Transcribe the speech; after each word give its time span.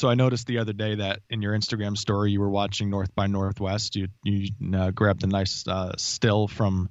So 0.00 0.08
I 0.08 0.14
noticed 0.14 0.46
the 0.46 0.56
other 0.56 0.72
day 0.72 0.94
that 0.94 1.20
in 1.28 1.42
your 1.42 1.52
Instagram 1.52 1.94
story 1.94 2.32
you 2.32 2.40
were 2.40 2.48
watching 2.48 2.88
North 2.88 3.14
by 3.14 3.26
Northwest. 3.26 3.96
You 3.96 4.08
you 4.24 4.48
uh, 4.74 4.92
grabbed 4.92 5.24
a 5.24 5.26
nice 5.26 5.68
uh, 5.68 5.92
still 5.98 6.48
from 6.48 6.88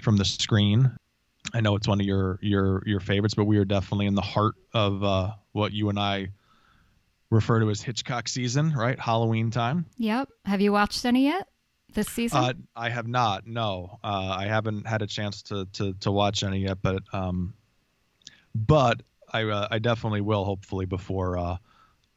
from 0.00 0.16
the 0.16 0.24
screen. 0.24 0.96
I 1.52 1.60
know 1.60 1.76
it's 1.76 1.86
one 1.86 2.00
of 2.00 2.06
your 2.06 2.38
your 2.40 2.82
your 2.86 3.00
favorites, 3.00 3.34
but 3.34 3.44
we 3.44 3.58
are 3.58 3.66
definitely 3.66 4.06
in 4.06 4.14
the 4.14 4.22
heart 4.22 4.54
of 4.72 5.04
uh, 5.04 5.32
what 5.52 5.72
you 5.72 5.90
and 5.90 5.98
I 5.98 6.28
refer 7.28 7.60
to 7.60 7.68
as 7.68 7.82
Hitchcock 7.82 8.28
season, 8.28 8.72
right? 8.72 8.98
Halloween 8.98 9.50
time. 9.50 9.84
Yep. 9.98 10.30
Have 10.46 10.62
you 10.62 10.72
watched 10.72 11.04
any 11.04 11.24
yet 11.24 11.48
this 11.92 12.08
season? 12.08 12.38
Uh, 12.38 12.52
I 12.74 12.88
have 12.88 13.06
not. 13.06 13.46
No, 13.46 13.98
uh, 14.02 14.36
I 14.38 14.46
haven't 14.46 14.86
had 14.86 15.02
a 15.02 15.06
chance 15.06 15.42
to 15.42 15.66
to 15.74 15.92
to 16.00 16.10
watch 16.10 16.42
any 16.42 16.60
yet, 16.60 16.78
but 16.80 17.02
um, 17.12 17.52
but 18.54 19.02
I 19.30 19.44
uh, 19.44 19.68
I 19.70 19.80
definitely 19.80 20.22
will. 20.22 20.46
Hopefully 20.46 20.86
before 20.86 21.36
uh, 21.36 21.56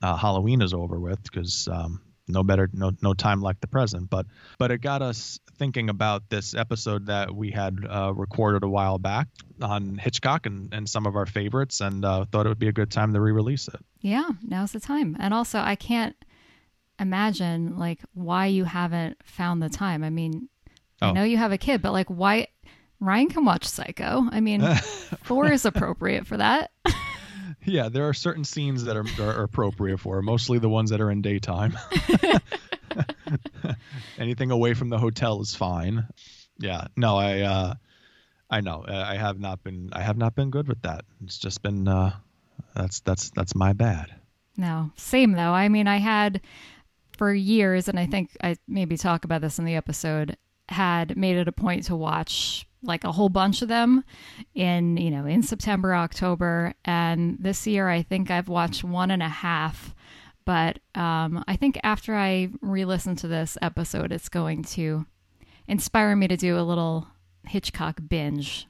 uh, 0.02 0.16
Halloween 0.18 0.62
is 0.62 0.74
over 0.74 1.00
with, 1.00 1.22
because 1.24 1.68
um, 1.68 2.02
no 2.28 2.44
better 2.44 2.70
no 2.73 2.92
no 3.02 3.14
time 3.14 3.42
like 3.42 3.59
the 3.62 3.68
present. 3.68 4.09
But 4.09 4.26
but 4.58 4.72
it 4.72 4.80
got 4.80 5.02
us 5.02 5.40
thinking 5.58 5.90
about 5.90 6.30
this 6.30 6.55
episode 6.55 7.05
that 7.08 7.34
we 7.36 7.52
had 7.52 7.78
uh, 7.88 8.14
recorded 8.16 8.64
a 8.64 8.70
while 8.70 8.98
back 8.98 9.28
on 9.62 9.98
Hitchcock 9.98 10.45
and, 10.45 10.73
and 10.73 10.90
some 10.90 11.06
of 11.06 11.16
our 11.16 11.26
favorites, 11.26 11.82
and 11.82 12.04
uh, 12.06 12.26
thought 12.32 12.45
it 12.45 12.50
would 12.50 12.59
be 12.59 12.68
a 12.70 12.73
good 12.73 12.90
time 12.92 13.14
to 13.14 13.22
re-release 13.22 13.68
it. 13.68 13.80
Yeah, 14.00 14.30
now's 14.44 14.72
the 14.72 14.80
time. 14.80 15.16
And 15.20 15.34
also, 15.34 15.59
I 15.59 15.76
can't 15.76 16.16
imagine 17.00 17.78
like 17.78 18.00
why 18.14 18.45
you 18.48 18.64
haven't 18.64 19.18
found 19.23 19.62
the 19.62 19.70
time. 19.70 20.04
I 20.04 20.09
mean, 20.09 20.50
I 21.02 21.09
Oh. 21.09 21.14
know 21.14 21.23
you 21.23 21.38
have 21.38 21.52
a 21.52 21.58
kid, 21.58 21.81
but 21.81 21.92
like 21.92 22.08
why? 22.09 22.48
Ryan 23.00 23.30
can 23.30 23.45
watch 23.45 23.66
Psycho. 23.66 24.28
I 24.31 24.40
mean, 24.42 24.62
four 25.23 25.52
is 25.52 25.66
appropriate 25.66 26.28
for 26.28 26.38
that. 26.38 26.72
Yeah, 27.64 27.90
there 27.90 28.08
are 28.08 28.14
certain 28.14 28.44
scenes 28.44 28.84
that 28.86 28.98
are, 28.98 29.06
are 29.20 29.44
appropriate 29.44 30.00
for 30.00 30.22
mostly 30.22 30.58
the 30.60 30.70
ones 30.70 30.90
that 30.90 31.00
are 31.00 31.12
in 31.12 31.22
daytime. 31.22 31.78
Anything 34.18 34.52
away 34.52 34.73
from 34.73 34.90
the 34.90 34.98
hotel 34.98 35.42
is 35.42 35.56
fine. 35.56 36.08
Yeah, 36.59 36.88
no, 36.95 37.18
I 37.18 37.42
uh, 37.42 37.73
I 38.50 38.62
know 38.62 38.84
uh, 38.88 39.06
I 39.08 39.16
have 39.16 39.40
not 39.40 39.64
been 39.64 39.90
I 39.94 40.02
have 40.02 40.18
not 40.18 40.36
been 40.36 40.50
good 40.50 40.68
with 40.68 40.81
that. 40.81 41.06
It's 41.23 41.38
just 41.38 41.62
been 41.62 41.88
uh, 41.88 42.14
that's 42.76 43.00
that's 43.02 43.30
that's 43.31 43.56
my 43.56 43.73
bad. 43.73 44.14
No, 44.58 44.92
same 44.96 45.34
though. 45.34 45.53
I 45.53 45.70
mean, 45.70 45.88
I 45.88 45.98
had 45.98 46.42
for 47.18 47.34
years, 47.34 47.88
and 47.88 48.00
I 48.00 48.06
think 48.06 48.36
I 48.44 48.58
maybe 48.68 48.98
talk 48.98 49.23
about 49.23 49.42
this 49.42 49.59
in 49.59 49.66
the 49.66 49.75
episode, 49.75 50.38
had 50.70 51.16
made 51.16 51.38
it 51.38 51.48
a 51.48 51.52
point 51.52 51.84
to 51.86 51.96
watch 51.96 52.68
like 52.84 53.04
a 53.04 53.12
whole 53.12 53.30
bunch 53.30 53.62
of 53.62 53.68
them 53.68 54.04
in, 54.56 54.98
you 54.98 55.12
know, 55.12 55.26
in 55.26 55.44
September, 55.44 55.94
October. 55.96 56.74
And 56.84 57.38
this 57.40 57.68
year, 57.68 57.88
I 57.90 58.02
think 58.02 58.32
I've 58.32 58.50
watched 58.50 58.84
one 58.84 59.12
and 59.12 59.22
a 59.24 59.30
half. 59.30 59.94
But 60.46 60.80
um, 60.96 61.44
I 61.48 61.56
think 61.56 61.80
after 61.84 62.16
I 62.16 62.50
re 62.62 62.84
listen 62.86 63.16
to 63.18 63.28
this 63.28 63.58
episode, 63.62 64.12
it's 64.12 64.30
going 64.30 64.64
to 64.64 65.06
inspire 65.68 66.16
me 66.16 66.28
to 66.28 66.38
do 66.38 66.58
a 66.58 66.62
little 66.64 67.08
Hitchcock 67.48 68.00
binge 68.08 68.68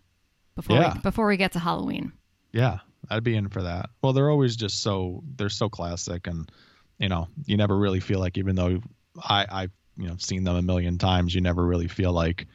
before, 0.56 0.76
Yeah. 0.78 0.94
we, 0.96 1.00
before 1.00 1.28
we 1.28 1.38
get 1.38 1.54
to 1.54 1.60
Halloween. 1.60 2.12
Yeah, 2.52 2.80
I'd 3.10 3.24
be 3.24 3.36
in 3.36 3.48
for 3.48 3.62
that. 3.64 3.90
Well, 4.02 4.12
they're 4.12 4.30
always 4.30 4.58
just 4.58 4.82
so 4.82 5.24
they're 5.38 5.50
so 5.50 5.70
classic, 5.70 6.28
and 6.28 6.52
you 7.00 7.08
know, 7.08 7.30
you 7.46 7.56
never 7.56 7.78
really 7.78 8.02
feel 8.02 8.20
like 8.20 8.38
even 8.38 8.56
though 8.56 8.82
I 9.24 9.46
I've 9.50 9.72
you 9.98 10.08
know 10.10 10.16
seen 10.18 10.44
them 10.44 10.58
a 10.58 10.62
million 10.62 10.98
times, 10.98 11.34
you 11.34 11.40
never 11.40 11.66
really 11.66 11.88
feel 11.88 12.12
like 12.12 12.48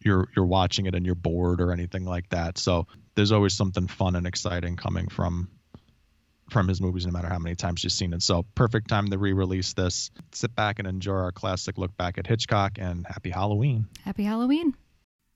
you're 0.00 0.28
you're 0.34 0.46
watching 0.46 0.86
it 0.86 0.94
and 0.94 1.04
you're 1.04 1.14
bored 1.14 1.60
or 1.60 1.72
anything 1.72 2.04
like 2.04 2.28
that. 2.30 2.58
So 2.58 2.86
there's 3.14 3.32
always 3.32 3.54
something 3.54 3.86
fun 3.86 4.16
and 4.16 4.26
exciting 4.26 4.76
coming 4.76 5.08
from 5.08 5.48
from 6.50 6.66
his 6.66 6.80
movies, 6.80 7.04
no 7.04 7.12
matter 7.12 7.28
how 7.28 7.38
many 7.38 7.54
times 7.54 7.84
you've 7.84 7.92
seen 7.92 8.12
it. 8.14 8.22
So 8.22 8.44
perfect 8.54 8.88
time 8.88 9.08
to 9.08 9.18
re-release 9.18 9.74
this. 9.74 10.10
Sit 10.32 10.54
back 10.54 10.78
and 10.78 10.88
enjoy 10.88 11.12
our 11.12 11.32
classic 11.32 11.76
look 11.76 11.94
back 11.96 12.16
at 12.16 12.26
Hitchcock, 12.26 12.78
and 12.78 13.06
happy 13.06 13.30
Halloween. 13.30 13.86
Happy 14.02 14.24
Halloween. 14.24 14.74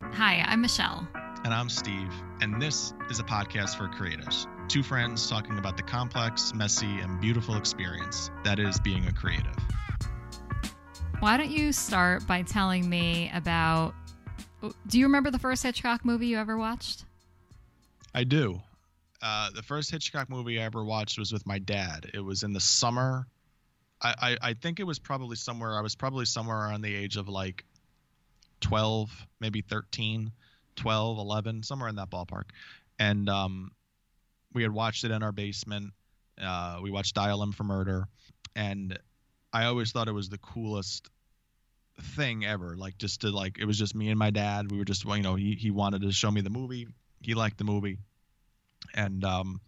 Hi, 0.03 0.43
I'm 0.47 0.63
Michelle. 0.63 1.07
And 1.45 1.53
I'm 1.53 1.69
Steve, 1.69 2.13
and 2.41 2.63
this 2.63 2.95
is 3.11 3.19
a 3.21 3.25
podcast 3.25 3.77
for 3.77 3.89
creatives. 3.89 4.47
Two 4.69 4.83
friends 4.83 5.29
talking 5.29 5.59
about 5.59 5.77
the 5.77 5.83
complex, 5.83 6.55
messy, 6.55 7.01
and 7.01 7.21
beautiful 7.21 7.57
experience 7.57 8.31
that 8.45 8.59
is 8.59 8.81
being 8.81 9.07
a 9.07 9.13
creative. 9.13 9.57
Why 11.21 11.37
don't 11.37 11.51
you 11.51 11.73
start 11.73 12.27
by 12.27 12.43
telling 12.43 12.89
me 12.89 13.31
about? 13.35 13.95
Do 14.87 14.99
you 14.99 15.07
remember 15.07 15.31
the 15.31 15.39
first 15.39 15.63
Hitchcock 15.63 16.05
movie 16.05 16.29
you 16.29 16.39
ever 16.39 16.57
watched? 16.57 17.05
I 18.15 18.25
do. 18.25 18.61
Uh, 19.21 19.51
the 19.55 19.63
first 19.63 19.91
Hitchcock 19.91 20.29
movie 20.29 20.61
I 20.61 20.65
ever 20.65 20.85
watched 20.85 21.19
was 21.19 21.33
with 21.33 21.47
my 21.47 21.59
dad. 21.59 22.11
It 22.13 22.21
was 22.21 22.43
in 22.43 22.53
the 22.53 22.61
summer. 22.61 23.27
I, 24.01 24.15
I, 24.21 24.49
I 24.51 24.55
think 24.55 24.81
it 24.81 24.85
was 24.85 24.99
probably 24.99 25.37
somewhere, 25.37 25.77
I 25.77 25.81
was 25.81 25.95
probably 25.95 26.25
somewhere 26.25 26.59
around 26.59 26.83
the 26.83 26.95
age 26.95 27.17
of 27.17 27.29
like 27.29 27.65
12, 28.61 29.11
maybe 29.41 29.63
13, 29.63 30.33
12, 30.77 31.19
11, 31.19 31.63
somewhere 31.63 31.89
in 31.89 31.97
that 31.97 32.11
ballpark. 32.11 32.51
And 32.99 33.29
um, 33.29 33.71
we 34.53 34.63
had 34.63 34.73
watched 34.73 35.05
it 35.05 35.13
in 35.13 35.23
our 35.23 35.33
basement. 35.33 35.93
Uh, 36.41 36.81
we 36.83 36.91
watched 36.91 37.15
Dial 37.15 37.43
M 37.43 37.53
for 37.53 37.65
Murder. 37.65 38.09
And 38.57 38.99
I 39.53 39.65
always 39.67 39.93
thought 39.93 40.09
it 40.09 40.13
was 40.13 40.29
the 40.29 40.39
coolest 40.39 41.09
thing 42.03 42.45
ever. 42.45 42.77
Like, 42.77 42.99
just 42.99 43.23
to, 43.23 43.31
like, 43.31 43.59
it 43.59 43.65
was 43.65 43.79
just 43.79 43.95
me 43.95 44.11
and 44.11 44.19
my 44.19 44.31
dad. 44.31 44.71
We 44.71 44.79
were 44.79 44.85
just, 44.85 45.05
you 45.05 45.23
know, 45.23 45.35
he, 45.35 45.55
he 45.55 45.71
wanted 45.71 46.03
to 46.03 46.13
show 46.13 46.31
me 46.31 46.41
the 46.41 46.51
movie. 46.51 46.87
He 47.21 47.35
liked 47.35 47.59
the 47.59 47.65
movie 47.65 47.99
and 48.95 49.25
um, 49.25 49.61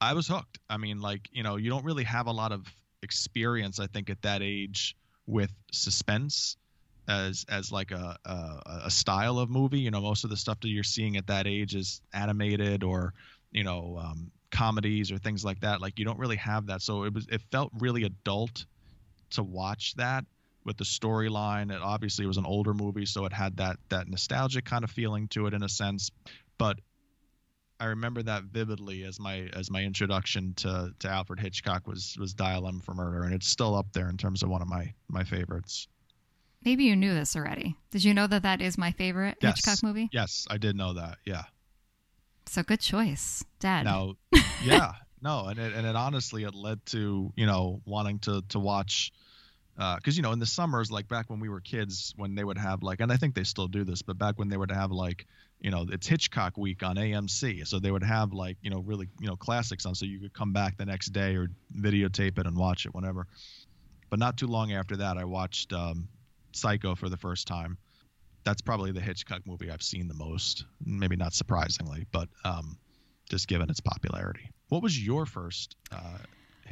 I 0.00 0.14
was 0.14 0.26
hooked. 0.26 0.58
I 0.68 0.76
mean, 0.76 1.00
like 1.00 1.28
you 1.32 1.42
know, 1.42 1.56
you 1.56 1.70
don't 1.70 1.84
really 1.84 2.04
have 2.04 2.26
a 2.26 2.32
lot 2.32 2.52
of 2.52 2.66
experience, 3.02 3.80
I 3.80 3.86
think, 3.86 4.10
at 4.10 4.22
that 4.22 4.42
age 4.42 4.96
with 5.26 5.52
suspense 5.70 6.56
as 7.08 7.44
as 7.48 7.72
like 7.72 7.90
a 7.90 8.16
a, 8.24 8.80
a 8.86 8.90
style 8.90 9.38
of 9.38 9.50
movie. 9.50 9.80
You 9.80 9.90
know, 9.90 10.00
most 10.00 10.24
of 10.24 10.30
the 10.30 10.36
stuff 10.36 10.60
that 10.60 10.68
you're 10.68 10.84
seeing 10.84 11.16
at 11.16 11.26
that 11.28 11.46
age 11.46 11.74
is 11.74 12.00
animated 12.12 12.82
or 12.82 13.14
you 13.50 13.64
know 13.64 13.98
um, 14.02 14.30
comedies 14.50 15.12
or 15.12 15.18
things 15.18 15.44
like 15.44 15.60
that. 15.60 15.80
Like 15.80 15.98
you 15.98 16.04
don't 16.04 16.18
really 16.18 16.36
have 16.36 16.66
that, 16.66 16.82
so 16.82 17.04
it 17.04 17.14
was 17.14 17.26
it 17.28 17.42
felt 17.50 17.70
really 17.78 18.04
adult 18.04 18.64
to 19.30 19.42
watch 19.42 19.94
that 19.94 20.24
with 20.64 20.76
the 20.76 20.84
storyline. 20.84 21.72
It 21.74 21.80
obviously 21.82 22.26
was 22.26 22.36
an 22.36 22.46
older 22.46 22.74
movie, 22.74 23.06
so 23.06 23.24
it 23.24 23.32
had 23.32 23.56
that 23.56 23.76
that 23.88 24.08
nostalgic 24.08 24.64
kind 24.64 24.84
of 24.84 24.90
feeling 24.90 25.28
to 25.28 25.46
it 25.46 25.54
in 25.54 25.62
a 25.62 25.68
sense, 25.68 26.10
but 26.58 26.78
I 27.80 27.86
remember 27.86 28.22
that 28.22 28.44
vividly 28.44 29.02
as 29.02 29.18
my 29.18 29.50
as 29.54 29.68
my 29.70 29.82
introduction 29.82 30.54
to 30.58 30.92
to 31.00 31.08
Alfred 31.08 31.40
Hitchcock 31.40 31.86
was 31.88 32.16
was 32.18 32.32
Dial 32.32 32.68
M 32.68 32.80
for 32.80 32.94
Murder, 32.94 33.24
and 33.24 33.34
it's 33.34 33.48
still 33.48 33.74
up 33.74 33.92
there 33.92 34.08
in 34.08 34.16
terms 34.16 34.44
of 34.44 34.50
one 34.50 34.62
of 34.62 34.68
my 34.68 34.94
my 35.08 35.24
favorites. 35.24 35.88
Maybe 36.64 36.84
you 36.84 36.94
knew 36.94 37.12
this 37.12 37.34
already. 37.34 37.76
Did 37.90 38.04
you 38.04 38.14
know 38.14 38.28
that 38.28 38.44
that 38.44 38.60
is 38.60 38.78
my 38.78 38.92
favorite 38.92 39.36
Yes. 39.40 39.56
Hitchcock 39.56 39.82
movie? 39.82 40.08
Yes, 40.12 40.46
I 40.48 40.58
did 40.58 40.76
know 40.76 40.94
that. 40.94 41.18
Yeah. 41.24 41.42
So 42.46 42.62
good 42.62 42.78
choice, 42.78 43.44
Dad. 43.58 43.84
Now, 43.84 44.14
yeah, 44.62 44.92
no, 45.20 45.46
and 45.46 45.58
it 45.58 45.72
and 45.72 45.84
it 45.84 45.96
honestly 45.96 46.44
it 46.44 46.54
led 46.54 46.86
to 46.86 47.32
you 47.34 47.46
know 47.46 47.80
wanting 47.84 48.20
to 48.20 48.42
to 48.50 48.60
watch. 48.60 49.10
Because 49.76 50.16
you 50.16 50.22
know, 50.22 50.32
in 50.32 50.38
the 50.38 50.46
summers, 50.46 50.90
like 50.90 51.08
back 51.08 51.30
when 51.30 51.40
we 51.40 51.48
were 51.48 51.60
kids, 51.60 52.12
when 52.16 52.34
they 52.34 52.44
would 52.44 52.58
have 52.58 52.82
like, 52.82 53.00
and 53.00 53.10
I 53.10 53.16
think 53.16 53.34
they 53.34 53.44
still 53.44 53.68
do 53.68 53.84
this, 53.84 54.02
but 54.02 54.18
back 54.18 54.38
when 54.38 54.48
they 54.48 54.56
would 54.56 54.70
have 54.70 54.90
like, 54.90 55.26
you 55.60 55.70
know, 55.70 55.86
it's 55.90 56.06
Hitchcock 56.06 56.56
week 56.56 56.82
on 56.82 56.96
AMC, 56.96 57.66
so 57.66 57.78
they 57.78 57.90
would 57.90 58.02
have 58.02 58.32
like, 58.32 58.58
you 58.62 58.70
know, 58.70 58.80
really, 58.80 59.08
you 59.20 59.28
know, 59.28 59.36
classics 59.36 59.86
on, 59.86 59.94
so 59.94 60.04
you 60.04 60.18
could 60.18 60.34
come 60.34 60.52
back 60.52 60.76
the 60.76 60.84
next 60.84 61.08
day 61.08 61.36
or 61.36 61.48
videotape 61.74 62.38
it 62.38 62.46
and 62.46 62.56
watch 62.56 62.84
it 62.84 62.94
whenever. 62.94 63.26
But 64.10 64.18
not 64.18 64.36
too 64.36 64.46
long 64.46 64.72
after 64.72 64.96
that, 64.96 65.16
I 65.16 65.24
watched 65.24 65.72
um, 65.72 66.08
Psycho 66.52 66.94
for 66.94 67.08
the 67.08 67.16
first 67.16 67.46
time. 67.46 67.78
That's 68.44 68.60
probably 68.60 68.92
the 68.92 69.00
Hitchcock 69.00 69.42
movie 69.46 69.70
I've 69.70 69.82
seen 69.82 70.08
the 70.08 70.14
most. 70.14 70.64
Maybe 70.84 71.16
not 71.16 71.32
surprisingly, 71.32 72.06
but 72.12 72.28
um, 72.44 72.76
just 73.30 73.48
given 73.48 73.70
its 73.70 73.80
popularity. 73.80 74.50
What 74.68 74.82
was 74.82 74.98
your 74.98 75.26
first 75.26 75.76
uh, 75.90 76.18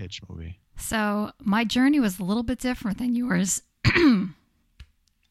Hitch 0.01 0.21
movie? 0.29 0.59
So 0.77 1.31
my 1.41 1.65
journey 1.65 2.01
was 2.01 2.19
a 2.19 2.25
little 2.25 2.43
bit 2.43 2.59
different 2.59 2.99
than 2.99 3.15
yours. 3.15 3.63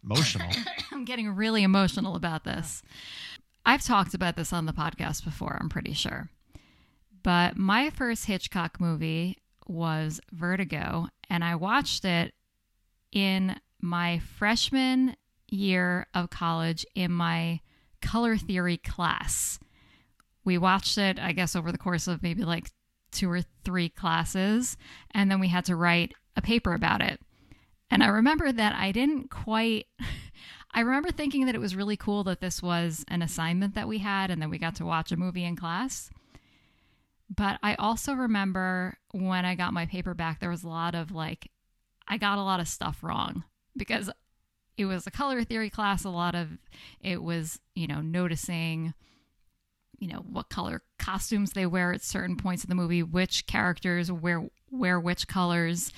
Emotional. 0.04 0.50
I'm 0.92 1.06
getting 1.06 1.36
really 1.36 1.64
emotional 1.64 2.16
about 2.16 2.44
this. 2.44 2.82
I've 3.66 3.84
talked 3.84 4.14
about 4.14 4.36
this 4.36 4.54
on 4.54 4.66
the 4.66 4.72
podcast 4.72 5.26
before, 5.26 5.58
I'm 5.60 5.70
pretty 5.70 5.94
sure. 5.94 6.30
But 7.24 7.58
my 7.58 7.90
first 7.90 8.26
Hitchcock 8.26 8.80
movie 8.80 9.40
was 9.68 10.22
Vertigo, 10.32 11.08
and 11.30 11.44
I 11.44 11.56
watched 11.56 12.06
it 12.06 12.34
in 13.12 13.60
my 13.82 14.20
freshman 14.20 15.16
year 15.50 16.08
of 16.14 16.30
college 16.30 16.86
in 16.96 17.12
my 17.12 17.60
color 18.02 18.38
theory 18.38 18.78
class. 18.78 19.60
We 20.46 20.58
watched 20.58 20.98
it, 20.98 21.20
I 21.20 21.34
guess, 21.34 21.56
over 21.56 21.72
the 21.72 21.78
course 21.78 22.08
of 22.08 22.24
maybe 22.24 22.44
like 22.44 22.72
two 23.12 23.32
or 23.32 23.42
three 23.64 23.90
classes, 23.90 24.78
and 25.12 25.30
then 25.30 25.40
we 25.40 25.48
had 25.48 25.66
to 25.66 25.76
write 25.76 26.14
a 26.36 26.42
paper 26.42 26.74
about 26.74 27.02
it. 27.02 27.20
And 27.92 28.04
I 28.04 28.08
remember 28.08 28.52
that 28.52 28.76
I 28.76 28.92
didn't 28.92 29.30
quite. 29.30 29.88
I 30.72 30.82
remember 30.82 31.10
thinking 31.10 31.48
that 31.48 31.56
it 31.56 31.62
was 31.62 31.76
really 31.76 31.98
cool 31.98 32.24
that 32.26 32.42
this 32.42 32.62
was 32.62 33.04
an 33.08 33.24
assignment 33.24 33.74
that 33.74 33.88
we 33.88 33.98
had 33.98 34.30
and 34.30 34.40
that 34.40 34.52
we 34.52 34.60
got 34.60 34.76
to 34.76 34.86
watch 34.86 35.12
a 35.12 35.18
movie 35.18 35.44
in 35.44 35.56
class. 35.56 36.12
But 37.36 37.58
I 37.64 37.74
also 37.76 38.14
remember 38.14 38.98
when 39.12 39.46
I 39.46 39.56
got 39.56 39.74
my 39.74 39.88
paperback, 39.88 40.40
there 40.40 40.52
was 40.52 40.64
a 40.64 40.70
lot 40.70 40.94
of 40.94 41.12
like, 41.12 41.50
I 42.08 42.18
got 42.18 42.38
a 42.38 42.44
lot 42.44 42.60
of 42.60 42.68
stuff 42.68 43.00
wrong 43.02 43.46
because 43.76 44.12
it 44.78 44.86
was 44.86 45.08
a 45.08 45.12
color 45.12 45.44
theory 45.44 45.72
class. 45.72 46.04
A 46.04 46.10
lot 46.10 46.36
of 46.36 46.58
it 47.02 47.24
was, 47.24 47.60
you 47.74 47.88
know, 47.88 48.02
noticing, 48.02 48.94
you 50.00 50.08
know, 50.08 50.26
what 50.30 50.50
color 50.50 50.82
costumes 50.98 51.52
they 51.52 51.66
wear 51.66 51.94
at 51.94 52.02
certain 52.02 52.36
points 52.36 52.64
in 52.64 52.70
the 52.70 52.76
movie, 52.76 53.04
which 53.04 53.46
characters 53.48 54.12
wear 54.12 54.50
wear 54.72 55.00
which 55.00 55.28
colors. 55.28 55.92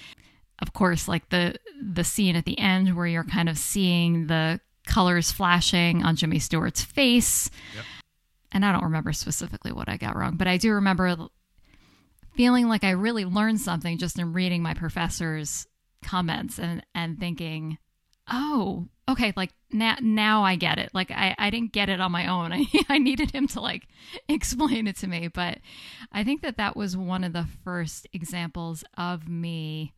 Of 0.60 0.74
course, 0.74 1.08
like 1.08 1.30
the 1.30 1.56
the 1.82 2.04
scene 2.04 2.36
at 2.36 2.46
the 2.46 2.60
end 2.60 2.96
where 2.96 3.08
you're 3.08 3.24
kind 3.24 3.50
of 3.50 3.58
seeing 3.58 4.28
the 4.28 4.60
colors 4.86 5.32
flashing 5.32 6.04
on 6.04 6.16
Jimmy 6.16 6.40
Stewart's 6.40 6.84
face. 6.84 7.50
Yep. 7.76 7.86
And 8.52 8.66
I 8.66 8.72
don't 8.72 8.84
remember 8.84 9.14
specifically 9.14 9.72
what 9.72 9.88
I 9.88 9.98
got 9.98 10.16
wrong, 10.16 10.36
but 10.36 10.48
I 10.48 10.58
do 10.58 10.74
remember 10.74 11.16
feeling 12.36 12.68
like 12.68 12.84
I 12.84 12.92
really 12.92 13.26
learned 13.26 13.62
something 13.62 13.98
just 13.98 14.20
in 14.20 14.34
reading 14.34 14.62
my 14.62 14.74
professor's 14.74 15.68
comments 16.04 16.60
and 16.60 16.84
and 16.94 17.20
thinking, 17.20 17.78
"Oh, 18.32 18.88
okay, 19.10 19.34
like 19.36 19.52
now 19.72 19.98
now 20.02 20.44
I 20.44 20.56
get 20.56 20.80
it. 20.80 20.92
Like 20.94 21.12
I 21.12 21.36
I 21.38 21.50
didn't 21.50 21.74
get 21.74 21.90
it 21.90 22.00
on 22.00 22.12
my 22.12 22.28
own. 22.28 22.54
I 22.54 22.66
I 22.90 22.98
needed 22.98 23.32
him 23.32 23.48
to 23.50 23.62
like 23.62 23.88
explain 24.30 24.88
it 24.88 24.98
to 24.98 25.08
me, 25.08 25.28
but 25.28 25.60
I 26.12 26.24
think 26.24 26.42
that 26.42 26.58
that 26.58 26.76
was 26.76 26.96
one 26.98 27.24
of 27.24 27.34
the 27.34 27.48
first 27.64 28.08
examples 28.14 28.84
of 28.98 29.28
me 29.28 29.94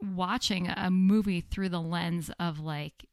watching 0.00 0.68
a 0.68 0.90
movie 0.90 1.40
through 1.40 1.68
the 1.68 1.80
lens 1.80 2.30
of 2.38 2.60
like 2.60 3.06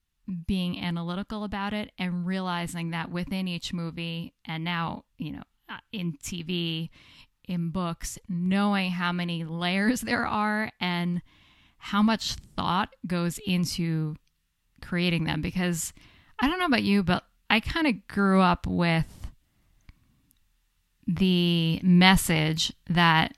being 0.47 0.79
analytical 0.79 1.43
about 1.43 1.73
it 1.73 1.91
and 1.97 2.25
realizing 2.25 2.91
that 2.91 3.11
within 3.11 3.47
each 3.47 3.73
movie 3.73 4.33
and 4.45 4.63
now 4.63 5.03
you 5.17 5.31
know 5.31 5.43
uh, 5.69 5.77
in 5.91 6.13
tv 6.23 6.89
in 7.47 7.69
books 7.69 8.17
knowing 8.29 8.91
how 8.91 9.11
many 9.11 9.43
layers 9.43 10.01
there 10.01 10.25
are 10.25 10.71
and 10.79 11.21
how 11.81 12.01
much 12.01 12.33
thought 12.55 12.89
goes 13.07 13.39
into 13.45 14.15
creating 14.81 15.23
them 15.25 15.41
because 15.41 15.93
i 16.39 16.47
don't 16.47 16.59
know 16.59 16.65
about 16.65 16.83
you 16.83 17.03
but 17.03 17.23
i 17.49 17.59
kind 17.59 17.87
of 17.87 18.07
grew 18.07 18.39
up 18.41 18.65
with 18.67 19.05
the 21.07 21.79
message 21.83 22.71
that 22.89 23.35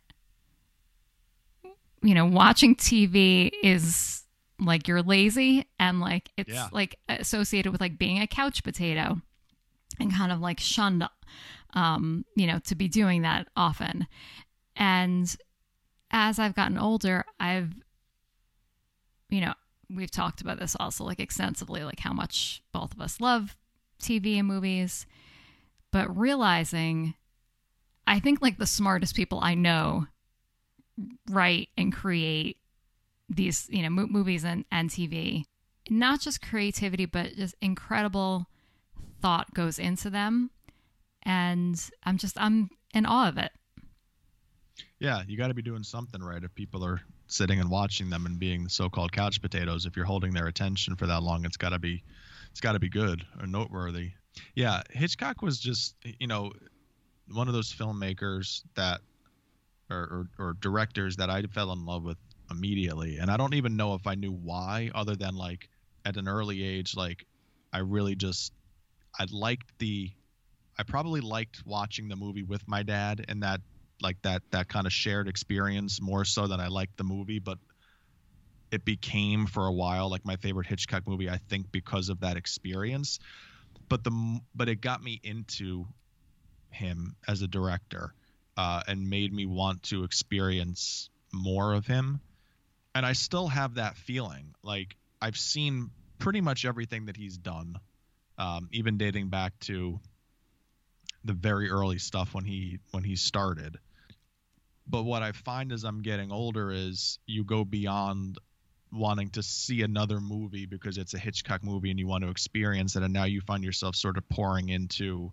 you 2.06 2.14
know, 2.14 2.26
watching 2.26 2.76
TV 2.76 3.50
is 3.64 4.24
like 4.60 4.90
you're 4.90 5.02
lazy 5.02 5.66
and 5.80 6.02
like 6.02 6.30
it's 6.36 6.52
Yeah. 6.54 6.68
like 6.74 6.98
associated 7.08 7.72
with 7.72 7.80
like 7.80 7.98
being 7.98 8.20
a 8.22 8.28
couch 8.28 8.62
potato 8.62 9.22
and 10.02 10.14
kind 10.14 10.32
of 10.34 10.42
like 10.42 10.60
shunned 10.60 11.08
um, 11.74 12.26
you 12.36 12.46
know, 12.46 12.60
to 12.60 12.76
be 12.76 12.90
doing 12.90 13.22
that 13.22 13.48
often. 13.56 14.06
And 14.76 15.34
as 16.12 16.40
I've 16.40 16.56
gotten 16.56 16.78
older, 16.78 17.24
I've 17.40 17.74
you 19.34 19.42
know, 19.42 19.54
we've 19.90 20.12
talked 20.12 20.42
about 20.42 20.60
this 20.60 20.76
also 20.80 21.04
like 21.04 21.20
extensively 21.20 21.84
like 21.84 22.00
how 22.00 22.14
much 22.14 22.62
both 22.72 22.94
of 22.94 23.02
us 23.02 23.20
love 23.20 23.56
TV 24.02 24.38
and 24.38 24.48
movies, 24.48 25.08
but 25.92 26.16
realizing 26.16 27.16
I 28.06 28.20
think 28.20 28.42
like 28.42 28.58
the 28.58 28.68
smartest 28.68 29.16
people 29.16 29.40
I 29.42 29.56
know 29.56 30.08
write 31.30 31.70
and 31.78 31.92
create 31.92 32.58
these 33.28 33.68
you 33.72 33.82
know 33.82 33.90
mo- 33.90 34.08
movies 34.08 34.44
and, 34.44 34.64
and 34.72 34.92
tv 34.92 35.46
not 35.90 36.22
just 36.22 36.40
creativity 36.40 37.06
but 37.06 37.34
just 37.36 37.56
incredible 37.62 38.46
thought 39.22 39.54
goes 39.56 39.80
into 39.80 40.10
them. 40.12 40.52
And 41.24 41.82
i'm 42.04 42.18
just 42.18 42.40
i'm 42.40 42.70
in 42.94 43.08
awe 43.08 43.30
of 43.30 43.38
it. 43.40 43.52
Yeah, 45.00 45.24
you 45.28 45.38
got 45.38 45.48
to 45.48 45.54
be 45.54 45.64
doing 45.64 45.84
something 45.84 46.22
right 46.22 46.44
if 46.44 46.54
people 46.54 46.86
are 46.86 47.02
sitting 47.28 47.60
and 47.60 47.70
watching 47.70 48.10
them 48.10 48.26
and 48.26 48.40
being 48.40 48.64
the 48.64 48.70
so-called 48.70 49.12
couch 49.12 49.42
potatoes. 49.42 49.86
If 49.86 49.96
you're 49.96 50.06
holding 50.06 50.34
their 50.34 50.48
attention 50.48 50.96
for 50.96 51.08
that 51.08 51.24
long, 51.24 51.46
it's 51.46 51.58
got 51.58 51.70
to 51.70 51.80
be, 51.80 52.04
it's 52.52 52.62
got 52.62 52.74
to 52.74 52.80
be 52.80 52.90
good 52.90 53.26
or 53.40 53.48
noteworthy. 53.48 54.12
Yeah, 54.56 54.82
Hitchcock 54.90 55.42
was 55.42 55.60
just, 55.60 55.96
you 56.20 56.28
know, 56.28 56.52
one 57.32 57.48
of 57.48 57.54
those 57.54 57.72
filmmakers 57.72 58.62
that, 58.76 59.02
or, 59.90 60.28
or, 60.40 60.46
or 60.46 60.54
directors 60.60 61.16
that 61.18 61.30
I 61.30 61.42
fell 61.44 61.72
in 61.72 61.86
love 61.86 62.04
with 62.04 62.18
immediately, 62.52 63.18
and 63.18 63.32
I 63.32 63.38
don't 63.38 63.54
even 63.54 63.76
know 63.76 63.96
if 63.96 64.06
I 64.06 64.16
knew 64.16 64.32
why, 64.32 64.92
other 64.94 65.16
than 65.16 65.36
like 65.36 65.70
at 66.06 66.18
an 66.18 66.28
early 66.28 66.64
age, 66.64 66.96
like 66.96 67.26
I 67.72 67.80
really 67.80 68.16
just, 68.16 68.54
I 69.20 69.26
liked 69.32 69.72
the, 69.80 70.12
I 70.78 70.84
probably 70.84 71.22
liked 71.22 71.64
watching 71.66 72.08
the 72.08 72.16
movie 72.16 72.44
with 72.44 72.68
my 72.68 72.84
dad 72.84 73.26
and 73.28 73.44
that 73.44 73.62
like 74.04 74.22
that 74.24 74.44
that 74.52 74.68
kind 74.68 74.86
of 74.86 74.94
shared 74.94 75.28
experience 75.28 76.02
more 76.02 76.26
so 76.26 76.46
than 76.48 76.60
I 76.60 76.68
liked 76.68 76.98
the 76.98 77.04
movie, 77.04 77.40
but 77.40 77.58
it 78.72 78.86
became 78.86 79.46
for 79.46 79.66
a 79.68 79.72
while 79.72 80.10
like 80.10 80.26
my 80.26 80.36
favorite 80.36 80.68
Hitchcock 80.68 81.08
movie. 81.08 81.30
I 81.30 81.38
think 81.38 81.72
because 81.72 82.10
of 82.10 82.20
that 82.20 82.38
experience, 82.38 83.20
but 83.88 84.04
the 84.04 84.40
but 84.54 84.68
it 84.70 84.82
got 84.82 85.02
me 85.02 85.20
into 85.24 85.86
him 86.70 87.16
as 87.28 87.42
a 87.42 87.48
director 87.48 88.14
uh, 88.58 88.82
and 88.88 89.10
made 89.10 89.32
me 89.32 89.46
want 89.46 89.84
to 89.84 90.04
experience 90.04 91.10
more 91.32 91.74
of 91.74 91.86
him. 91.88 92.20
And 92.96 93.06
I 93.06 93.14
still 93.14 93.48
have 93.48 93.76
that 93.76 93.96
feeling. 93.96 94.54
Like 94.64 94.96
I've 95.22 95.38
seen 95.38 95.90
pretty 96.20 96.42
much 96.42 96.66
everything 96.66 97.06
that 97.06 97.18
he's 97.18 97.38
done, 97.38 97.78
um, 98.38 98.70
even 98.72 98.98
dating 98.98 99.30
back 99.30 99.58
to 99.62 100.00
the 101.24 101.34
very 101.34 101.70
early 101.70 101.98
stuff 101.98 102.34
when 102.34 102.46
he 102.46 102.80
when 102.92 103.04
he 103.04 103.16
started 103.16 103.78
but 104.88 105.04
what 105.04 105.24
i 105.24 105.32
find 105.32 105.72
as 105.72 105.84
i'm 105.84 106.02
getting 106.02 106.32
older 106.32 106.72
is 106.72 107.20
you 107.26 107.44
go 107.44 107.64
beyond 107.64 108.38
wanting 108.92 109.30
to 109.30 109.42
see 109.42 109.82
another 109.82 110.20
movie 110.20 110.66
because 110.66 110.98
it's 110.98 111.14
a 111.14 111.18
hitchcock 111.18 111.64
movie 111.64 111.90
and 111.90 112.00
you 112.00 112.06
want 112.08 112.24
to 112.24 112.30
experience 112.30 112.96
it 112.96 113.04
and 113.04 113.14
now 113.14 113.24
you 113.24 113.42
find 113.42 113.64
yourself 113.64 113.96
sort 113.96 114.18
of 114.18 114.30
pouring 114.30 114.70
into 114.70 115.32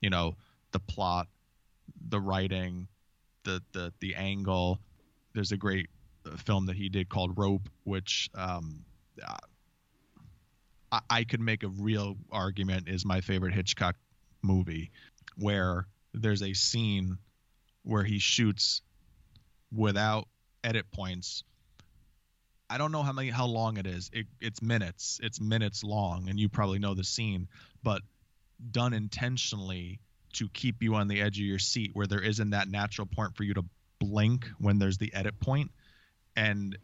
you 0.00 0.10
know 0.10 0.36
the 0.72 0.78
plot 0.78 1.26
the 2.08 2.20
writing 2.20 2.88
the 3.44 3.62
the 3.72 3.92
the 4.00 4.14
angle. 4.14 4.78
There's 5.34 5.52
a 5.52 5.56
great 5.56 5.88
uh, 6.26 6.36
film 6.36 6.66
that 6.66 6.76
he 6.76 6.88
did 6.88 7.08
called 7.08 7.38
rope 7.38 7.68
which 7.84 8.30
um 8.34 8.84
I, 10.90 11.00
I 11.10 11.24
could 11.24 11.40
make 11.40 11.62
a 11.62 11.68
real 11.68 12.16
argument 12.32 12.88
is 12.88 13.04
my 13.04 13.20
favorite 13.20 13.54
hitchcock 13.54 13.96
movie 14.42 14.90
where 15.36 15.86
there's 16.12 16.42
a 16.42 16.52
scene 16.52 17.18
where 17.84 18.04
he 18.04 18.18
shoots 18.18 18.82
without 19.72 20.26
edit 20.62 20.90
points. 20.92 21.44
I 22.68 22.78
don't 22.78 22.92
know 22.92 23.02
how 23.02 23.12
many 23.12 23.30
how 23.30 23.46
long 23.46 23.76
it 23.76 23.86
is. 23.86 24.10
It, 24.12 24.26
it's 24.40 24.62
minutes. 24.62 25.20
It's 25.22 25.40
minutes 25.40 25.84
long, 25.84 26.28
and 26.28 26.40
you 26.40 26.48
probably 26.48 26.78
know 26.78 26.94
the 26.94 27.04
scene, 27.04 27.48
but 27.82 28.02
done 28.70 28.94
intentionally 28.94 30.00
to 30.34 30.48
keep 30.48 30.82
you 30.82 30.94
on 30.96 31.06
the 31.06 31.20
edge 31.20 31.38
of 31.38 31.44
your 31.44 31.58
seat 31.58 31.90
where 31.92 32.06
there 32.06 32.22
isn't 32.22 32.50
that 32.50 32.68
natural 32.68 33.06
point 33.06 33.36
for 33.36 33.44
you 33.44 33.54
to 33.54 33.64
blink 34.00 34.48
when 34.58 34.78
there's 34.78 34.98
the 34.98 35.14
edit 35.14 35.38
point. 35.38 35.70
And 36.36 36.76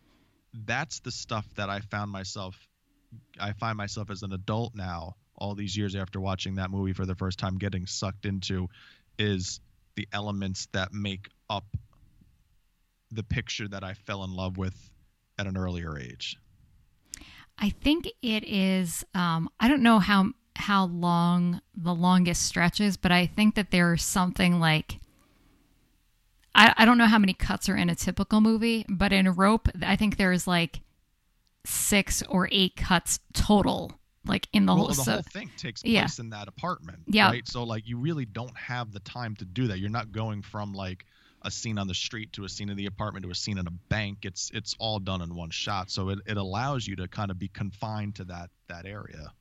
that's 0.53 1.01
the 1.01 1.11
stuff 1.11 1.47
that 1.57 1.69
I 1.71 1.81
found 1.81 2.11
myself 2.11 2.57
I 3.41 3.53
find 3.55 3.77
myself 3.77 4.11
as 4.11 4.23
an 4.23 4.33
adult 4.33 4.75
now 4.75 5.17
all 5.37 5.55
these 5.55 5.77
years 5.77 5.97
after 5.97 6.21
watching 6.21 6.57
that 6.57 6.71
movie 6.71 6.93
for 6.93 7.07
the 7.07 7.15
first 7.15 7.39
time 7.39 7.59
getting 7.59 7.87
sucked 7.87 8.27
into 8.27 8.69
is 9.19 9.61
the 10.01 10.09
elements 10.15 10.67
that 10.73 10.95
make 10.95 11.29
up 11.51 11.77
the 13.11 13.23
picture 13.23 13.69
that 13.69 13.85
I 13.85 13.93
fell 13.93 14.25
in 14.25 14.35
love 14.35 14.57
with 14.57 14.91
at 15.39 15.47
an 15.47 15.59
earlier 15.59 15.99
age. 15.99 16.39
I 17.59 17.69
think 17.69 18.09
it 18.23 18.45
is. 18.45 19.05
Um, 19.15 19.51
I 19.61 19.69
don't 19.69 19.83
know 19.83 19.99
how 19.99 20.31
how 20.57 20.87
long 20.87 21.61
the 21.75 21.95
longest 21.95 22.47
stretch 22.47 22.81
is, 22.81 22.97
but 22.97 23.13
I 23.13 23.27
think 23.27 23.57
that 23.57 23.71
there's 23.71 24.03
something 24.03 24.59
like. 24.59 25.01
I, 26.55 26.73
I 26.79 26.85
don't 26.87 26.97
know 26.97 27.07
how 27.07 27.19
many 27.19 27.35
cuts 27.35 27.69
are 27.69 27.77
in 27.77 27.91
a 27.91 27.95
typical 27.95 28.41
movie, 28.41 28.87
but 28.89 29.13
in 29.13 29.31
Rope, 29.31 29.69
I 29.83 29.97
think 29.97 30.17
there's 30.17 30.47
like 30.47 30.81
six 31.67 32.23
or 32.23 32.49
eight 32.51 32.75
cuts 32.75 33.21
total, 33.35 34.00
like 34.25 34.49
in 34.53 34.67
the 34.67 34.73
well, 34.75 34.79
whole. 34.87 34.89
the 34.89 34.95
so, 34.95 35.13
whole 35.13 35.23
thing 35.23 35.51
takes 35.57 35.83
yeah. 35.85 36.03
place 36.03 36.19
in 36.19 36.31
that 36.31 36.49
apartment, 36.49 36.99
Yeah. 37.07 37.29
right? 37.31 37.47
So 37.49 37.63
like 37.65 37.89
you 37.89 37.97
really 37.99 38.27
don't 38.27 38.57
have 38.57 38.93
the 38.93 39.01
time 39.01 39.35
to 39.37 39.45
do 39.45 39.69
that. 39.69 39.79
You're 39.79 39.91
not 39.91 40.13
going 40.13 40.43
from 40.43 40.73
like 40.75 41.05
a 41.43 41.51
scene 41.51 41.79
on 41.79 41.87
the 41.89 41.95
street 41.95 42.33
to 42.35 42.45
a 42.45 42.49
scene 42.49 42.69
in 42.69 42.77
the 42.77 42.85
apartment 42.87 43.25
to 43.25 43.31
a 43.31 43.35
scene 43.35 43.57
in 43.57 43.67
a 43.67 43.71
bank. 43.71 44.19
It's 44.23 44.51
it's 44.53 44.75
all 44.79 44.99
done 44.99 45.23
in 45.23 45.35
one 45.35 45.51
shot. 45.51 45.91
So 45.91 46.11
it, 46.11 46.19
it 46.27 46.37
allows 46.37 46.87
you 46.87 46.97
to 46.97 47.09
kind 47.09 47.31
of 47.31 47.39
be 47.39 47.49
confined 47.49 48.17
to 48.17 48.25
that 48.25 48.51
that 48.69 48.85
area. 48.87 49.33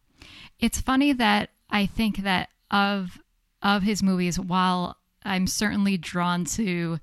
it's 0.60 0.80
funny 0.80 1.12
that 1.14 1.50
I 1.70 1.86
think 1.86 2.18
that 2.24 2.50
of 2.72 3.20
of 3.62 3.84
his 3.84 4.02
movies, 4.02 4.40
while 4.40 4.96
I'm 5.26 5.46
certainly 5.48 5.98
drawn 5.98 6.46
to, 6.46 7.00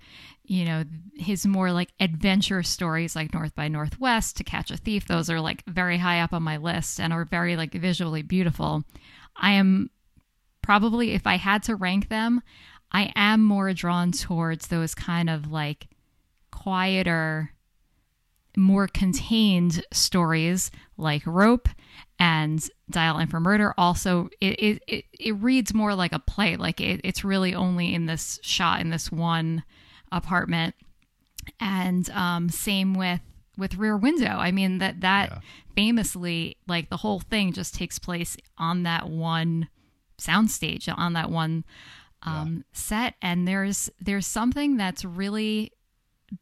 you 0.47 0.65
know, 0.65 0.85
his 1.15 1.47
more 1.47 1.73
like 1.73 1.93
adventure 1.99 2.63
stories 2.63 3.17
like 3.17 3.35
North 3.35 3.55
by 3.55 3.69
Northwest, 3.69 4.37
To 4.37 4.45
Catch 4.45 4.71
a 4.71 4.77
Thief, 4.77 5.07
those 5.07 5.29
are 5.29 5.41
like 5.41 5.65
very 5.67 5.99
high 5.99 6.21
up 6.21 6.33
on 6.33 6.43
my 6.43 6.57
list 6.57 7.01
and 7.01 7.13
are 7.13 7.25
very 7.25 7.57
like 7.57 7.73
visually 7.73 8.23
beautiful. 8.23 8.85
I 9.37 9.53
am 9.53 9.91
probably 10.63 11.13
if 11.13 11.27
I 11.27 11.37
had 11.37 11.63
to 11.65 11.75
rank 11.75 12.09
them, 12.09 12.43
I 12.93 13.13
am 13.17 13.43
more 13.43 13.73
drawn 13.73 14.13
towards 14.13 14.69
those 14.69 14.95
kind 14.95 15.29
of 15.29 15.51
like 15.51 15.89
quieter, 16.51 17.53
more 18.57 18.87
contained 18.87 19.85
stories 19.93 20.71
like 20.97 21.23
Rope 21.27 21.69
and 22.19 22.67
Dial 22.89 23.19
M 23.19 23.29
for 23.29 23.41
Murder. 23.41 23.75
Also, 23.77 24.29
it, 24.41 24.59
it, 24.61 24.83
it, 24.87 25.05
it 25.13 25.33
reads 25.33 25.75
more 25.75 25.95
like 25.95 26.13
a 26.13 26.19
play. 26.19 26.57
Like 26.57 26.81
it, 26.81 27.01
it's 27.05 27.25
really 27.25 27.55
only 27.55 27.93
in 27.93 28.07
this 28.07 28.39
shot 28.43 28.81
in 28.81 28.91
this 28.91 29.11
one 29.11 29.65
apartment. 30.13 30.75
And 31.61 32.09
um, 32.11 32.49
same 32.49 32.95
with 32.95 33.21
with 33.57 33.77
Rear 33.77 33.97
Window. 33.97 34.37
I 34.37 34.51
mean 34.51 34.79
that 34.79 35.01
that 35.01 35.31
yeah. 35.31 35.39
famously 35.75 36.57
like 36.67 36.91
the 36.91 36.99
whole 36.99 37.21
thing 37.21 37.53
just 37.53 37.75
takes 37.75 37.99
place 37.99 38.37
on 38.59 38.83
that 38.83 39.09
one 39.09 39.69
soundstage 40.19 40.93
on 40.97 41.13
that 41.13 41.31
one 41.31 41.65
um, 42.23 42.57
yeah. 42.57 42.63
set 42.73 43.15
and 43.23 43.47
there's 43.47 43.91
there's 44.01 44.27
something 44.27 44.77
that's 44.77 45.05
really 45.05 45.73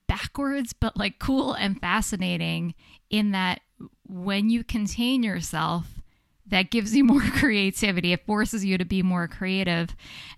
backwards 0.06 0.72
but 0.72 0.96
like 0.96 1.18
cool 1.18 1.52
and 1.54 1.80
fascinating 1.80 2.74
in 3.10 3.32
that 3.32 3.60
when 4.08 4.48
you 4.48 4.64
contain 4.64 5.22
yourself 5.22 6.00
that 6.46 6.70
gives 6.70 6.94
you 6.94 7.04
more 7.04 7.20
creativity 7.36 8.12
it 8.12 8.24
forces 8.24 8.64
you 8.64 8.78
to 8.78 8.84
be 8.84 9.02
more 9.02 9.28
creative 9.28 9.94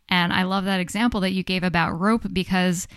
and 0.09 0.33
i 0.33 0.43
love 0.43 0.65
that 0.65 0.81
example 0.81 1.21
that 1.21 1.33
you 1.33 1.43
gave 1.43 1.63
about 1.63 1.99
rope 1.99 2.27
because 2.33 2.89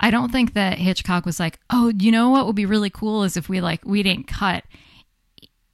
i 0.00 0.10
don't 0.10 0.32
think 0.32 0.54
that 0.54 0.78
hitchcock 0.78 1.24
was 1.24 1.40
like 1.40 1.58
oh 1.70 1.92
you 1.98 2.10
know 2.12 2.30
what 2.30 2.46
would 2.46 2.56
be 2.56 2.66
really 2.66 2.90
cool 2.90 3.22
is 3.22 3.36
if 3.36 3.48
we 3.48 3.60
like 3.60 3.84
we 3.84 4.02
didn't 4.02 4.26
cut. 4.26 4.64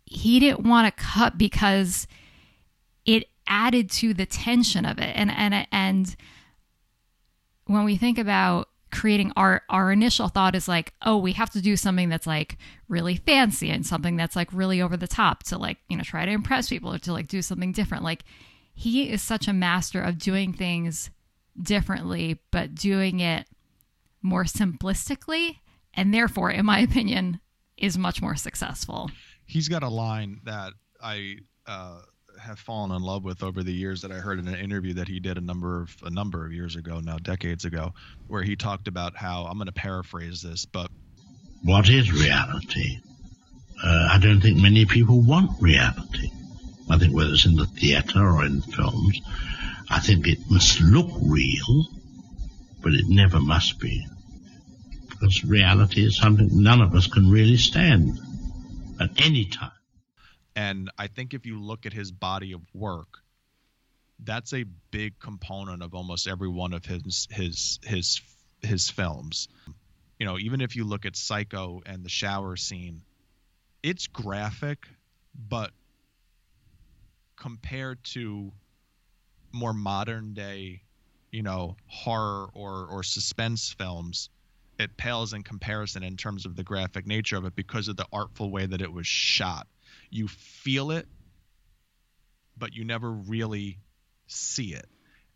He 0.04 0.40
didn't 0.40 0.66
want 0.66 0.86
to 0.94 1.02
cut 1.02 1.38
because 1.38 2.06
it 3.04 3.28
added 3.46 3.90
to 3.90 4.12
the 4.12 4.26
tension 4.26 4.84
of 4.84 4.98
it. 4.98 5.12
And 5.14 5.30
and 5.30 5.66
and 5.72 6.16
when 7.66 7.84
we 7.84 7.96
think 7.96 8.18
about 8.18 8.68
creating 8.92 9.32
art 9.36 9.62
our 9.68 9.92
initial 9.92 10.26
thought 10.26 10.56
is 10.56 10.66
like 10.66 10.92
oh 11.02 11.16
we 11.16 11.30
have 11.30 11.48
to 11.48 11.60
do 11.60 11.76
something 11.76 12.08
that's 12.08 12.26
like 12.26 12.58
really 12.88 13.14
fancy 13.14 13.70
and 13.70 13.86
something 13.86 14.16
that's 14.16 14.34
like 14.34 14.52
really 14.52 14.82
over 14.82 14.96
the 14.96 15.06
top 15.06 15.44
to 15.44 15.56
like 15.56 15.78
you 15.88 15.96
know 15.96 16.02
try 16.02 16.24
to 16.24 16.32
impress 16.32 16.68
people 16.68 16.92
or 16.92 16.98
to 16.98 17.12
like 17.12 17.28
do 17.28 17.40
something 17.40 17.72
different. 17.72 18.02
Like 18.02 18.24
he 18.74 19.10
is 19.10 19.22
such 19.22 19.46
a 19.46 19.52
master 19.52 20.02
of 20.02 20.18
doing 20.18 20.52
things 20.52 21.10
differently 21.60 22.40
but 22.50 22.74
doing 22.74 23.20
it 23.20 23.46
more 24.22 24.44
simplistically 24.44 25.56
and 25.94 26.12
therefore 26.12 26.50
in 26.50 26.64
my 26.64 26.78
opinion 26.80 27.40
is 27.76 27.96
much 27.96 28.20
more 28.20 28.36
successful 28.36 29.10
he's 29.46 29.68
got 29.68 29.82
a 29.82 29.88
line 29.88 30.40
that 30.44 30.72
i 31.02 31.36
uh 31.66 32.00
have 32.40 32.58
fallen 32.58 32.90
in 32.90 33.02
love 33.02 33.24
with 33.24 33.42
over 33.42 33.62
the 33.62 33.72
years 33.72 34.02
that 34.02 34.10
I 34.10 34.14
heard 34.14 34.38
in 34.38 34.48
an 34.48 34.54
interview 34.54 34.94
that 34.94 35.08
he 35.08 35.20
did 35.20 35.36
a 35.36 35.40
number 35.40 35.82
of 35.82 35.94
a 36.02 36.10
number 36.10 36.44
of 36.46 36.52
years 36.52 36.76
ago, 36.76 37.00
now 37.00 37.18
decades 37.18 37.64
ago, 37.64 37.92
where 38.28 38.42
he 38.42 38.56
talked 38.56 38.88
about 38.88 39.16
how 39.16 39.44
I'm 39.44 39.58
going 39.58 39.66
to 39.66 39.72
paraphrase 39.72 40.42
this, 40.42 40.64
but 40.64 40.90
what 41.62 41.88
is 41.88 42.10
reality? 42.12 42.98
Uh, 43.82 44.08
I 44.12 44.18
don't 44.18 44.40
think 44.40 44.58
many 44.58 44.86
people 44.86 45.20
want 45.20 45.60
reality. 45.60 46.30
I 46.88 46.98
think 46.98 47.14
whether 47.14 47.32
it's 47.32 47.46
in 47.46 47.56
the 47.56 47.66
theatre 47.66 48.20
or 48.20 48.44
in 48.44 48.62
films, 48.62 49.20
I 49.88 50.00
think 50.00 50.26
it 50.26 50.38
must 50.50 50.80
look 50.80 51.10
real, 51.22 51.86
but 52.82 52.92
it 52.92 53.06
never 53.08 53.40
must 53.40 53.78
be. 53.78 54.06
Because 55.08 55.44
reality 55.44 56.04
is 56.04 56.16
something 56.16 56.48
none 56.52 56.80
of 56.80 56.94
us 56.94 57.06
can 57.06 57.30
really 57.30 57.56
stand 57.56 58.18
at 59.00 59.10
any 59.24 59.44
time. 59.46 59.70
And 60.56 60.90
I 60.98 61.06
think 61.06 61.34
if 61.34 61.46
you 61.46 61.60
look 61.60 61.86
at 61.86 61.92
his 61.92 62.10
body 62.10 62.52
of 62.52 62.62
work, 62.74 63.18
that's 64.22 64.52
a 64.52 64.64
big 64.90 65.18
component 65.18 65.82
of 65.82 65.94
almost 65.94 66.26
every 66.26 66.48
one 66.48 66.72
of 66.72 66.84
his 66.84 67.28
his 67.30 67.78
his 67.82 68.20
his 68.62 68.90
films. 68.90 69.48
You 70.18 70.26
know, 70.26 70.38
even 70.38 70.60
if 70.60 70.76
you 70.76 70.84
look 70.84 71.06
at 71.06 71.16
Psycho 71.16 71.80
and 71.86 72.04
the 72.04 72.10
shower 72.10 72.56
scene, 72.56 73.02
it's 73.82 74.06
graphic, 74.06 74.86
but 75.34 75.70
compared 77.36 78.04
to 78.04 78.52
more 79.52 79.72
modern 79.72 80.34
day, 80.34 80.82
you 81.30 81.42
know, 81.42 81.76
horror 81.86 82.48
or 82.54 82.86
or 82.86 83.02
suspense 83.02 83.74
films, 83.76 84.30
it 84.78 84.96
pales 84.96 85.32
in 85.32 85.42
comparison 85.42 86.02
in 86.02 86.16
terms 86.16 86.46
of 86.46 86.56
the 86.56 86.64
graphic 86.64 87.06
nature 87.06 87.36
of 87.36 87.44
it 87.44 87.54
because 87.54 87.88
of 87.88 87.96
the 87.96 88.06
artful 88.12 88.50
way 88.50 88.66
that 88.66 88.80
it 88.80 88.92
was 88.92 89.06
shot 89.06 89.66
you 90.10 90.28
feel 90.28 90.90
it, 90.90 91.06
but 92.56 92.74
you 92.74 92.84
never 92.84 93.10
really 93.10 93.78
see 94.26 94.74
it. 94.74 94.86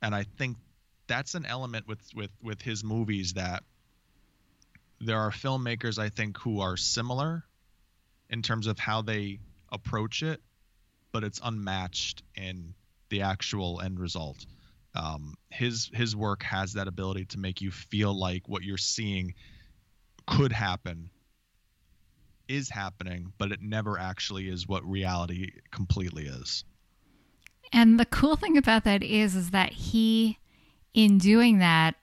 And 0.02 0.14
I 0.14 0.24
think 0.24 0.58
that's 1.06 1.34
an 1.34 1.46
element 1.46 1.86
with 1.86 2.00
with 2.14 2.30
with 2.42 2.60
his 2.60 2.84
movies 2.84 3.34
that 3.34 3.62
there 5.00 5.18
are 5.18 5.30
filmmakers 5.30 5.98
I 5.98 6.08
think 6.08 6.38
who 6.38 6.60
are 6.60 6.76
similar 6.76 7.44
in 8.28 8.42
terms 8.42 8.66
of 8.66 8.78
how 8.78 9.02
they 9.02 9.38
approach 9.70 10.22
it, 10.22 10.40
but 11.12 11.24
it's 11.24 11.40
unmatched 11.42 12.22
in 12.34 12.74
the 13.10 13.22
actual 13.22 13.80
end 13.80 14.00
result. 14.00 14.44
Um, 14.94 15.34
his 15.50 15.90
his 15.92 16.14
work 16.14 16.42
has 16.44 16.74
that 16.74 16.88
ability 16.88 17.26
to 17.26 17.38
make 17.38 17.60
you 17.60 17.70
feel 17.70 18.18
like 18.18 18.48
what 18.48 18.62
you're 18.62 18.76
seeing 18.78 19.34
could 20.26 20.52
happen 20.52 21.10
is 22.48 22.70
happening, 22.70 23.32
but 23.38 23.50
it 23.52 23.60
never 23.60 23.98
actually 23.98 24.48
is 24.48 24.68
what 24.68 24.84
reality 24.84 25.50
completely 25.70 26.26
is. 26.26 26.64
And 27.72 27.98
the 27.98 28.04
cool 28.04 28.36
thing 28.36 28.56
about 28.56 28.84
that 28.84 29.02
is 29.02 29.34
is 29.34 29.50
that 29.50 29.72
he 29.72 30.38
in 30.92 31.18
doing 31.18 31.58
that 31.58 31.96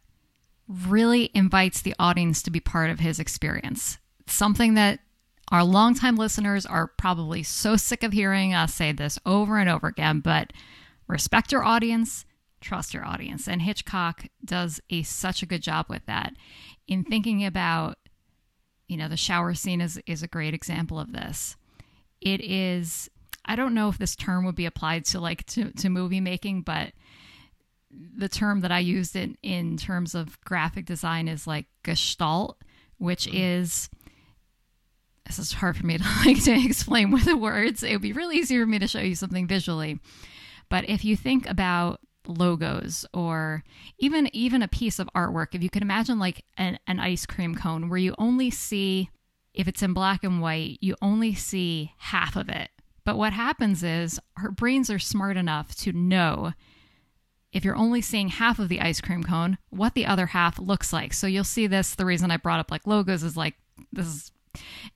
really 0.68 1.32
invites 1.34 1.82
the 1.82 1.96
audience 1.98 2.44
to 2.44 2.52
be 2.52 2.60
part 2.60 2.90
of 2.90 3.00
his 3.00 3.20
experience. 3.20 3.98
Something 4.28 4.74
that 4.76 5.00
our 5.52 5.64
longtime 5.64 6.16
listeners 6.16 6.66
are 6.66 6.88
probably 6.88 7.44
so 7.44 7.76
sick 7.76 8.04
of 8.04 8.14
hearing 8.14 8.54
us 8.54 8.74
say 8.74 8.92
this 8.92 9.20
over 9.26 9.58
and 9.58 9.70
over 9.70 9.88
again, 9.88 10.20
but 10.22 10.54
respect 11.08 11.52
your 11.52 11.64
audience, 11.64 12.26
trust 12.62 12.94
your 12.94 13.06
audience. 13.06 13.48
And 13.48 13.62
Hitchcock 13.62 14.26
does 14.44 14.80
a 14.90 15.04
such 15.04 15.44
a 15.44 15.46
good 15.46 15.62
job 15.62 15.88
with 15.90 16.06
that 16.06 16.34
in 16.88 17.04
thinking 17.04 17.46
about 17.46 17.98
you 18.88 18.98
know, 18.98 19.08
the 19.08 19.16
shower 19.16 19.54
scene 19.54 19.80
is 19.80 20.02
is 20.06 20.22
a 20.22 20.28
great 20.28 20.54
example 20.54 21.00
of 21.00 21.14
this. 21.14 21.56
It 22.20 22.42
is 22.42 23.10
I 23.46 23.56
don't 23.56 23.74
know 23.74 23.88
if 23.88 23.98
this 23.98 24.18
term 24.18 24.46
would 24.46 24.56
be 24.56 24.66
applied 24.66 25.06
to 25.06 25.20
like 25.22 25.46
to, 25.48 25.72
to 25.72 25.90
movie 25.90 26.20
making, 26.20 26.64
but 26.64 26.92
the 27.90 28.28
term 28.30 28.60
that 28.62 28.72
I 28.72 28.80
used 28.80 29.16
in, 29.16 29.38
in 29.42 29.78
terms 29.78 30.14
of 30.14 30.40
graphic 30.42 30.86
design 30.86 31.28
is 31.28 31.48
like 31.48 31.68
gestalt, 31.84 32.58
which 32.98 33.26
mm-hmm. 33.28 33.38
is 33.38 33.90
this 35.26 35.40
is 35.40 35.54
hard 35.54 35.78
for 35.78 35.86
me 35.86 35.98
to 35.98 36.04
like 36.26 36.44
to 36.44 36.52
explain 36.52 37.12
with 37.12 37.24
the 37.24 37.38
words. 37.38 37.84
It 37.84 37.94
would 37.94 38.02
be 38.02 38.14
really 38.14 38.38
easy 38.38 38.60
for 38.60 38.66
me 38.66 38.80
to 38.80 38.88
show 38.88 39.00
you 39.00 39.16
something 39.16 39.48
visually. 39.48 40.00
But 40.70 40.90
if 40.90 41.06
you 41.06 41.16
think 41.16 41.50
about 41.50 42.02
logos 42.28 43.06
or 43.14 43.64
even 44.00 44.30
even 44.36 44.62
a 44.62 44.68
piece 44.68 45.00
of 45.00 45.10
artwork. 45.16 45.54
If 45.54 45.64
you 45.64 45.70
could 45.70 45.82
imagine 45.82 46.20
like 46.20 46.44
an, 46.58 46.80
an 46.88 47.00
ice 47.00 47.26
cream 47.26 47.56
cone 47.56 47.90
where 47.90 47.98
you 47.98 48.16
only 48.18 48.50
see 48.50 49.10
if 49.54 49.68
it's 49.68 49.84
in 49.84 49.94
black 49.94 50.24
and 50.24 50.42
white 50.42 50.78
you 50.82 50.96
only 51.02 51.34
see 51.34 51.94
half 51.98 52.36
of 52.36 52.50
it. 52.50 52.70
But 53.04 53.18
what 53.18 53.34
happens 53.34 53.84
is 53.84 54.20
our 54.38 54.52
brains 54.52 54.90
are 54.90 55.00
smart 55.00 55.38
enough 55.38 55.76
to 55.78 55.92
know 55.92 56.54
if 57.52 57.66
you're 57.66 57.76
only 57.76 58.02
seeing 58.02 58.30
half 58.30 58.60
of 58.60 58.70
the 58.70 58.80
ice 58.80 59.02
cream 59.02 59.24
cone 59.24 59.58
what 59.70 59.94
the 59.94 60.06
other 60.06 60.28
half 60.28 60.58
looks 60.60 60.94
like. 60.94 61.14
So 61.14 61.28
you'll 61.28 61.44
see 61.44 61.68
this 61.68 61.96
the 61.96 62.06
reason 62.06 62.32
i 62.32 62.38
brought 62.38 62.60
up 62.60 62.72
like 62.72 62.88
logos 62.88 63.24
is 63.24 63.36
like 63.36 63.56
this 63.92 64.08
is 64.08 64.32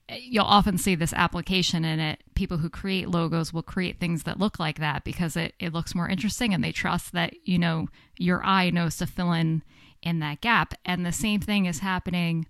you'll 0.08 0.44
often 0.44 0.78
see 0.78 0.94
this 0.94 1.12
application 1.12 1.84
in 1.84 1.98
it. 1.98 2.22
People 2.34 2.58
who 2.58 2.70
create 2.70 3.08
logos 3.08 3.52
will 3.52 3.62
create 3.62 3.98
things 3.98 4.22
that 4.24 4.38
look 4.38 4.58
like 4.58 4.78
that 4.78 5.04
because 5.04 5.36
it, 5.36 5.54
it 5.58 5.72
looks 5.72 5.94
more 5.94 6.08
interesting 6.08 6.54
and 6.54 6.62
they 6.62 6.72
trust 6.72 7.12
that, 7.12 7.34
you 7.46 7.58
know, 7.58 7.88
your 8.18 8.44
eye 8.44 8.70
knows 8.70 8.96
to 8.98 9.06
fill 9.06 9.32
in 9.32 9.62
in 10.02 10.20
that 10.20 10.40
gap. 10.40 10.74
And 10.84 11.04
the 11.04 11.12
same 11.12 11.40
thing 11.40 11.66
is 11.66 11.80
happening, 11.80 12.46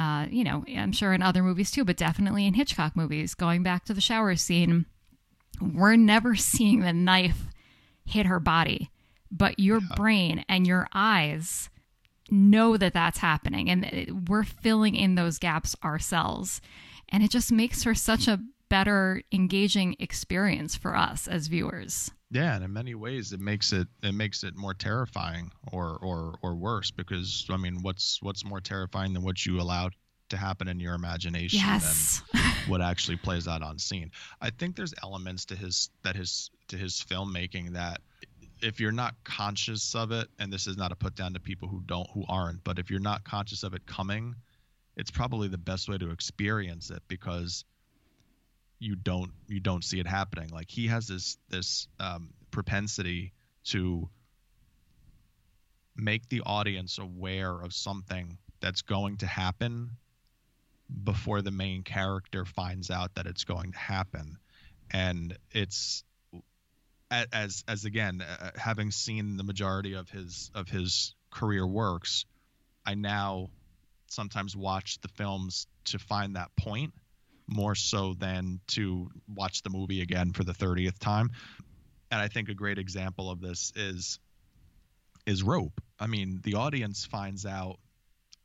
uh, 0.00 0.26
you 0.30 0.44
know, 0.44 0.64
I'm 0.68 0.92
sure 0.92 1.12
in 1.12 1.22
other 1.22 1.42
movies 1.42 1.70
too, 1.70 1.84
but 1.84 1.96
definitely 1.96 2.46
in 2.46 2.54
Hitchcock 2.54 2.96
movies. 2.96 3.34
Going 3.34 3.62
back 3.62 3.84
to 3.84 3.94
the 3.94 4.00
shower 4.00 4.34
scene, 4.36 4.86
we're 5.60 5.96
never 5.96 6.34
seeing 6.36 6.80
the 6.80 6.92
knife 6.92 7.46
hit 8.04 8.26
her 8.26 8.40
body, 8.40 8.90
but 9.30 9.58
your 9.60 9.80
yeah. 9.80 9.94
brain 9.94 10.44
and 10.48 10.66
your 10.66 10.88
eyes 10.92 11.70
know 12.30 12.76
that 12.76 12.94
that's 12.94 13.18
happening 13.18 13.68
and 13.70 14.26
we're 14.28 14.44
filling 14.44 14.94
in 14.94 15.14
those 15.14 15.38
gaps 15.38 15.76
ourselves. 15.84 16.60
And 17.08 17.22
it 17.22 17.30
just 17.30 17.52
makes 17.52 17.82
for 17.82 17.94
such 17.94 18.26
a 18.28 18.40
better 18.68 19.22
engaging 19.32 19.96
experience 19.98 20.74
for 20.76 20.96
us 20.96 21.28
as 21.28 21.46
viewers. 21.46 22.10
Yeah, 22.30 22.54
and 22.54 22.64
in 22.64 22.72
many 22.72 22.94
ways 22.94 23.32
it 23.32 23.40
makes 23.40 23.72
it 23.74 23.86
it 24.02 24.14
makes 24.14 24.42
it 24.42 24.56
more 24.56 24.72
terrifying 24.72 25.52
or 25.70 25.98
or 26.00 26.38
or 26.40 26.54
worse 26.54 26.90
because 26.90 27.44
I 27.50 27.58
mean 27.58 27.82
what's 27.82 28.22
what's 28.22 28.46
more 28.46 28.62
terrifying 28.62 29.12
than 29.12 29.22
what 29.22 29.44
you 29.44 29.60
allowed 29.60 29.92
to 30.30 30.38
happen 30.38 30.68
in 30.68 30.80
your 30.80 30.94
imagination 30.94 31.60
yes. 31.62 32.22
than 32.32 32.42
what 32.68 32.80
actually 32.80 33.18
plays 33.18 33.46
out 33.46 33.62
on 33.62 33.78
scene. 33.78 34.10
I 34.40 34.48
think 34.48 34.76
there's 34.76 34.94
elements 35.02 35.44
to 35.46 35.56
his 35.56 35.90
that 36.02 36.16
his 36.16 36.50
to 36.68 36.78
his 36.78 36.94
filmmaking 36.94 37.74
that 37.74 38.00
if 38.62 38.80
you're 38.80 38.92
not 38.92 39.14
conscious 39.24 39.94
of 39.94 40.12
it, 40.12 40.28
and 40.38 40.52
this 40.52 40.66
is 40.66 40.76
not 40.76 40.92
a 40.92 40.96
put 40.96 41.14
down 41.14 41.34
to 41.34 41.40
people 41.40 41.68
who 41.68 41.82
don't 41.84 42.08
who 42.10 42.24
aren't, 42.28 42.64
but 42.64 42.78
if 42.78 42.90
you're 42.90 43.00
not 43.00 43.24
conscious 43.24 43.62
of 43.62 43.74
it 43.74 43.86
coming, 43.86 44.34
it's 44.96 45.10
probably 45.10 45.48
the 45.48 45.58
best 45.58 45.88
way 45.88 45.98
to 45.98 46.10
experience 46.10 46.90
it 46.90 47.02
because 47.08 47.64
you 48.78 48.96
don't 48.96 49.32
you 49.48 49.60
don't 49.60 49.84
see 49.84 50.00
it 50.00 50.06
happening. 50.06 50.48
Like 50.50 50.70
he 50.70 50.86
has 50.86 51.08
this 51.08 51.36
this 51.48 51.88
um, 52.00 52.30
propensity 52.50 53.32
to 53.64 54.08
make 55.96 56.28
the 56.28 56.42
audience 56.46 56.98
aware 56.98 57.60
of 57.60 57.72
something 57.72 58.38
that's 58.60 58.82
going 58.82 59.18
to 59.18 59.26
happen 59.26 59.90
before 61.04 61.42
the 61.42 61.50
main 61.50 61.82
character 61.82 62.44
finds 62.44 62.90
out 62.90 63.14
that 63.14 63.26
it's 63.26 63.44
going 63.44 63.72
to 63.72 63.78
happen 63.78 64.38
and 64.90 65.36
it's 65.50 66.04
as 67.32 67.64
as 67.68 67.84
again 67.84 68.22
uh, 68.22 68.50
having 68.56 68.90
seen 68.90 69.36
the 69.36 69.44
majority 69.44 69.94
of 69.94 70.08
his 70.10 70.50
of 70.54 70.68
his 70.68 71.14
career 71.30 71.66
works 71.66 72.24
i 72.86 72.94
now 72.94 73.48
sometimes 74.08 74.56
watch 74.56 75.00
the 75.00 75.08
films 75.08 75.66
to 75.84 75.98
find 75.98 76.36
that 76.36 76.54
point 76.56 76.92
more 77.46 77.74
so 77.74 78.14
than 78.14 78.60
to 78.68 79.10
watch 79.28 79.62
the 79.62 79.70
movie 79.70 80.00
again 80.00 80.32
for 80.32 80.44
the 80.44 80.52
30th 80.52 80.98
time. 80.98 81.30
And 82.10 82.20
i 82.20 82.28
think 82.28 82.48
a 82.48 82.54
great 82.54 82.78
example 82.78 83.30
of 83.30 83.40
this 83.40 83.72
is 83.74 84.18
is 85.26 85.42
rope. 85.42 85.80
I 85.98 86.06
mean 86.06 86.40
the 86.42 86.54
audience 86.54 87.04
finds 87.06 87.46
out 87.46 87.78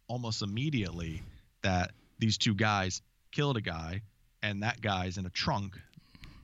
almost 0.08 0.42
immediately 0.42 1.24
that 1.64 1.92
these 2.20 2.38
two 2.38 2.56
guys 2.56 3.02
killed 3.32 3.58
a 3.58 3.62
guy 3.62 4.02
and 4.42 4.64
that 4.64 4.80
guy's 4.80 5.18
in 5.18 5.26
a 5.26 5.30
trunk 5.30 5.78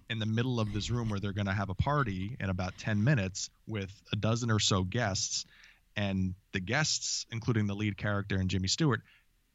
in 0.10 0.20
the 0.20 0.26
middle 0.26 0.60
of 0.60 0.74
this 0.74 0.90
room 0.90 1.10
where 1.10 1.20
they're 1.20 1.34
going 1.34 1.48
to 1.48 1.54
have 1.54 1.70
a 1.70 1.76
party 1.76 2.36
in 2.40 2.50
about 2.50 2.78
10 2.78 3.04
minutes 3.04 3.50
with 3.68 3.92
a 4.12 4.16
dozen 4.16 4.52
or 4.52 4.60
so 4.60 4.84
guests 4.84 5.46
and 5.96 6.34
the 6.54 6.60
guests 6.60 7.26
including 7.32 7.68
the 7.68 7.76
lead 7.76 7.98
character 7.98 8.38
and 8.38 8.50
Jimmy 8.50 8.68
Stewart 8.68 9.02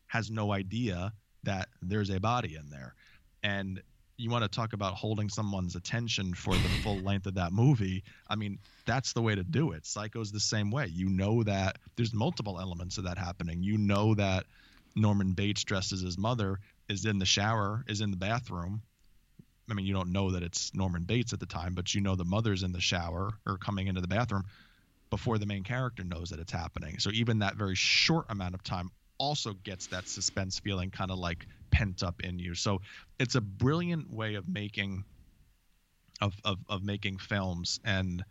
has 0.06 0.30
no 0.30 0.52
idea 0.52 1.12
that 1.44 1.68
there's 1.82 2.10
a 2.10 2.20
body 2.20 2.56
in 2.56 2.70
there. 2.70 2.94
And 3.42 3.82
you 4.16 4.30
want 4.30 4.42
to 4.42 4.48
talk 4.48 4.72
about 4.72 4.94
holding 4.94 5.28
someone's 5.28 5.76
attention 5.76 6.34
for 6.34 6.58
the 6.58 6.68
full 6.68 7.04
length 7.04 7.26
of 7.26 7.34
that 7.34 7.52
movie 7.52 8.02
i 8.28 8.34
mean 8.34 8.58
that's 8.88 9.12
the 9.12 9.20
way 9.20 9.34
to 9.34 9.44
do 9.44 9.72
it. 9.72 9.86
Psycho's 9.86 10.32
the 10.32 10.40
same 10.40 10.70
way. 10.70 10.86
You 10.86 11.10
know 11.10 11.42
that 11.42 11.76
there's 11.96 12.14
multiple 12.14 12.58
elements 12.58 12.96
of 12.96 13.04
that 13.04 13.18
happening. 13.18 13.62
You 13.62 13.76
know 13.76 14.14
that 14.14 14.46
norman 14.96 15.34
bates 15.34 15.62
dressed 15.62 15.92
as 15.92 16.00
his 16.00 16.16
mother 16.18 16.58
is 16.88 17.04
in 17.04 17.18
the 17.18 17.26
shower 17.26 17.84
is 17.86 18.00
in 18.00 18.10
the 18.10 18.16
bathroom 18.16 18.82
i 19.70 19.74
mean 19.74 19.86
you 19.86 19.94
don't 19.94 20.12
know 20.12 20.30
that 20.32 20.42
it's 20.42 20.74
norman 20.74 21.02
bates 21.02 21.32
at 21.32 21.40
the 21.40 21.46
time 21.46 21.74
but 21.74 21.94
you 21.94 22.00
know 22.00 22.14
the 22.14 22.24
mother's 22.24 22.62
in 22.62 22.72
the 22.72 22.80
shower 22.80 23.32
or 23.46 23.58
coming 23.58 23.86
into 23.86 24.00
the 24.00 24.08
bathroom 24.08 24.44
before 25.10 25.38
the 25.38 25.46
main 25.46 25.64
character 25.64 26.04
knows 26.04 26.30
that 26.30 26.38
it's 26.38 26.52
happening 26.52 26.98
so 26.98 27.10
even 27.10 27.38
that 27.38 27.56
very 27.56 27.74
short 27.74 28.26
amount 28.28 28.54
of 28.54 28.62
time 28.62 28.90
also 29.18 29.52
gets 29.52 29.88
that 29.88 30.08
suspense 30.08 30.58
feeling 30.60 30.90
kind 30.90 31.10
of 31.10 31.18
like 31.18 31.46
pent 31.70 32.02
up 32.02 32.20
in 32.22 32.38
you. 32.38 32.54
So 32.54 32.80
it's 33.18 33.34
a 33.34 33.40
brilliant 33.40 34.10
way 34.12 34.34
of 34.34 34.48
making 34.48 35.04
of 36.20 36.34
of, 36.44 36.58
of 36.68 36.82
making 36.82 37.18
films 37.18 37.78
and 37.84 38.24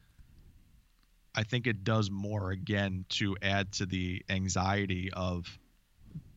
I 1.35 1.43
think 1.43 1.67
it 1.67 1.83
does 1.83 2.09
more 2.09 2.49
again 2.49 3.05
to 3.09 3.37
add 3.41 3.71
to 3.73 3.85
the 3.85 4.23
anxiety 4.27 5.11
of 5.13 5.45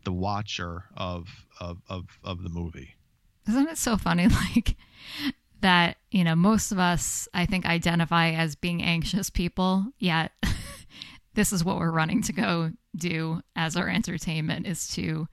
the 0.04 0.12
watcher 0.12 0.84
of 0.96 1.26
of 1.58 1.78
of, 1.88 2.04
of 2.22 2.42
the 2.42 2.50
movie. 2.50 2.94
Isn't 3.48 3.68
it 3.68 3.78
so 3.78 3.96
funny 3.96 4.28
like 4.54 4.76
that, 5.60 5.98
you 6.10 6.24
know, 6.24 6.34
most 6.34 6.72
of 6.72 6.78
us 6.78 7.28
I 7.34 7.46
think 7.46 7.66
identify 7.66 8.30
as 8.30 8.54
being 8.54 8.82
anxious 8.82 9.30
people, 9.30 9.86
yet 9.98 10.32
this 11.34 11.52
is 11.52 11.64
what 11.64 11.78
we're 11.78 11.90
running 11.90 12.22
to 12.22 12.32
go 12.32 12.72
do 12.96 13.42
as 13.54 13.76
our 13.76 13.88
entertainment 13.88 14.66
is 14.66 14.88
to 14.88 15.28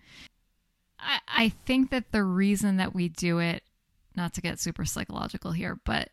I, 0.99 1.19
I 1.27 1.49
think 1.65 1.91
that 1.91 2.11
the 2.11 2.23
reason 2.23 2.77
that 2.77 2.93
we 2.93 3.09
do 3.09 3.39
it, 3.39 3.63
not 4.15 4.33
to 4.33 4.41
get 4.41 4.59
super 4.59 4.85
psychological 4.85 5.51
here, 5.51 5.79
but 5.85 6.09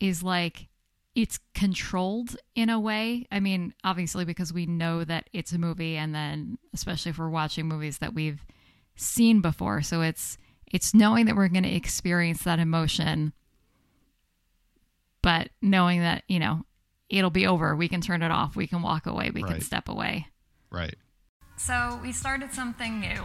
is 0.00 0.22
like 0.22 0.68
it's 1.14 1.38
controlled 1.54 2.36
in 2.54 2.68
a 2.68 2.80
way. 2.80 3.26
I 3.30 3.40
mean, 3.40 3.74
obviously 3.84 4.24
because 4.24 4.52
we 4.52 4.66
know 4.66 5.04
that 5.04 5.28
it's 5.32 5.52
a 5.52 5.58
movie 5.58 5.96
and 5.96 6.14
then 6.14 6.58
especially 6.72 7.10
if 7.10 7.18
we're 7.18 7.28
watching 7.28 7.66
movies 7.66 7.98
that 7.98 8.14
we've 8.14 8.44
seen 8.96 9.40
before. 9.40 9.82
So 9.82 10.02
it's 10.02 10.38
it's 10.74 10.92
knowing 10.92 11.24
that 11.24 11.36
we're 11.36 11.48
going 11.48 11.64
to 11.64 11.74
experience 11.74 12.42
that 12.42 12.58
emotion 12.58 13.32
but 15.24 15.48
knowing 15.62 16.00
that, 16.00 16.22
you 16.28 16.38
know, 16.38 16.66
it'll 17.08 17.30
be 17.30 17.46
over. 17.46 17.74
We 17.74 17.88
can 17.88 18.02
turn 18.02 18.20
it 18.20 18.30
off. 18.30 18.56
We 18.56 18.66
can 18.66 18.82
walk 18.82 19.06
away. 19.06 19.30
We 19.30 19.42
right. 19.42 19.52
can 19.52 19.60
step 19.62 19.88
away. 19.88 20.26
Right. 20.70 20.96
So 21.56 21.98
we 22.02 22.12
started 22.12 22.52
something 22.52 23.00
new. 23.00 23.24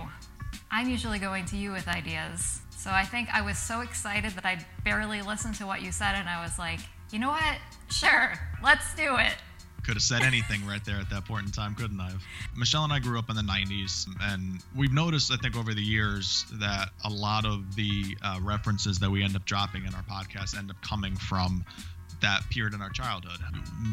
I'm 0.72 0.88
usually 0.88 1.20
going 1.20 1.44
to 1.48 1.58
you 1.58 1.74
with 1.74 1.90
ideas. 1.90 2.62
So 2.78 2.90
I 2.90 3.04
think 3.04 3.28
I 3.34 3.42
was 3.42 3.58
so 3.58 3.82
excited 3.82 4.32
that 4.32 4.46
I 4.46 4.66
barely 4.86 5.22
listened 5.22 5.56
to 5.56 5.66
what 5.66 5.82
you 5.82 5.92
said, 5.92 6.16
and 6.16 6.30
I 6.30 6.42
was 6.42 6.58
like, 6.58 6.80
you 7.12 7.20
know 7.20 7.32
what? 7.32 7.58
Sure, 7.92 8.32
let's 8.64 8.96
do 8.96 9.18
it. 9.18 9.36
Could 9.84 9.96
have 9.96 10.04
said 10.04 10.22
anything 10.22 10.66
right 10.66 10.84
there 10.86 10.98
at 10.98 11.10
that 11.10 11.26
point 11.26 11.46
in 11.46 11.52
time, 11.52 11.76
couldn't 11.76 12.00
I? 12.00 12.12
Michelle 12.56 12.84
and 12.84 12.94
I 12.94 13.00
grew 13.00 13.18
up 13.18 13.30
in 13.30 13.36
the 13.36 13.42
90s, 13.42 14.08
and 14.22 14.60
we've 14.76 14.94
noticed, 14.94 15.32
I 15.32 15.38
think, 15.38 15.56
over 15.56 15.74
the 15.74 15.82
years 15.82 16.46
that 16.54 16.90
a 17.06 17.10
lot 17.10 17.46
of 17.46 17.76
the 17.76 18.18
uh, 18.22 18.40
references 18.42 19.00
that 19.00 19.10
we 19.10 19.24
end 19.24 19.36
up 19.36 19.46
dropping 19.46 19.86
in 19.86 19.94
our 19.96 20.04
podcast 20.04 20.58
end 20.58 20.70
up 20.70 20.82
coming 20.82 21.16
from 21.16 21.64
that 22.22 22.42
period 22.50 22.74
in 22.74 22.82
our 22.82 22.90
childhood. 22.90 23.40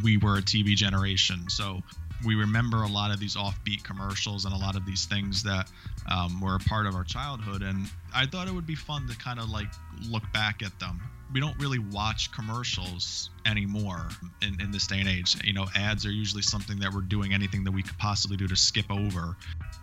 We 0.03 0.16
were 0.16 0.38
a 0.38 0.42
TV 0.42 0.75
generation, 0.75 1.49
so 1.49 1.83
we 2.25 2.35
remember 2.35 2.83
a 2.83 2.88
lot 2.88 3.11
of 3.11 3.20
these 3.20 3.37
offbeat 3.37 3.85
commercials 3.85 4.44
and 4.44 4.55
a 4.55 4.57
lot 4.57 4.77
of 4.77 4.85
these 4.87 5.05
things 5.05 5.42
that 5.42 5.70
um, 6.11 6.40
were 6.40 6.57
a 6.57 6.61
part 6.61 6.87
of 6.87 6.94
our 6.94 7.05
childhood. 7.05 7.62
And 7.62 7.88
I 8.14 8.27
thought 8.27 8.49
it 8.49 8.55
would 8.55 8.66
be 8.66 8.75
fun 8.75 9.07
to 9.09 9.16
kind 9.16 9.38
of 9.38 9.51
like 9.51 9.68
look 10.09 10.22
back 10.33 10.62
at 10.62 10.79
them 10.81 11.01
we 11.33 11.41
don't 11.41 11.59
really 11.59 11.79
watch 11.79 12.31
commercials 12.33 13.31
anymore 13.47 14.09
in, 14.43 14.61
in 14.61 14.71
this 14.71 14.87
day 14.87 15.01
and 15.01 15.09
age. 15.09 15.37
You 15.45 15.53
know, 15.53 15.67
ads 15.75 16.07
are 16.07 16.11
usually 16.11 16.43
something 16.43 16.79
that 16.81 16.93
we're 16.93 17.01
doing 17.01 17.33
anything 17.33 17.65
that 17.65 17.73
we 17.73 17.83
could 17.83 17.99
possibly 17.99 18.37
do 18.37 18.47
to 18.47 18.57
skip 18.57 18.91
over. 18.91 19.37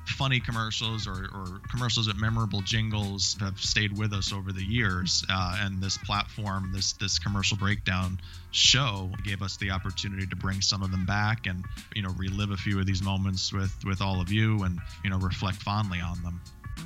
Funny 0.06 0.40
commercials 0.40 1.08
or, 1.08 1.30
or 1.34 1.62
commercials 1.70 2.08
with 2.08 2.18
memorable 2.18 2.62
jingles 2.62 3.36
have 3.40 3.60
stayed 3.60 3.98
with 3.98 4.14
us 4.14 4.32
over 4.32 4.52
the 4.52 4.64
years, 4.64 5.24
uh, 5.30 5.58
and 5.62 5.82
this 5.82 5.98
platform, 5.98 6.72
this 6.74 6.94
this 6.94 7.20
commercial 7.20 7.58
breakdown 7.58 8.20
show, 8.52 9.10
gave 9.24 9.42
us 9.42 9.58
the 9.58 9.72
opportunity 9.72 10.26
to 10.28 10.36
bring 10.36 10.62
some 10.62 10.82
of 10.82 10.92
them 10.92 11.06
back 11.06 11.48
and 11.48 11.64
you 11.96 12.02
know 12.02 12.10
relive 12.18 12.52
a 12.52 12.58
few 12.58 12.80
of 12.80 12.86
these 12.86 13.02
moments 13.02 13.54
with 13.54 13.74
with 13.86 14.02
all 14.02 14.20
of 14.22 14.32
you 14.32 14.64
and 14.64 14.80
you 15.04 15.10
know 15.10 15.18
reflect 15.20 15.62
fondly 15.62 16.00
on 16.00 16.22
them. 16.24 16.40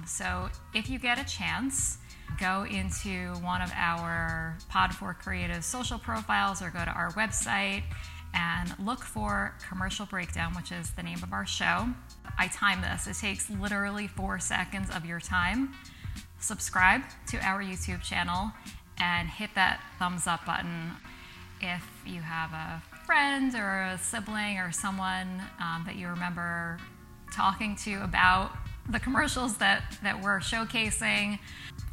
So, 0.06 0.50
if 0.74 0.89
you 0.89 1.00
get 1.00 1.17
a 1.17 1.26
chance 1.26 1.98
go 2.40 2.66
into 2.66 3.34
one 3.42 3.62
of 3.62 3.72
our 3.76 4.58
Pod4 4.72 5.18
Creative 5.20 5.63
social 5.63 5.98
profiles 5.98 6.62
or 6.62 6.70
go 6.70 6.84
to 6.84 6.92
our 6.92 7.12
website 7.13 7.84
and 8.34 8.74
look 8.80 9.00
for 9.00 9.56
Commercial 9.68 10.06
Breakdown, 10.06 10.54
which 10.54 10.72
is 10.72 10.92
the 10.92 11.04
name 11.04 11.20
of 11.24 11.34
our 11.34 11.46
show. 11.46 11.88
I 12.38 12.48
time 12.48 12.82
this, 12.82 13.08
it 13.08 13.16
takes 13.16 13.50
literally 13.50 14.08
four 14.08 14.40
seconds 14.40 14.90
of 14.90 15.06
your 15.06 15.20
time. 15.20 15.74
Subscribe 16.40 17.02
to 17.28 17.38
our 17.40 17.63
YouTube 17.63 18.04
channel 18.04 18.52
and 19.00 19.28
hit 19.28 19.52
that 19.56 19.82
thumbs 19.98 20.28
up 20.28 20.46
button 20.46 20.92
if 21.62 21.84
you 22.06 22.22
have 22.22 22.52
a 22.54 22.82
friend 23.06 23.56
or 23.56 23.82
a 23.94 23.98
sibling 23.98 24.60
or 24.60 24.72
someone 24.72 25.42
um, 25.60 25.84
that 25.86 25.96
you 25.96 26.08
remember 26.08 26.78
talking 27.34 27.76
to 27.76 28.04
about 28.04 28.52
the 28.89 29.00
commercials 29.00 29.58
that, 29.58 29.84
that 30.04 30.21
we're 30.21 30.39
showcasing 30.39 31.39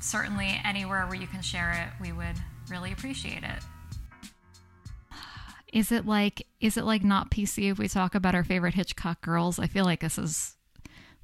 certainly 0.00 0.60
anywhere 0.64 1.06
where 1.06 1.16
you 1.16 1.26
can 1.26 1.42
share 1.42 1.72
it, 1.72 1.88
we 2.00 2.12
would 2.12 2.36
really 2.68 2.92
appreciate 2.92 3.42
it. 3.42 3.62
Is 5.72 5.90
it 5.90 6.06
like 6.06 6.46
is 6.60 6.76
it 6.76 6.84
like 6.84 7.02
not 7.02 7.32
PC 7.32 7.72
if 7.72 7.78
we 7.78 7.88
talk 7.88 8.14
about 8.14 8.36
our 8.36 8.44
favorite 8.44 8.74
Hitchcock 8.74 9.20
girls? 9.22 9.58
I 9.58 9.66
feel 9.66 9.84
like 9.84 10.00
this 10.00 10.18
is 10.18 10.54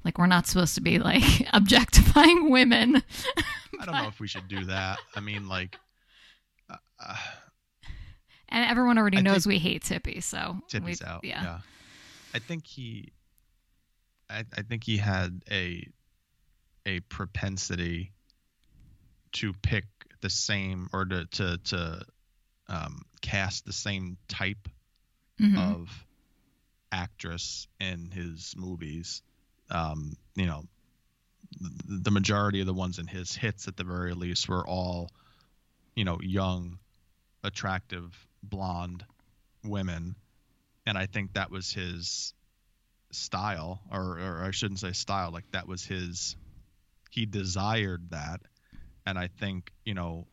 like 0.03 0.17
we're 0.17 0.25
not 0.27 0.45
supposed 0.45 0.75
to 0.75 0.81
be 0.81 0.99
like 0.99 1.23
objectifying 1.53 2.49
women. 2.49 3.01
I 3.79 3.85
don't 3.85 3.95
know 3.95 4.07
if 4.07 4.19
we 4.19 4.27
should 4.27 4.49
do 4.49 4.65
that. 4.65 4.99
I 5.15 5.21
mean, 5.21 5.47
like, 5.47 5.79
uh, 6.69 6.75
uh 6.99 7.15
and 8.49 8.69
everyone 8.69 8.97
already 8.97 9.19
I 9.19 9.21
knows 9.21 9.47
we 9.47 9.57
hate 9.57 9.83
Tippi, 9.83 10.21
so 10.21 10.57
Tippi's 10.69 11.01
we, 11.01 11.07
out. 11.07 11.23
Yeah. 11.23 11.41
yeah, 11.41 11.59
I 12.33 12.39
think 12.39 12.67
he, 12.67 13.13
I, 14.31 14.45
I 14.57 14.61
think 14.61 14.83
he 14.83 14.97
had 14.97 15.43
a, 15.51 15.87
a 16.85 16.99
propensity 17.01 18.11
to 19.33 19.53
pick 19.53 19.85
the 20.21 20.29
same 20.29 20.87
or 20.93 21.05
to 21.05 21.25
to, 21.25 21.57
to 21.57 22.05
um, 22.67 23.01
cast 23.21 23.65
the 23.65 23.73
same 23.73 24.17
type 24.27 24.69
mm-hmm. 25.39 25.57
of 25.57 26.05
actress 26.91 27.67
in 27.79 28.11
his 28.11 28.53
movies. 28.57 29.21
Um, 29.69 30.15
you 30.35 30.45
know, 30.45 30.63
the, 31.59 31.99
the 32.03 32.11
majority 32.11 32.61
of 32.61 32.67
the 32.67 32.73
ones 32.73 32.99
in 32.99 33.07
his 33.07 33.35
hits, 33.35 33.67
at 33.67 33.77
the 33.77 33.83
very 33.83 34.13
least, 34.13 34.47
were 34.47 34.65
all, 34.67 35.09
you 35.95 36.05
know, 36.05 36.19
young, 36.21 36.77
attractive, 37.43 38.15
blonde 38.43 39.03
women, 39.63 40.15
and 40.85 40.97
I 40.97 41.05
think 41.05 41.33
that 41.33 41.51
was 41.51 41.71
his 41.71 42.33
style, 43.11 43.81
or, 43.91 44.19
or 44.19 44.43
I 44.43 44.51
shouldn't 44.51 44.79
say 44.79 44.91
style, 44.93 45.31
like 45.31 45.49
that 45.51 45.67
was 45.67 45.83
his. 45.83 46.35
He 47.09 47.25
desired 47.25 48.11
that, 48.11 48.41
and 49.05 49.19
I 49.19 49.27
think 49.27 49.71
you 49.85 49.93
know 49.93 50.27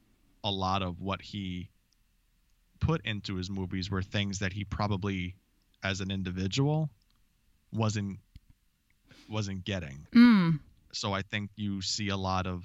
a 0.45 0.51
lot 0.51 0.83
of 0.83 1.01
what 1.01 1.21
he 1.21 1.71
put 2.81 3.05
into 3.05 3.35
his 3.35 3.51
movies 3.51 3.91
were 3.91 4.03
things 4.03 4.39
that 4.39 4.53
he 4.53 4.65
probably, 4.65 5.35
as 5.83 6.01
an 6.01 6.11
individual, 6.11 6.91
wasn't 7.73 8.19
wasn't 9.29 9.65
getting. 9.65 10.07
Mm. 10.15 10.61
So 10.93 11.13
I 11.13 11.23
think 11.23 11.51
you 11.57 11.83
see 11.83 12.09
a 12.09 12.17
lot 12.17 12.47
of 12.47 12.65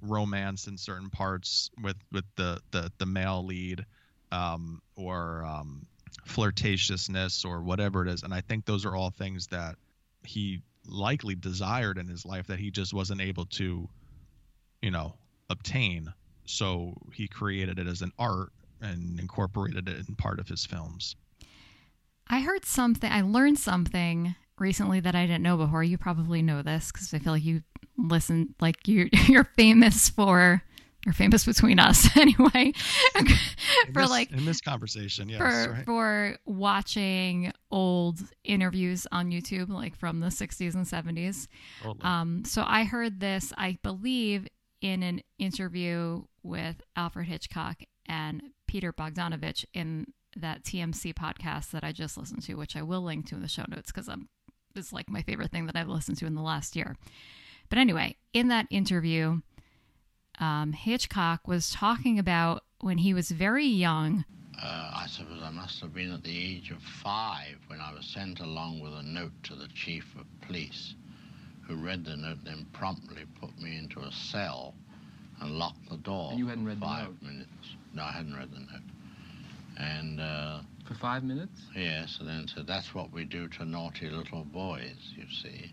romance 0.00 0.66
in 0.66 0.76
certain 0.76 1.10
parts 1.10 1.70
with 1.82 1.96
with 2.10 2.24
the 2.36 2.60
the, 2.70 2.90
the 2.98 3.06
male 3.06 3.44
lead 3.44 3.84
um, 4.32 4.80
or 4.96 5.44
um, 5.44 5.86
flirtatiousness 6.26 7.44
or 7.44 7.62
whatever 7.62 8.06
it 8.06 8.12
is. 8.12 8.22
And 8.22 8.32
i 8.32 8.40
think 8.40 8.64
those 8.64 8.84
are 8.84 8.94
all 8.94 9.10
things 9.10 9.46
that 9.48 9.76
he 10.24 10.62
likely 10.86 11.34
desired 11.34 11.98
in 11.98 12.06
his 12.08 12.26
life 12.26 12.46
that 12.48 12.58
he 12.58 12.70
just 12.70 12.92
wasn't 12.92 13.20
able 13.20 13.46
to 13.46 13.88
you 14.80 14.90
know 14.90 15.14
obtain. 15.50 16.12
So 16.44 16.94
he 17.12 17.28
created 17.28 17.78
it 17.78 17.86
as 17.86 18.02
an 18.02 18.12
art 18.18 18.52
and 18.80 19.20
incorporated 19.20 19.88
it 19.88 20.08
in 20.08 20.16
part 20.16 20.40
of 20.40 20.48
his 20.48 20.66
films. 20.66 21.14
I 22.28 22.40
heard 22.40 22.64
something, 22.64 23.10
I 23.10 23.20
learned 23.20 23.58
something 23.58 24.34
recently 24.58 25.00
that 25.00 25.14
I 25.14 25.26
didn't 25.26 25.42
know 25.42 25.56
before. 25.56 25.84
You 25.84 25.98
probably 25.98 26.42
know 26.42 26.62
this 26.62 26.90
because 26.90 27.12
I 27.14 27.18
feel 27.18 27.32
like 27.32 27.44
you 27.44 27.62
listen, 27.96 28.54
like 28.60 28.88
you, 28.88 29.08
you're 29.28 29.48
famous 29.56 30.08
for, 30.08 30.62
or 31.06 31.12
famous 31.12 31.44
between 31.44 31.78
us 31.78 32.08
anyway, 32.16 32.72
for 33.92 34.02
this, 34.02 34.10
like, 34.10 34.30
in 34.30 34.44
this 34.44 34.60
conversation 34.60 35.28
yes 35.28 35.38
for 35.38 35.72
right? 35.72 35.84
for 35.84 36.36
watching 36.46 37.52
old 37.70 38.20
interviews 38.44 39.06
on 39.10 39.30
YouTube, 39.30 39.68
like 39.68 39.96
from 39.96 40.20
the 40.20 40.28
60s 40.28 40.74
and 40.74 40.86
70s. 40.86 41.48
Totally. 41.82 42.04
Um, 42.04 42.44
so 42.44 42.64
I 42.66 42.84
heard 42.84 43.20
this, 43.20 43.52
I 43.56 43.78
believe, 43.82 44.46
in 44.80 45.02
an 45.02 45.22
interview 45.38 46.24
with 46.42 46.82
Alfred 46.96 47.26
Hitchcock 47.26 47.82
and 48.06 48.42
Peter 48.66 48.92
Bogdanovich 48.92 49.64
in 49.74 50.06
that 50.36 50.64
TMC 50.64 51.14
podcast 51.14 51.70
that 51.70 51.84
I 51.84 51.92
just 51.92 52.16
listened 52.16 52.42
to, 52.42 52.54
which 52.54 52.76
I 52.76 52.82
will 52.82 53.02
link 53.02 53.26
to 53.26 53.34
in 53.34 53.42
the 53.42 53.48
show 53.48 53.64
notes 53.68 53.92
because 53.92 54.08
I'm 54.08 54.28
it's 54.74 54.92
like 54.92 55.10
my 55.10 55.22
favorite 55.22 55.50
thing 55.50 55.66
that 55.66 55.76
I've 55.76 55.88
listened 55.88 56.16
to 56.18 56.26
in 56.26 56.34
the 56.34 56.42
last 56.42 56.74
year. 56.74 56.96
But 57.68 57.78
anyway, 57.78 58.16
in 58.32 58.48
that 58.48 58.66
interview, 58.70 59.40
um, 60.40 60.72
Hitchcock 60.72 61.46
was 61.46 61.70
talking 61.70 62.18
about 62.18 62.64
when 62.80 62.98
he 62.98 63.14
was 63.14 63.30
very 63.30 63.66
young. 63.66 64.24
Uh, 64.60 64.90
I 64.94 65.06
suppose 65.08 65.40
I 65.42 65.50
must 65.50 65.80
have 65.80 65.92
been 65.94 66.12
at 66.12 66.22
the 66.22 66.36
age 66.56 66.70
of 66.70 66.82
five 66.82 67.56
when 67.66 67.80
I 67.80 67.92
was 67.92 68.06
sent 68.06 68.40
along 68.40 68.80
with 68.80 68.92
a 68.92 69.02
note 69.02 69.32
to 69.44 69.54
the 69.54 69.68
chief 69.74 70.04
of 70.18 70.24
police, 70.46 70.94
who 71.66 71.74
read 71.76 72.04
the 72.04 72.16
note, 72.16 72.38
then 72.44 72.66
promptly 72.72 73.24
put 73.40 73.58
me 73.60 73.76
into 73.76 74.00
a 74.00 74.12
cell 74.12 74.74
and 75.40 75.52
locked 75.58 75.88
the 75.90 75.96
door. 75.96 76.30
And 76.30 76.38
you 76.38 76.46
hadn't 76.46 76.64
for 76.64 76.68
read 76.70 76.80
the 76.80 76.84
five 76.86 77.08
note? 77.08 77.22
minutes. 77.22 77.76
No, 77.94 78.02
I 78.04 78.12
hadn't 78.12 78.36
read 78.36 78.52
the 78.52 78.60
note. 78.60 78.82
And 79.78 80.20
uh, 80.20 80.60
For 80.86 80.94
five 80.94 81.24
minutes? 81.24 81.60
yes, 81.74 82.18
and 82.20 82.28
then 82.28 82.46
said, 82.46 82.66
"That's 82.66 82.94
what 82.94 83.12
we 83.12 83.24
do 83.24 83.48
to 83.48 83.64
naughty 83.64 84.10
little 84.10 84.44
boys." 84.44 85.14
You 85.16 85.24
see. 85.42 85.72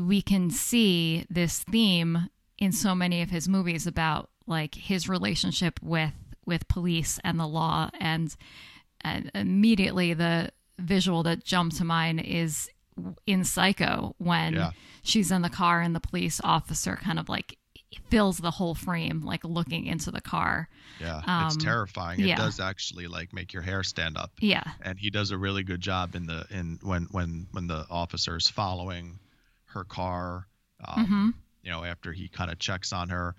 we 0.00 0.22
can 0.22 0.50
see 0.50 1.26
this 1.28 1.64
theme 1.64 2.28
in 2.58 2.72
so 2.72 2.94
many 2.94 3.22
of 3.22 3.30
his 3.30 3.48
movies 3.48 3.86
about 3.86 4.30
like 4.46 4.74
his 4.74 5.08
relationship 5.08 5.78
with 5.82 6.12
with 6.46 6.66
police 6.68 7.20
and 7.22 7.38
the 7.38 7.46
law. 7.46 7.90
And, 8.00 8.34
and 9.02 9.30
immediately 9.34 10.14
the 10.14 10.50
visual 10.78 11.22
that 11.24 11.44
jumped 11.44 11.76
to 11.76 11.84
mind 11.84 12.20
is 12.20 12.70
in 13.26 13.44
psycho 13.44 14.14
when 14.18 14.54
Yeah. 14.54 14.70
she's 15.02 15.30
in 15.30 15.42
the 15.42 15.50
car 15.50 15.82
and 15.82 15.94
the 15.94 16.00
police 16.00 16.40
officer 16.42 16.96
kind 16.96 17.18
of 17.18 17.28
like 17.28 17.58
fills 18.10 18.38
the 18.38 18.50
whole 18.50 18.74
frame 18.74 19.20
like 19.20 19.44
looking 19.44 19.86
into 19.86 20.10
the 20.10 20.20
car. 20.20 20.68
Yeah 21.00 21.18
it's 21.46 21.54
um, 21.56 21.60
terrifying. 21.60 22.20
It 22.20 22.26
yeah. 22.26 22.36
does 22.36 22.60
actually 22.60 23.06
like 23.06 23.32
make 23.32 23.52
your 23.52 23.62
hair 23.62 23.82
stand 23.84 24.16
up. 24.16 24.32
Yeah. 24.40 24.64
And 24.82 24.98
he 24.98 25.10
does 25.10 25.30
a 25.30 25.38
really 25.38 25.62
good 25.62 25.80
job 25.80 26.14
in 26.14 26.26
the 26.26 26.46
in 26.50 26.78
when 26.82 27.08
when 27.12 27.46
when 27.52 27.66
the 27.66 27.86
officer 27.90 28.36
is 28.36 28.48
following 28.48 29.18
her 29.66 29.84
car 29.84 30.48
um, 30.84 31.06
hmm 31.06 31.30
you 31.68 31.74
know 31.74 31.84
after 31.84 32.14
he 32.14 32.28
kind 32.28 32.50
of 32.50 32.58
checks 32.58 32.94
on 32.94 33.10
her 33.10 33.34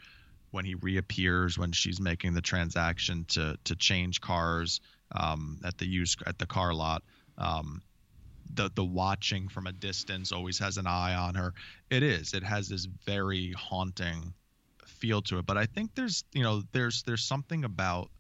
when 0.51 0.63
he 0.63 0.75
reappears 0.75 1.57
when 1.57 1.71
she's 1.71 1.99
making 1.99 2.31
the 2.35 2.41
transaction 2.41 3.25
to 3.27 3.57
to 3.63 3.75
change 3.75 4.21
cars 4.21 4.81
um, 5.13 5.59
at 5.65 5.75
the 5.79 5.87
used 5.87 6.21
at 6.27 6.37
the 6.37 6.45
car 6.45 6.71
lot 6.71 7.01
um, 7.39 7.81
the 8.53 8.69
the 8.75 8.85
watching 8.85 9.47
from 9.47 9.65
a 9.65 9.71
distance 9.71 10.31
always 10.31 10.59
has 10.59 10.77
an 10.77 10.85
eye 10.85 11.15
on 11.15 11.33
her. 11.35 11.53
It 11.89 12.03
is. 12.03 12.33
It 12.33 12.43
has 12.43 12.67
this 12.69 12.85
very 12.85 13.51
haunting 13.53 14.33
feel 14.85 15.21
to 15.23 15.39
it. 15.39 15.45
But 15.45 15.57
i 15.57 15.65
think 15.65 15.95
there's 15.95 16.23
you 16.33 16.43
know 16.43 16.61
there's 16.71 17.01
there's 17.03 17.23
something 17.23 17.63
about 17.63 18.11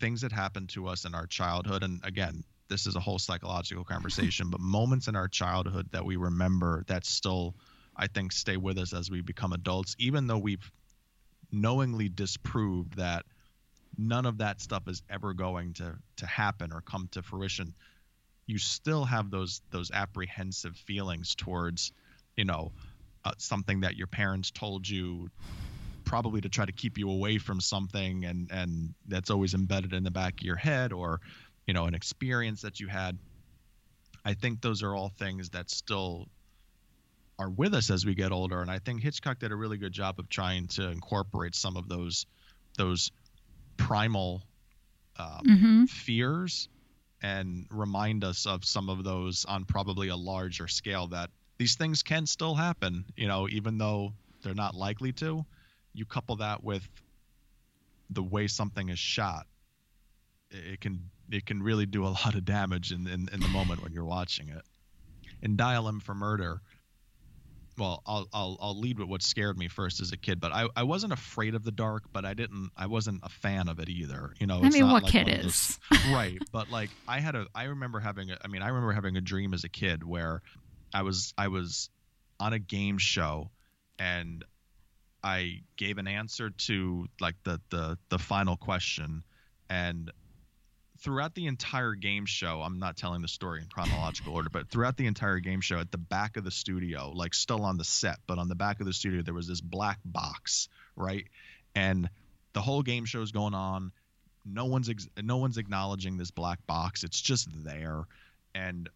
things 0.00 0.20
that 0.20 0.32
happen 0.32 0.66
to 0.68 0.88
us 0.88 1.04
in 1.04 1.14
our 1.14 1.26
childhood. 1.26 1.84
And 1.84 2.00
again 2.04 2.42
this 2.68 2.86
is 2.86 2.96
a 2.96 3.00
whole 3.00 3.18
psychological 3.18 3.84
conversation 3.84 4.50
but 4.50 4.60
moments 4.60 5.08
in 5.08 5.16
our 5.16 5.28
childhood 5.28 5.88
that 5.90 6.04
we 6.04 6.16
remember 6.16 6.84
that 6.86 7.06
still 7.06 7.54
i 7.98 8.06
think 8.06 8.32
stay 8.32 8.56
with 8.56 8.78
us 8.78 8.92
as 8.92 9.10
we 9.10 9.20
become 9.20 9.52
adults 9.52 9.94
even 9.98 10.26
though 10.26 10.38
we've 10.38 10.70
knowingly 11.50 12.08
disproved 12.08 12.96
that 12.96 13.24
none 13.96 14.26
of 14.26 14.38
that 14.38 14.60
stuff 14.60 14.82
is 14.86 15.02
ever 15.10 15.34
going 15.34 15.72
to 15.74 15.94
to 16.16 16.26
happen 16.26 16.72
or 16.72 16.80
come 16.80 17.08
to 17.10 17.22
fruition 17.22 17.74
you 18.46 18.58
still 18.58 19.04
have 19.04 19.30
those 19.30 19.60
those 19.70 19.90
apprehensive 19.90 20.76
feelings 20.76 21.34
towards 21.34 21.92
you 22.36 22.44
know 22.44 22.72
uh, 23.24 23.32
something 23.38 23.80
that 23.80 23.96
your 23.96 24.06
parents 24.06 24.50
told 24.50 24.88
you 24.88 25.28
probably 26.04 26.40
to 26.40 26.48
try 26.48 26.64
to 26.64 26.72
keep 26.72 26.96
you 26.96 27.10
away 27.10 27.36
from 27.36 27.60
something 27.60 28.24
and 28.24 28.50
and 28.50 28.94
that's 29.06 29.30
always 29.30 29.52
embedded 29.52 29.92
in 29.92 30.02
the 30.02 30.10
back 30.10 30.40
of 30.40 30.42
your 30.42 30.56
head 30.56 30.92
or 30.92 31.20
you 31.66 31.74
know 31.74 31.84
an 31.84 31.94
experience 31.94 32.62
that 32.62 32.80
you 32.80 32.88
had. 32.88 33.16
I 34.24 34.34
think 34.34 34.60
those 34.60 34.82
are 34.82 34.94
all 34.94 35.10
things 35.10 35.50
that 35.50 35.70
still 35.70 36.26
are 37.38 37.50
with 37.50 37.74
us 37.74 37.90
as 37.90 38.04
we 38.04 38.14
get 38.14 38.32
older 38.32 38.60
and 38.62 38.70
i 38.70 38.78
think 38.78 39.02
hitchcock 39.02 39.38
did 39.38 39.52
a 39.52 39.56
really 39.56 39.78
good 39.78 39.92
job 39.92 40.18
of 40.18 40.28
trying 40.28 40.66
to 40.68 40.88
incorporate 40.88 41.54
some 41.54 41.76
of 41.76 41.88
those 41.88 42.26
those 42.76 43.10
primal 43.76 44.42
um, 45.18 45.58
hmm 45.60 45.84
fears 45.86 46.68
and 47.22 47.66
remind 47.70 48.24
us 48.24 48.46
of 48.46 48.64
some 48.64 48.88
of 48.88 49.04
those 49.04 49.44
on 49.46 49.64
probably 49.64 50.08
a 50.08 50.16
larger 50.16 50.68
scale 50.68 51.06
that 51.08 51.30
these 51.58 51.76
things 51.76 52.02
can 52.02 52.26
still 52.26 52.54
happen 52.54 53.04
you 53.16 53.26
know 53.26 53.48
even 53.48 53.78
though 53.78 54.12
they're 54.42 54.54
not 54.54 54.74
likely 54.74 55.12
to. 55.12 55.44
You 55.94 56.06
couple 56.06 56.36
that 56.36 56.62
with 56.62 56.88
the 58.10 58.22
way 58.22 58.46
something 58.46 58.88
is 58.88 58.98
shot 58.98 59.46
it 60.50 60.64
it 60.74 60.80
can 60.80 61.10
it 61.30 61.46
can 61.46 61.62
really 61.62 61.86
do 61.86 62.04
a 62.06 62.08
lot 62.08 62.34
of 62.34 62.44
damage 62.44 62.92
in 62.92 63.06
in, 63.06 63.28
in 63.32 63.42
the 63.42 63.48
moment 63.48 63.82
when 63.82 63.92
you're 63.92 64.04
watching 64.04 64.48
it. 64.48 64.62
In 65.42 65.56
dial 65.56 65.88
m 65.88 66.00
for 66.00 66.14
murder 66.14 66.62
well 67.78 68.02
I'll, 68.06 68.26
I'll 68.32 68.56
i'll 68.60 68.78
lead 68.78 68.98
with 68.98 69.08
what 69.08 69.22
scared 69.22 69.56
me 69.56 69.68
first 69.68 70.00
as 70.00 70.12
a 70.12 70.16
kid 70.16 70.40
but 70.40 70.52
i 70.52 70.68
i 70.76 70.82
wasn't 70.82 71.12
afraid 71.12 71.54
of 71.54 71.64
the 71.64 71.70
dark 71.70 72.04
but 72.12 72.24
i 72.24 72.34
didn't 72.34 72.70
i 72.76 72.86
wasn't 72.86 73.20
a 73.22 73.28
fan 73.28 73.68
of 73.68 73.78
it 73.78 73.88
either. 73.88 74.34
You 74.40 74.46
know 74.46 74.60
i 74.62 74.68
mean 74.68 74.80
not 74.82 74.92
what 74.92 75.02
like 75.04 75.12
kid 75.12 75.28
of 75.28 75.42
those- 75.42 75.44
is? 75.44 75.78
Right 76.12 76.38
but 76.52 76.70
like 76.70 76.90
i 77.06 77.20
had 77.20 77.34
a 77.34 77.46
i 77.54 77.64
remember 77.64 78.00
having 78.00 78.30
a 78.30 78.38
i 78.44 78.48
mean 78.48 78.62
i 78.62 78.68
remember 78.68 78.92
having 78.92 79.16
a 79.16 79.20
dream 79.20 79.54
as 79.54 79.64
a 79.64 79.68
kid 79.68 80.02
where 80.04 80.42
i 80.92 81.02
was 81.02 81.32
i 81.38 81.48
was 81.48 81.90
on 82.40 82.52
a 82.52 82.58
game 82.58 82.98
show 82.98 83.50
and 83.98 84.44
i 85.22 85.60
gave 85.76 85.98
an 85.98 86.06
answer 86.08 86.50
to 86.50 87.06
like 87.20 87.34
the 87.44 87.60
the 87.70 87.98
the 88.10 88.18
final 88.18 88.56
question 88.56 89.22
and 89.70 90.10
throughout 91.00 91.34
the 91.34 91.46
entire 91.46 91.94
game 91.94 92.26
show 92.26 92.60
i'm 92.62 92.78
not 92.78 92.96
telling 92.96 93.22
the 93.22 93.28
story 93.28 93.60
in 93.60 93.66
chronological 93.68 94.34
order 94.34 94.48
but 94.50 94.68
throughout 94.68 94.96
the 94.96 95.06
entire 95.06 95.38
game 95.38 95.60
show 95.60 95.78
at 95.78 95.90
the 95.92 95.98
back 95.98 96.36
of 96.36 96.44
the 96.44 96.50
studio 96.50 97.12
like 97.14 97.34
still 97.34 97.62
on 97.62 97.76
the 97.76 97.84
set 97.84 98.18
but 98.26 98.38
on 98.38 98.48
the 98.48 98.54
back 98.54 98.80
of 98.80 98.86
the 98.86 98.92
studio 98.92 99.22
there 99.22 99.34
was 99.34 99.46
this 99.46 99.60
black 99.60 99.98
box 100.04 100.68
right? 100.98 101.26
And 101.74 102.10
the 102.52 102.60
whole 102.60 102.82
game 102.82 103.04
show 103.04 103.22
is 103.22 103.32
going 103.32 103.54
on. 103.54 103.92
No 104.44 104.66
one's 104.66 104.90
ex- 104.90 105.08
no 105.22 105.36
one's 105.38 105.58
acknowledging 105.58 106.18
this 106.18 106.30
black 106.30 106.66
box. 106.66 107.04
It's 107.04 107.20
just 107.20 107.48
there. 107.64 108.04
And 108.54 108.88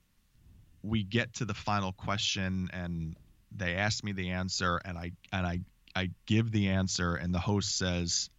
we 0.83 1.05
get 1.05 1.35
to 1.35 1.45
the 1.45 1.55
final 1.55 1.93
question 1.93 2.69
and 2.73 3.17
they 3.55 3.77
ask 3.77 4.03
me 4.03 4.13
the 4.13 4.31
answer 4.31 4.81
and 4.85 4.99
i 4.99 5.13
and 5.33 5.47
i 5.47 5.61
i 5.95 6.11
give 6.27 6.51
the 6.51 6.71
answer 6.71 7.15
and 7.15 7.33
the 7.33 7.39
host 7.39 7.77
says 7.77 8.31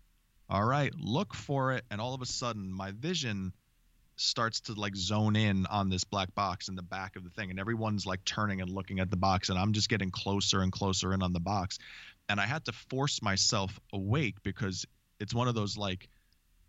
all 0.53 0.63
right 0.63 0.93
look 0.97 1.33
for 1.33 1.73
it 1.73 1.83
and 1.91 1.99
all 1.99 2.13
of 2.13 2.21
a 2.21 2.25
sudden 2.25 2.71
my 2.71 2.91
vision 2.91 3.51
starts 4.15 4.61
to 4.61 4.73
like 4.73 4.95
zone 4.95 5.35
in 5.35 5.65
on 5.65 5.89
this 5.89 6.03
black 6.03 6.33
box 6.35 6.69
in 6.69 6.75
the 6.75 6.83
back 6.83 7.15
of 7.15 7.23
the 7.23 7.31
thing 7.31 7.49
and 7.49 7.59
everyone's 7.59 8.05
like 8.05 8.23
turning 8.25 8.61
and 8.61 8.69
looking 8.69 8.99
at 8.99 9.09
the 9.09 9.17
box 9.17 9.49
and 9.49 9.57
i'm 9.57 9.73
just 9.73 9.89
getting 9.89 10.11
closer 10.11 10.61
and 10.61 10.71
closer 10.71 11.13
in 11.13 11.23
on 11.23 11.33
the 11.33 11.39
box. 11.39 11.79
And 12.29 12.39
i 12.39 12.45
had 12.45 12.65
to 12.65 12.71
force 12.71 13.21
myself 13.21 13.79
awake 13.93 14.35
because 14.43 14.85
it's 15.19 15.33
one 15.33 15.47
of 15.47 15.55
those 15.55 15.77
like 15.77 16.07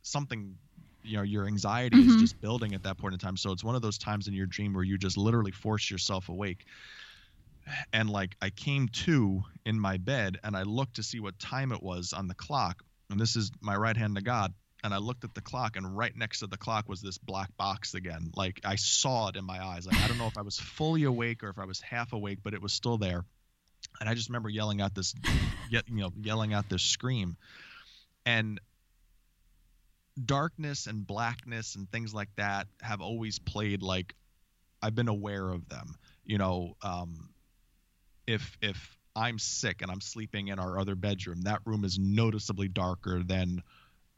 something 0.02 0.56
you 1.02 1.18
know 1.18 1.22
your 1.22 1.46
anxiety 1.46 1.96
Mhm. 1.98 2.08
is 2.08 2.16
just 2.16 2.40
building 2.40 2.74
at 2.74 2.82
that 2.84 2.98
point 2.98 3.14
in 3.14 3.20
time. 3.20 3.36
So 3.36 3.52
it's 3.52 3.64
one 3.64 3.76
of 3.76 3.82
those 3.82 3.98
times 3.98 4.26
in 4.28 4.34
your 4.34 4.46
dream 4.46 4.72
where 4.74 4.84
you 4.84 4.98
just 4.98 5.18
literally 5.18 5.52
force 5.52 5.90
yourself 5.90 6.30
awake. 6.30 6.64
And 7.92 8.10
like 8.10 8.36
i 8.42 8.50
came 8.50 8.88
to 8.88 9.42
in 9.66 9.78
my 9.78 9.98
bed 9.98 10.38
and 10.44 10.56
i 10.56 10.62
looked 10.62 10.96
to 10.96 11.02
see 11.02 11.20
what 11.20 11.38
time 11.38 11.72
it 11.72 11.82
was 11.82 12.12
on 12.12 12.28
the 12.28 12.34
clock 12.34 12.82
and 13.10 13.20
this 13.20 13.36
is 13.36 13.50
my 13.60 13.76
right 13.76 13.96
hand 13.96 14.16
to 14.16 14.22
god 14.22 14.52
and 14.82 14.92
i 14.92 14.98
looked 14.98 15.24
at 15.24 15.34
the 15.34 15.40
clock 15.40 15.76
and 15.76 15.96
right 15.96 16.16
next 16.16 16.40
to 16.40 16.46
the 16.46 16.56
clock 16.56 16.88
was 16.88 17.00
this 17.00 17.18
black 17.18 17.54
box 17.56 17.94
again. 17.94 18.30
Like 18.34 18.60
i 18.64 18.76
saw 18.76 19.28
it 19.28 19.36
in 19.36 19.44
my 19.44 19.64
eyes. 19.64 19.86
Like 19.86 19.96
i 20.00 20.08
don't 20.08 20.18
know 20.18 20.26
if 20.26 20.38
i 20.38 20.42
was 20.42 20.58
fully 20.58 21.04
awake 21.04 21.42
or 21.42 21.48
if 21.48 21.58
i 21.58 21.64
was 21.64 21.80
half 21.80 22.12
awake 22.12 22.38
but 22.42 22.54
it 22.54 22.62
was 22.62 22.72
still 22.72 22.98
there. 22.98 23.24
And 24.00 24.08
i 24.08 24.14
just 24.14 24.28
remember 24.28 24.48
yelling 24.48 24.80
out 24.80 24.94
this 24.94 25.14
you 25.70 25.80
know 25.88 26.12
yelling 26.20 26.52
out 26.52 26.68
this 26.68 26.82
scream. 26.82 27.36
And 28.26 28.60
darkness 30.22 30.86
and 30.86 31.06
blackness 31.06 31.74
and 31.74 31.90
things 31.90 32.14
like 32.14 32.28
that 32.36 32.68
have 32.80 33.00
always 33.00 33.38
played 33.38 33.82
like 33.82 34.14
I've 34.82 34.94
been 34.94 35.08
aware 35.08 35.48
of 35.48 35.66
them. 35.68 35.96
You 36.26 36.36
know, 36.36 36.76
um, 36.82 37.30
if 38.26 38.56
if 38.60 38.96
I'm 39.16 39.38
sick 39.38 39.82
and 39.82 39.90
I'm 39.90 40.00
sleeping 40.00 40.48
in 40.48 40.58
our 40.58 40.78
other 40.78 40.94
bedroom, 40.94 41.42
that 41.42 41.60
room 41.64 41.84
is 41.84 41.98
noticeably 41.98 42.68
darker 42.68 43.22
than 43.22 43.62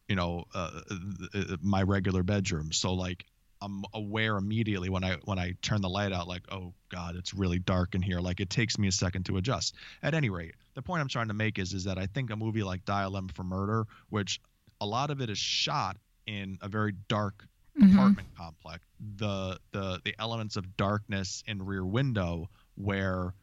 you 0.08 0.16
know 0.16 0.44
uh, 0.54 0.80
uh, 0.90 0.94
uh, 1.34 1.56
my 1.60 1.82
regular 1.82 2.22
bedroom. 2.22 2.72
So 2.72 2.94
like 2.94 3.24
I'm 3.60 3.84
aware 3.94 4.36
immediately 4.36 4.88
when 4.90 5.04
I 5.04 5.16
when 5.24 5.38
I 5.38 5.54
turn 5.62 5.80
the 5.80 5.88
light 5.88 6.12
out, 6.12 6.28
like 6.28 6.42
oh 6.52 6.72
god, 6.88 7.16
it's 7.16 7.34
really 7.34 7.58
dark 7.58 7.94
in 7.94 8.02
here. 8.02 8.20
Like 8.20 8.40
it 8.40 8.50
takes 8.50 8.78
me 8.78 8.88
a 8.88 8.92
second 8.92 9.24
to 9.26 9.36
adjust. 9.36 9.74
At 10.02 10.14
any 10.14 10.30
rate, 10.30 10.54
the 10.74 10.82
point 10.82 11.00
I'm 11.00 11.08
trying 11.08 11.28
to 11.28 11.34
make 11.34 11.58
is 11.58 11.72
is 11.72 11.84
that 11.84 11.98
I 11.98 12.06
think 12.06 12.30
a 12.30 12.36
movie 12.36 12.62
like 12.62 12.84
Dial 12.84 13.16
M 13.16 13.28
for 13.28 13.44
Murder, 13.44 13.86
which 14.10 14.40
a 14.80 14.86
lot 14.86 15.10
of 15.10 15.20
it 15.20 15.30
is 15.30 15.38
shot 15.38 15.96
in 16.26 16.58
a 16.62 16.68
very 16.68 16.92
dark 17.08 17.46
Mhm. 17.80 17.92
apartment 17.92 18.28
complex. 18.36 18.84
The 19.18 19.58
the 19.72 20.00
the 20.04 20.14
elements 20.18 20.56
of 20.56 20.76
darkness 20.78 21.42
in 21.46 21.62
Rear 21.62 21.84
Window, 21.84 22.48
where 22.74 23.34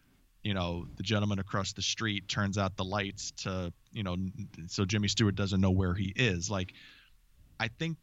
you 0.43 0.53
know 0.53 0.85
the 0.97 1.03
gentleman 1.03 1.39
across 1.39 1.73
the 1.73 1.81
street 1.81 2.27
turns 2.27 2.57
out 2.57 2.75
the 2.75 2.83
lights 2.83 3.31
to 3.31 3.71
you 3.91 4.03
know 4.03 4.15
so 4.67 4.85
Jimmy 4.85 5.07
Stewart 5.07 5.35
doesn't 5.35 5.61
know 5.61 5.71
where 5.71 5.93
he 5.93 6.11
is. 6.15 6.49
Like, 6.49 6.73
I 7.59 7.69
think 7.69 7.97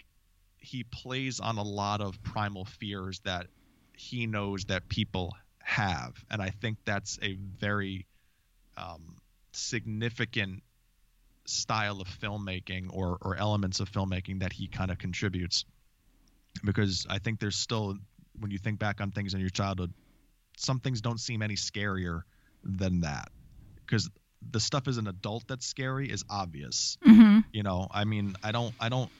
he 0.58 0.84
plays 0.84 1.40
on 1.40 1.58
a 1.58 1.62
lot 1.62 2.00
of 2.00 2.22
primal 2.22 2.64
fears 2.64 3.20
that 3.20 3.46
he 3.96 4.26
knows 4.26 4.64
that 4.66 4.88
people 4.88 5.34
have, 5.62 6.14
and 6.30 6.40
I 6.40 6.50
think 6.50 6.78
that's 6.84 7.18
a 7.22 7.34
very 7.34 8.06
um, 8.76 9.16
significant 9.52 10.62
style 11.44 12.00
of 12.00 12.08
filmmaking 12.08 12.88
or 12.90 13.18
or 13.20 13.36
elements 13.36 13.80
of 13.80 13.90
filmmaking 13.90 14.40
that 14.40 14.52
he 14.52 14.66
kind 14.66 14.90
of 14.90 14.98
contributes 14.98 15.64
because 16.64 17.06
I 17.08 17.18
think 17.18 17.40
there's 17.40 17.56
still 17.56 17.96
when 18.38 18.50
you 18.50 18.58
think 18.58 18.78
back 18.78 19.00
on 19.00 19.10
things 19.10 19.34
in 19.34 19.40
your 19.40 19.50
childhood 19.50 19.92
some 20.60 20.80
things 20.80 21.00
don't 21.00 21.18
seem 21.20 21.42
any 21.42 21.54
scarier 21.56 22.22
than 22.62 23.00
that 23.00 23.28
because 23.86 24.08
the 24.52 24.60
stuff 24.60 24.86
as 24.88 24.96
an 24.98 25.06
adult 25.06 25.44
that's 25.48 25.66
scary 25.66 26.08
is 26.10 26.22
obvious 26.30 26.96
Mhm. 27.06 27.44
you 27.52 27.62
know 27.62 27.88
i 27.90 28.04
mean 28.04 28.34
i 28.42 28.52
don't 28.52 28.74
i 28.78 28.88
don't 28.88 29.10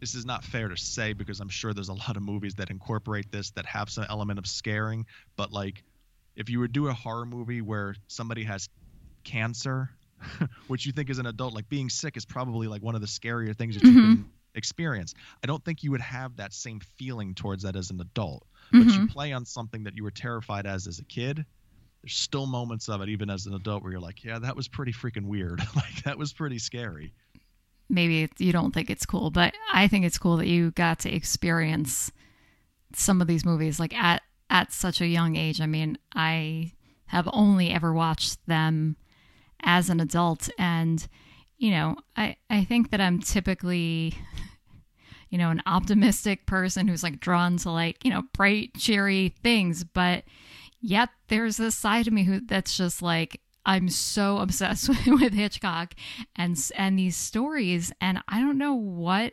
this 0.00 0.14
is 0.14 0.26
not 0.26 0.44
fair 0.44 0.68
to 0.68 0.76
say 0.76 1.12
because 1.12 1.40
i'm 1.40 1.48
sure 1.48 1.72
there's 1.72 1.88
a 1.88 1.94
lot 1.94 2.16
of 2.16 2.22
movies 2.22 2.54
that 2.56 2.70
incorporate 2.70 3.30
this 3.30 3.50
that 3.52 3.66
have 3.66 3.88
some 3.90 4.04
element 4.08 4.38
of 4.38 4.46
scaring 4.46 5.06
but 5.36 5.52
like 5.52 5.82
if 6.36 6.50
you 6.50 6.58
would 6.60 6.72
do 6.72 6.88
a 6.88 6.92
horror 6.92 7.26
movie 7.26 7.60
where 7.62 7.94
somebody 8.08 8.44
has 8.44 8.68
cancer 9.24 9.90
which 10.68 10.86
you 10.86 10.92
think 10.92 11.10
as 11.10 11.18
an 11.18 11.26
adult 11.26 11.54
like 11.54 11.68
being 11.68 11.88
sick 11.88 12.16
is 12.16 12.24
probably 12.24 12.66
like 12.66 12.82
one 12.82 12.94
of 12.94 13.00
the 13.00 13.06
scarier 13.06 13.56
things 13.56 13.74
that 13.76 13.84
you 13.84 13.94
Mhm. 13.94 14.00
can 14.02 14.30
experience 14.54 15.14
i 15.42 15.46
don't 15.46 15.64
think 15.64 15.82
you 15.82 15.90
would 15.90 16.00
have 16.00 16.36
that 16.36 16.52
same 16.52 16.80
feeling 16.98 17.34
towards 17.34 17.62
that 17.64 17.74
as 17.76 17.90
an 17.90 18.00
adult 18.00 18.46
but 18.72 18.78
you 18.78 18.84
mm-hmm. 18.84 19.06
play 19.06 19.32
on 19.32 19.44
something 19.44 19.84
that 19.84 19.96
you 19.96 20.02
were 20.02 20.10
terrified 20.10 20.66
as 20.66 20.86
as 20.86 20.98
a 20.98 21.04
kid 21.04 21.44
there's 22.04 22.16
still 22.16 22.44
moments 22.44 22.90
of 22.90 23.00
it 23.00 23.08
even 23.08 23.30
as 23.30 23.46
an 23.46 23.54
adult 23.54 23.82
where 23.82 23.92
you're 23.92 24.00
like 24.00 24.22
yeah 24.22 24.38
that 24.38 24.54
was 24.54 24.68
pretty 24.68 24.92
freaking 24.92 25.26
weird. 25.26 25.62
Like 25.74 26.04
that 26.04 26.18
was 26.18 26.32
pretty 26.32 26.58
scary. 26.58 27.12
Maybe 27.88 28.28
you 28.38 28.52
don't 28.52 28.72
think 28.72 28.90
it's 28.90 29.06
cool, 29.06 29.30
but 29.30 29.54
I 29.72 29.88
think 29.88 30.04
it's 30.04 30.18
cool 30.18 30.36
that 30.38 30.46
you 30.46 30.70
got 30.72 31.00
to 31.00 31.14
experience 31.14 32.12
some 32.94 33.20
of 33.20 33.26
these 33.26 33.44
movies 33.44 33.80
like 33.80 33.94
at 33.94 34.22
at 34.50 34.72
such 34.72 35.00
a 35.00 35.06
young 35.06 35.36
age. 35.36 35.60
I 35.60 35.66
mean, 35.66 35.96
I 36.14 36.72
have 37.06 37.28
only 37.32 37.70
ever 37.70 37.92
watched 37.92 38.44
them 38.46 38.96
as 39.62 39.88
an 39.88 40.00
adult 40.00 40.50
and 40.58 41.06
you 41.56 41.70
know, 41.70 41.96
I 42.16 42.36
I 42.50 42.64
think 42.64 42.90
that 42.90 43.00
I'm 43.00 43.20
typically 43.20 44.14
you 45.30 45.38
know, 45.38 45.50
an 45.50 45.62
optimistic 45.66 46.46
person 46.46 46.88
who's 46.88 47.02
like 47.02 47.20
drawn 47.20 47.56
to 47.58 47.70
like, 47.70 48.04
you 48.04 48.10
know, 48.10 48.22
bright, 48.32 48.74
cheery 48.76 49.34
things, 49.42 49.84
but 49.84 50.24
yet 50.80 51.08
there's 51.28 51.56
this 51.56 51.74
side 51.74 52.06
of 52.06 52.12
me 52.12 52.24
who 52.24 52.40
that's 52.40 52.76
just 52.76 53.02
like 53.02 53.40
I'm 53.66 53.88
so 53.88 54.38
obsessed 54.40 54.88
with, 54.88 55.32
Hitchcock 55.32 55.94
and 56.36 56.58
and 56.76 56.98
these 56.98 57.16
stories 57.16 57.92
and 58.00 58.22
I 58.28 58.40
don't 58.40 58.58
know 58.58 58.74
what 58.74 59.32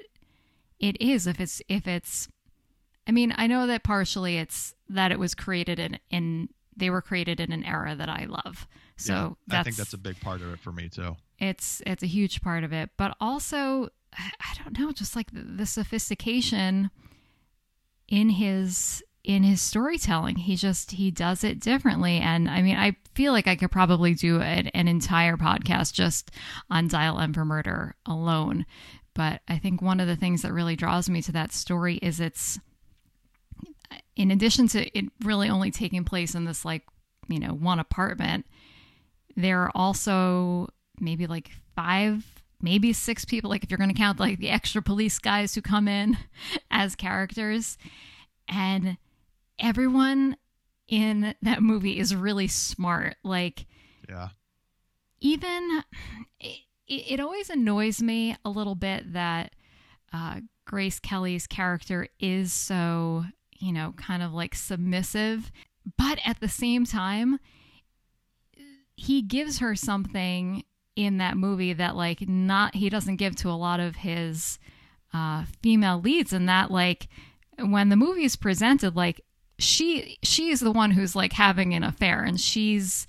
it 0.79 0.99
is 1.01 1.27
if 1.27 1.39
it's 1.39 1.61
if 1.67 1.87
it's 1.87 2.27
I 3.07 3.11
mean, 3.11 3.33
I 3.35 3.47
know 3.47 3.65
that 3.67 3.83
partially 3.83 4.37
it's 4.37 4.75
that 4.89 5.11
it 5.11 5.19
was 5.19 5.35
created 5.35 5.79
in 5.79 5.99
in 6.09 6.49
they 6.75 6.89
were 6.89 7.01
created 7.01 7.39
in 7.39 7.51
an 7.51 7.63
era 7.65 7.95
that 7.95 8.09
I 8.09 8.25
love. 8.25 8.67
So 8.95 9.13
Yeah, 9.13 9.29
that's 9.47 9.59
i 9.59 9.63
think 9.63 9.75
that's 9.77 9.93
a 9.93 9.97
big 9.97 10.19
part 10.21 10.41
of 10.41 10.53
it 10.53 10.59
for 10.59 10.71
me 10.71 10.87
too 10.87 11.17
it's 11.39 11.81
it's 11.87 12.03
a 12.03 12.07
huge 12.07 12.41
part 12.41 12.63
of 12.63 12.71
it 12.71 12.91
but 12.97 13.17
also 13.19 13.89
i 14.17 14.53
don't 14.63 14.77
know 14.77 14.91
just 14.91 15.15
like 15.15 15.31
the, 15.31 15.41
the 15.41 15.65
sophistication 15.65 16.89
in 18.07 18.29
his 18.29 19.01
in 19.23 19.43
his 19.43 19.61
storytelling. 19.61 20.35
He 20.35 20.55
just 20.55 20.91
he 20.91 21.11
does 21.11 21.43
it 21.43 21.59
differently. 21.59 22.17
And 22.17 22.49
i 22.49 22.61
mean 22.61 22.77
i 22.77 22.95
feel 23.15 23.33
like 23.33 23.47
i 23.47 23.55
could 23.55 23.71
probably 23.71 24.13
do 24.13 24.41
an, 24.41 24.67
an 24.67 24.87
entire 24.87 25.37
podcast 25.37 25.93
just 25.93 26.31
on 26.69 26.87
dial 26.87 27.19
m 27.19 27.33
for 27.33 27.45
murder 27.45 27.95
alone. 28.05 28.65
But 29.13 29.41
i 29.47 29.57
think 29.57 29.81
one 29.81 29.99
of 29.99 30.07
the 30.07 30.15
things 30.15 30.41
that 30.41 30.53
really 30.53 30.75
draws 30.75 31.09
me 31.09 31.21
to 31.23 31.31
that 31.31 31.53
story 31.53 31.95
is 31.97 32.19
it's 32.19 32.59
in 34.15 34.31
addition 34.31 34.67
to 34.69 34.97
it 34.97 35.05
really 35.23 35.49
only 35.49 35.71
taking 35.71 36.03
place 36.03 36.35
in 36.35 36.45
this 36.45 36.65
like 36.65 36.83
you 37.27 37.39
know 37.39 37.53
one 37.53 37.79
apartment 37.79 38.45
there 39.35 39.61
are 39.61 39.71
also 39.75 40.67
maybe 40.99 41.27
like 41.27 41.51
five 41.75 42.25
maybe 42.61 42.93
six 42.93 43.25
people 43.25 43.49
like 43.49 43.63
if 43.63 43.71
you're 43.71 43.77
going 43.77 43.89
to 43.89 43.95
count 43.95 44.19
like 44.19 44.39
the 44.39 44.49
extra 44.49 44.81
police 44.81 45.19
guys 45.19 45.55
who 45.55 45.61
come 45.61 45.87
in 45.87 46.17
as 46.71 46.95
characters. 46.95 47.77
And 48.47 48.97
everyone 49.59 50.37
in 50.87 51.35
that 51.41 51.63
movie 51.63 51.99
is 51.99 52.15
really 52.15 52.47
smart. 52.47 53.15
Like 53.23 53.65
yeah. 54.09 54.29
even 55.19 55.83
it, 56.39 56.59
it 56.87 57.19
always 57.19 57.49
annoys 57.49 58.01
me 58.01 58.35
a 58.43 58.49
little 58.49 58.75
bit 58.75 59.13
that 59.13 59.53
uh, 60.13 60.41
Grace 60.65 60.99
Kelly's 60.99 61.47
character 61.47 62.07
is 62.19 62.51
so, 62.51 63.25
you 63.57 63.71
know, 63.71 63.93
kind 63.95 64.21
of 64.21 64.33
like 64.33 64.55
submissive, 64.55 65.51
but 65.97 66.19
at 66.25 66.39
the 66.39 66.49
same 66.49 66.85
time, 66.85 67.39
he 68.95 69.21
gives 69.21 69.59
her 69.59 69.75
something 69.75 70.63
in 70.95 71.17
that 71.17 71.37
movie 71.37 71.73
that 71.73 71.95
like 71.95 72.27
not 72.27 72.75
he 72.75 72.89
doesn't 72.89 73.15
give 73.15 73.35
to 73.37 73.49
a 73.49 73.51
lot 73.51 73.79
of 73.79 73.97
his 73.97 74.59
uh, 75.13 75.45
female 75.61 75.99
leads, 75.99 76.33
and 76.33 76.47
that 76.49 76.71
like 76.71 77.07
when 77.57 77.89
the 77.89 77.95
movie 77.95 78.23
is 78.23 78.35
presented, 78.35 78.95
like 78.95 79.21
she 79.59 80.17
she 80.23 80.49
is 80.49 80.59
the 80.59 80.71
one 80.71 80.91
who's 80.91 81.15
like 81.15 81.33
having 81.33 81.73
an 81.73 81.83
affair, 81.83 82.23
and 82.23 82.39
she's 82.39 83.07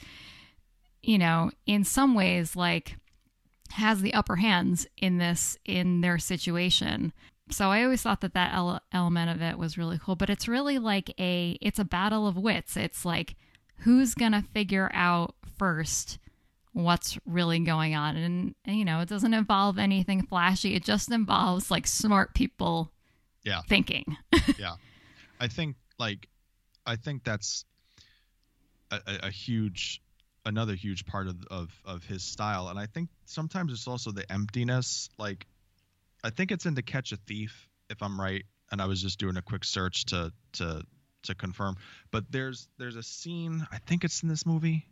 you 1.03 1.19
know, 1.19 1.51
in 1.67 1.85
some 1.85 2.15
ways, 2.15 2.57
like 2.57 2.97
has 3.71 4.03
the 4.03 4.15
upper 4.15 4.37
hands 4.37 4.87
in 4.99 5.19
this 5.19 5.57
in 5.65 6.01
their 6.01 6.19
situation. 6.19 7.13
So 7.51 7.71
I 7.71 7.83
always 7.83 8.03
thought 8.03 8.21
that 8.21 8.35
that 8.35 8.55
ele- 8.55 8.81
element 8.93 9.31
of 9.31 9.43
it 9.43 9.59
was 9.59 9.77
really 9.77 9.99
cool, 9.99 10.17
but 10.17 10.31
it's 10.31 10.49
really 10.49 10.79
like 10.79 11.13
a 11.19 11.59
it's 11.61 11.79
a 11.79 11.85
battle 11.85 12.27
of 12.27 12.37
wits. 12.37 12.77
It's 12.77 13.05
like 13.05 13.35
who's 13.79 14.15
to 14.15 14.45
figure 14.55 14.91
out 14.95 15.35
first 15.59 16.19
what's 16.73 17.19
really 17.27 17.59
going 17.61 17.95
on 17.95 18.17
and, 18.17 18.55
you 18.67 18.85
know, 18.85 19.01
it 19.01 19.09
doesn't 19.09 19.35
involve 19.35 19.79
anything 19.79 20.23
flashy. 20.27 20.75
It 20.75 20.85
just 20.85 21.11
involves 21.11 21.71
like 21.71 21.87
smart 21.87 22.35
people 22.35 22.91
Yeah. 23.45 23.61
thinking. 23.69 24.17
yeah 24.59 24.75
i 25.41 25.49
think 25.49 25.77
like 25.99 26.29
i 26.87 26.95
think 26.97 27.25
that's 27.25 27.65
a, 28.91 28.97
a, 29.07 29.27
a 29.27 29.31
huge 29.31 30.01
another 30.47 30.75
huge 30.75 31.05
part 31.07 31.27
of, 31.27 31.37
of 31.51 31.71
of 31.85 32.05
his 32.05 32.23
style 32.23 32.69
and 32.69 32.79
i 32.79 32.87
think 32.87 33.09
sometimes 33.27 33.73
it's 33.73 33.89
also 33.89 34.11
the 34.13 34.31
emptiness 34.33 35.09
like 35.19 35.47
i 36.25 36.31
think 36.31 36.51
it's 36.53 36.67
in 36.67 36.75
to 36.77 36.83
catch 36.83 37.13
a 37.13 37.17
thief 37.27 37.69
if 37.91 38.03
i'm 38.03 38.21
right 38.21 38.45
and 38.71 38.81
i 38.81 38.87
was 38.87 39.03
just 39.03 39.19
doing 39.19 39.37
a 39.37 39.43
quick 39.43 39.65
search 39.65 40.05
to 40.07 40.33
to 40.53 40.83
to 41.25 41.35
confirm 41.35 41.77
but 42.11 42.25
there's 42.31 42.69
there's 42.79 42.97
a 42.97 43.03
scene 43.03 43.67
i 43.73 43.79
think 43.79 44.05
it's 44.05 44.23
in 44.23 44.29
this 44.29 44.47
movie 44.47 44.87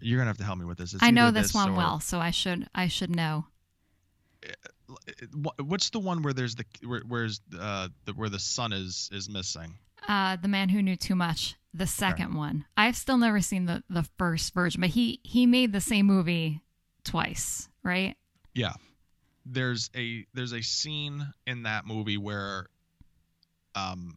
you're 0.00 0.18
gonna 0.18 0.28
have 0.30 0.38
to 0.38 0.44
help 0.44 0.58
me 0.58 0.64
with 0.64 0.78
this 0.78 0.94
It's 0.94 1.02
I 1.02 1.10
know 1.10 1.26
either 1.28 1.42
this 1.42 1.54
one 1.54 1.70
or- 1.70 1.76
well, 1.76 2.00
so 2.00 2.18
I 2.18 2.30
should 2.30 2.68
I 2.74 2.88
should 2.88 3.14
know. 3.14 3.46
wh- 5.32 5.58
what's 5.64 5.90
the 5.90 5.98
one 5.98 6.22
where 6.22 6.32
there's 6.32 6.54
the 6.54 6.64
where, 6.84 7.00
where's 7.06 7.40
uh 7.58 7.88
the, 8.04 8.12
where 8.14 8.28
the 8.28 8.38
son 8.38 8.72
is 8.72 9.08
is 9.12 9.28
missing? 9.28 9.74
Uh, 10.08 10.36
the 10.36 10.48
man 10.48 10.68
who 10.70 10.82
knew 10.82 10.96
too 10.96 11.14
much, 11.14 11.56
the 11.74 11.86
second 11.86 12.34
one. 12.34 12.64
I've 12.76 12.96
still 12.96 13.18
never 13.18 13.40
seen 13.40 13.66
the 13.66 13.82
the 13.90 14.04
first 14.18 14.54
version, 14.54 14.80
but 14.80 14.90
he 14.90 15.20
he 15.22 15.46
made 15.46 15.72
the 15.72 15.80
same 15.80 16.06
movie 16.06 16.62
twice, 17.04 17.68
right? 17.82 18.16
Yeah. 18.54 18.72
There's 19.46 19.90
a 19.96 20.26
there's 20.34 20.52
a 20.52 20.62
scene 20.62 21.26
in 21.46 21.64
that 21.64 21.86
movie 21.86 22.16
where 22.16 22.66
um 23.74 24.16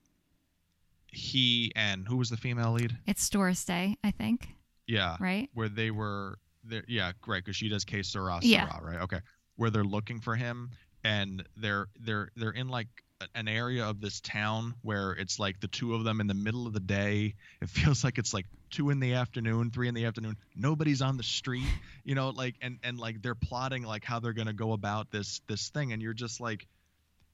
he 1.08 1.72
and 1.76 2.08
who 2.08 2.17
was 2.17 2.30
the 2.30 2.38
female 2.38 2.72
lead? 2.74 2.98
It's 3.06 3.30
Doris 3.30 3.63
Day, 3.65 3.98
I 4.04 4.12
think, 4.12 4.50
Yeah. 4.88 5.17
right? 5.19 5.50
Where 5.54 5.69
they 5.69 5.91
were 5.91 6.38
there 6.63 6.84
yeah, 6.88 7.12
right, 7.28 7.43
because 7.43 7.56
she 7.56 7.69
does 7.69 7.86
Que 7.86 8.04
Sera, 8.04 8.39
Yeah. 8.41 8.78
Right? 8.82 9.02
Okay. 9.02 9.19
Where 9.56 9.69
they're 9.69 9.84
looking 9.84 10.19
for 10.19 10.36
him 10.36 10.72
and 11.04 11.43
they're 11.58 11.88
they're 12.00 12.30
they're 12.36 12.52
in 12.52 12.69
like 12.69 12.88
an 13.36 13.48
area 13.48 13.86
of 13.86 14.02
this 14.02 14.19
town 14.22 14.74
where 14.82 15.12
it's 15.12 15.39
like 15.39 15.60
the 15.62 15.67
two 15.67 15.96
of 15.96 16.04
them 16.04 16.19
in 16.19 16.28
the 16.28 16.34
middle 16.34 16.67
of 16.67 16.74
the 16.74 16.80
day. 16.80 17.36
It 17.62 17.69
feels 17.69 18.04
like 18.04 18.17
it's 18.17 18.34
like 18.34 18.46
two 18.69 18.89
in 18.89 19.00
the 19.00 19.13
afternoon, 19.13 19.72
three 19.72 19.88
in 19.88 19.93
the 19.93 20.06
afternoon. 20.06 20.38
Nobody's 20.56 21.02
on 21.02 21.17
the 21.17 21.24
street, 21.24 21.67
you 22.04 22.15
know, 22.15 22.30
like 22.30 22.56
and 22.62 22.80
and 22.84 23.00
like 23.00 23.22
they're 23.22 23.36
plotting 23.36 23.84
like 23.84 24.04
how 24.04 24.19
they're 24.19 24.34
gonna 24.34 24.54
go 24.54 24.74
about 24.74 25.12
this 25.12 25.41
this 25.48 25.69
thing, 25.69 25.93
and 25.93 26.02
you're 26.02 26.13
just 26.13 26.41
like, 26.41 26.67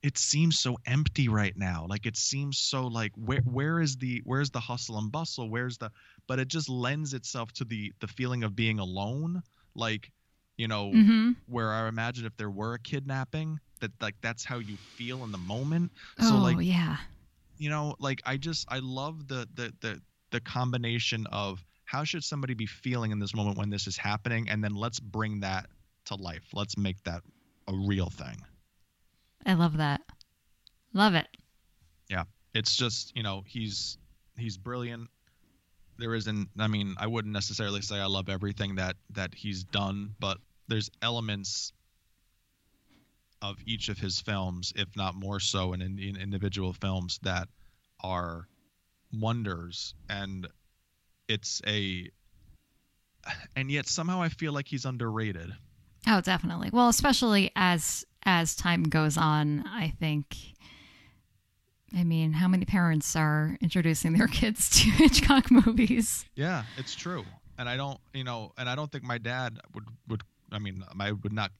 it 0.03 0.17
seems 0.17 0.59
so 0.59 0.77
empty 0.85 1.27
right 1.27 1.55
now. 1.55 1.85
Like 1.87 2.05
it 2.05 2.17
seems 2.17 2.57
so 2.57 2.87
like 2.87 3.11
where 3.15 3.41
where 3.45 3.79
is 3.79 3.97
the 3.97 4.21
where's 4.25 4.49
the 4.51 4.59
hustle 4.59 4.97
and 4.97 5.11
bustle? 5.11 5.49
Where's 5.49 5.77
the 5.77 5.91
but 6.27 6.39
it 6.39 6.47
just 6.47 6.69
lends 6.69 7.13
itself 7.13 7.51
to 7.53 7.65
the 7.65 7.93
the 7.99 8.07
feeling 8.07 8.43
of 8.43 8.55
being 8.55 8.79
alone. 8.79 9.41
Like, 9.75 10.11
you 10.57 10.67
know, 10.67 10.99
Mm-hmm. 10.99 11.31
where 11.45 11.71
I 11.73 11.87
imagine 11.87 12.25
if 12.25 12.35
there 12.37 12.49
were 12.51 12.73
a 12.73 12.79
kidnapping, 12.79 13.59
that 13.81 13.91
like 14.01 14.15
that's 14.21 14.45
how 14.45 14.59
you 14.59 14.77
feel 14.97 15.23
in 15.23 15.31
the 15.31 15.37
moment. 15.37 15.91
So 16.17 16.37
oh 16.37 16.37
like 16.37 16.59
yeah, 16.59 16.97
you 17.57 17.69
know, 17.69 17.95
like 17.99 18.21
I 18.25 18.37
just 18.37 18.65
I 18.69 18.79
love 18.79 19.27
the 19.27 19.47
the 19.53 19.73
the 19.81 20.01
the 20.31 20.39
combination 20.41 21.25
of 21.31 21.63
how 21.85 22.03
should 22.03 22.23
somebody 22.23 22.53
be 22.53 22.65
feeling 22.65 23.11
in 23.11 23.19
this 23.19 23.33
moment 23.35 23.57
when 23.57 23.69
this 23.69 23.87
is 23.87 23.97
happening, 23.97 24.49
and 24.49 24.63
then 24.63 24.73
let's 24.73 24.99
bring 24.99 25.39
that 25.41 25.67
to 26.05 26.15
life. 26.15 26.47
Let's 26.53 26.77
make 26.77 27.01
that 27.03 27.21
a 27.67 27.73
real 27.73 28.09
thing. 28.09 28.37
I 29.45 29.53
love 29.53 29.77
that. 29.77 30.01
Love 30.93 31.15
it. 31.15 31.27
Yeah. 32.09 32.23
It's 32.53 32.75
just 32.75 33.15
you 33.15 33.23
know 33.23 33.43
he's 33.45 33.97
he's 34.37 34.57
brilliant. 34.57 35.09
There 35.97 36.15
isn't. 36.15 36.49
I 36.57 36.67
mean, 36.67 36.95
I 36.97 37.07
wouldn't 37.07 37.33
necessarily 37.33 37.81
say 37.81 37.97
I 37.97 38.05
love 38.05 38.29
everything 38.29 38.75
that 38.75 38.95
that 39.11 39.33
he's 39.33 39.63
done, 39.63 40.15
but 40.19 40.37
there's 40.67 40.89
elements 41.01 41.73
of 43.41 43.57
each 43.65 43.89
of 43.89 43.97
his 43.97 44.19
films, 44.19 44.73
if 44.75 44.95
not 44.95 45.15
more 45.15 45.39
so 45.39 45.73
in, 45.73 45.81
in 45.81 46.17
individual 46.17 46.73
films, 46.73 47.19
that 47.23 47.47
are 48.01 48.47
wonders. 49.13 49.93
And 50.09 50.47
it's 51.27 51.61
a, 51.65 52.09
and 53.55 53.71
yet 53.71 53.87
somehow 53.87 54.21
I 54.21 54.29
feel 54.29 54.53
like 54.53 54.67
he's 54.67 54.85
underrated. 54.85 55.51
Oh, 56.07 56.21
definitely. 56.21 56.69
Well, 56.71 56.89
especially 56.89 57.51
as 57.55 58.05
as 58.23 58.55
time 58.55 58.83
goes 58.83 59.17
on, 59.17 59.63
I 59.67 59.93
think. 59.99 60.35
I 61.95 62.03
mean, 62.03 62.33
how 62.33 62.47
many 62.47 62.65
parents 62.65 63.15
are 63.15 63.57
introducing 63.61 64.13
their 64.13 64.27
kids 64.39 64.69
to 64.81 64.89
Hitchcock 64.91 65.49
movies? 65.49 66.25
Yeah, 66.35 66.63
it's 66.77 66.95
true. 66.95 67.25
And 67.57 67.67
I 67.67 67.77
don't, 67.77 67.99
you 68.13 68.23
know, 68.23 68.53
and 68.57 68.69
I 68.69 68.75
don't 68.75 68.91
think 68.91 69.03
my 69.03 69.17
dad 69.17 69.59
would 69.73 69.85
would. 70.07 70.21
I 70.51 70.59
mean, 70.59 70.83
I 70.99 71.11
would 71.11 71.33
not 71.33 71.51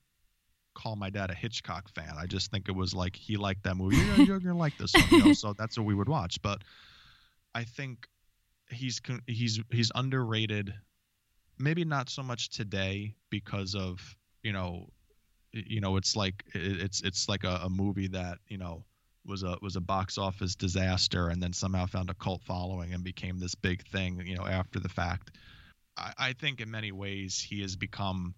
call 0.74 0.96
my 0.96 1.10
dad 1.10 1.30
a 1.30 1.34
Hitchcock 1.34 1.88
fan. 1.88 2.14
I 2.16 2.26
just 2.26 2.50
think 2.50 2.68
it 2.68 2.72
was 2.74 2.94
like 2.94 3.14
he 3.16 3.36
liked 3.36 3.64
that 3.64 3.76
movie. 3.76 3.96
Yeah, 3.96 4.16
you're 4.16 4.40
gonna 4.40 4.56
like 4.56 4.76
this 4.78 4.94
one, 4.94 5.04
you 5.10 5.24
know. 5.24 5.32
So 5.34 5.52
that's 5.52 5.76
what 5.76 5.86
we 5.86 5.94
would 5.94 6.08
watch. 6.08 6.40
But 6.42 6.62
I 7.54 7.64
think 7.64 8.06
he's 8.70 9.00
he's 9.26 9.60
he's 9.70 9.92
underrated. 9.94 10.72
Maybe 11.58 11.84
not 11.84 12.08
so 12.08 12.22
much 12.22 12.48
today 12.48 13.14
because 13.28 13.74
of 13.74 14.16
you 14.42 14.52
know, 14.52 14.88
you 15.52 15.80
know, 15.80 15.96
it's 15.96 16.16
like 16.16 16.44
it's 16.54 17.02
it's 17.02 17.28
like 17.28 17.44
a, 17.44 17.60
a 17.64 17.70
movie 17.70 18.08
that 18.08 18.38
you 18.48 18.58
know 18.58 18.84
was 19.26 19.42
a 19.42 19.56
was 19.60 19.76
a 19.76 19.80
box 19.80 20.18
office 20.18 20.54
disaster 20.54 21.28
and 21.28 21.42
then 21.42 21.52
somehow 21.52 21.86
found 21.86 22.10
a 22.10 22.14
cult 22.14 22.42
following 22.42 22.94
and 22.94 23.04
became 23.04 23.38
this 23.38 23.54
big 23.54 23.86
thing 23.88 24.22
you 24.26 24.34
know 24.34 24.46
after 24.46 24.80
the 24.80 24.88
fact 24.88 25.32
i, 25.96 26.12
I 26.18 26.32
think 26.32 26.60
in 26.60 26.70
many 26.70 26.90
ways 26.90 27.38
he 27.38 27.60
has 27.60 27.76
become 27.76 28.34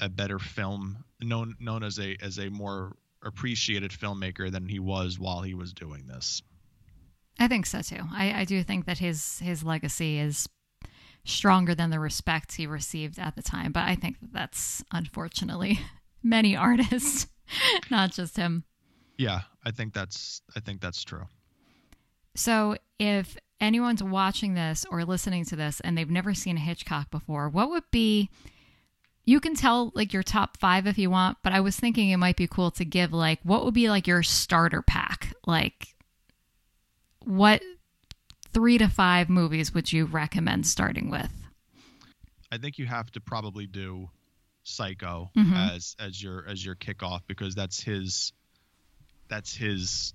a 0.00 0.08
better 0.08 0.40
film 0.40 1.04
known 1.20 1.54
known 1.60 1.84
as 1.84 1.98
a 2.00 2.16
as 2.20 2.38
a 2.38 2.48
more 2.50 2.96
appreciated 3.22 3.92
filmmaker 3.92 4.50
than 4.50 4.66
he 4.66 4.80
was 4.80 5.18
while 5.18 5.42
he 5.42 5.54
was 5.54 5.72
doing 5.72 6.06
this 6.06 6.42
I 7.38 7.48
think 7.48 7.64
so 7.64 7.80
too. 7.80 8.02
I, 8.12 8.40
I 8.40 8.44
do 8.44 8.62
think 8.62 8.84
that 8.84 8.98
his 8.98 9.38
his 9.38 9.64
legacy 9.64 10.18
is 10.18 10.46
stronger 11.24 11.74
than 11.74 11.88
the 11.88 11.98
respect 11.98 12.52
he 12.56 12.66
received 12.66 13.18
at 13.18 13.34
the 13.34 13.42
time. 13.42 13.72
But 13.72 13.84
I 13.84 13.94
think 13.94 14.20
that 14.20 14.32
that's 14.32 14.84
unfortunately 14.92 15.80
many 16.22 16.56
artists, 16.68 17.26
not 17.90 18.12
just 18.12 18.36
him. 18.36 18.64
yeah 19.18 19.40
i 19.64 19.70
think 19.70 19.92
that's 19.92 20.42
i 20.56 20.60
think 20.60 20.80
that's 20.80 21.02
true 21.04 21.26
So 22.36 22.76
if 22.98 23.36
anyone's 23.60 24.02
watching 24.02 24.54
this 24.54 24.86
or 24.90 25.04
listening 25.04 25.44
to 25.46 25.56
this 25.56 25.80
and 25.80 25.96
they've 25.98 26.08
never 26.10 26.32
seen 26.32 26.56
a 26.56 26.60
Hitchcock 26.60 27.10
before, 27.10 27.48
what 27.50 27.68
would 27.70 27.84
be 27.90 28.30
you 29.26 29.38
can 29.40 29.54
tell 29.54 29.92
like 29.94 30.12
your 30.14 30.22
top 30.22 30.56
five 30.56 30.86
if 30.86 30.96
you 30.96 31.10
want, 31.10 31.36
but 31.42 31.52
I 31.52 31.60
was 31.60 31.76
thinking 31.76 32.08
it 32.10 32.16
might 32.16 32.36
be 32.36 32.46
cool 32.46 32.70
to 32.72 32.84
give 32.84 33.12
like 33.12 33.40
what 33.42 33.64
would 33.64 33.74
be 33.74 33.90
like 33.90 34.06
your 34.06 34.22
starter 34.22 34.80
pack? 34.82 35.34
Like 35.46 35.94
what 37.24 37.62
three 38.52 38.78
to 38.78 38.88
five 38.88 39.28
movies 39.28 39.74
would 39.74 39.92
you 39.92 40.06
recommend 40.06 40.66
starting 40.66 41.10
with? 41.10 41.30
i 42.52 42.58
think 42.58 42.78
you 42.78 42.86
have 42.86 43.10
to 43.12 43.20
probably 43.20 43.66
do 43.66 44.08
psycho 44.62 45.30
Mhm. 45.36 45.74
as 45.74 45.96
as 45.98 46.22
your 46.22 46.46
as 46.46 46.64
your 46.64 46.74
kickoff 46.76 47.20
because 47.26 47.54
that's 47.54 47.80
his 47.82 48.32
that's 49.28 49.54
his 49.54 50.14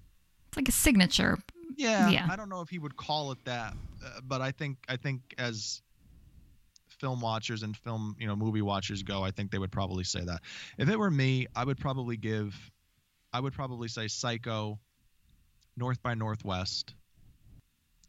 It's 0.50 0.58
like 0.58 0.70
a 0.70 0.72
signature. 0.72 1.38
Yeah, 1.78 2.10
Yeah. 2.10 2.28
I 2.30 2.36
don't 2.36 2.50
know 2.50 2.62
if 2.62 2.70
he 2.70 2.80
would 2.80 2.96
call 2.96 3.32
it 3.32 3.44
that, 3.46 3.76
uh, 4.06 4.22
but 4.24 4.42
I 4.42 4.52
think 4.52 4.78
I 4.88 4.98
think 4.98 5.22
as 5.38 5.82
film 6.88 7.20
watchers 7.20 7.64
and 7.64 7.76
film 7.76 8.16
you 8.20 8.28
know 8.28 8.36
movie 8.36 8.62
watchers 8.62 9.04
go, 9.04 9.24
I 9.24 9.32
think 9.32 9.52
they 9.52 9.58
would 9.60 9.72
probably 9.72 10.04
say 10.04 10.24
that. 10.24 10.42
If 10.78 10.90
it 10.90 10.98
were 10.98 11.12
me, 11.12 11.48
I 11.56 11.64
would 11.66 11.78
probably 11.78 12.16
give, 12.16 12.56
I 13.34 13.40
would 13.42 13.52
probably 13.54 13.88
say 13.90 14.08
Psycho, 14.08 14.80
North 15.76 16.02
by 16.02 16.14
Northwest, 16.14 16.94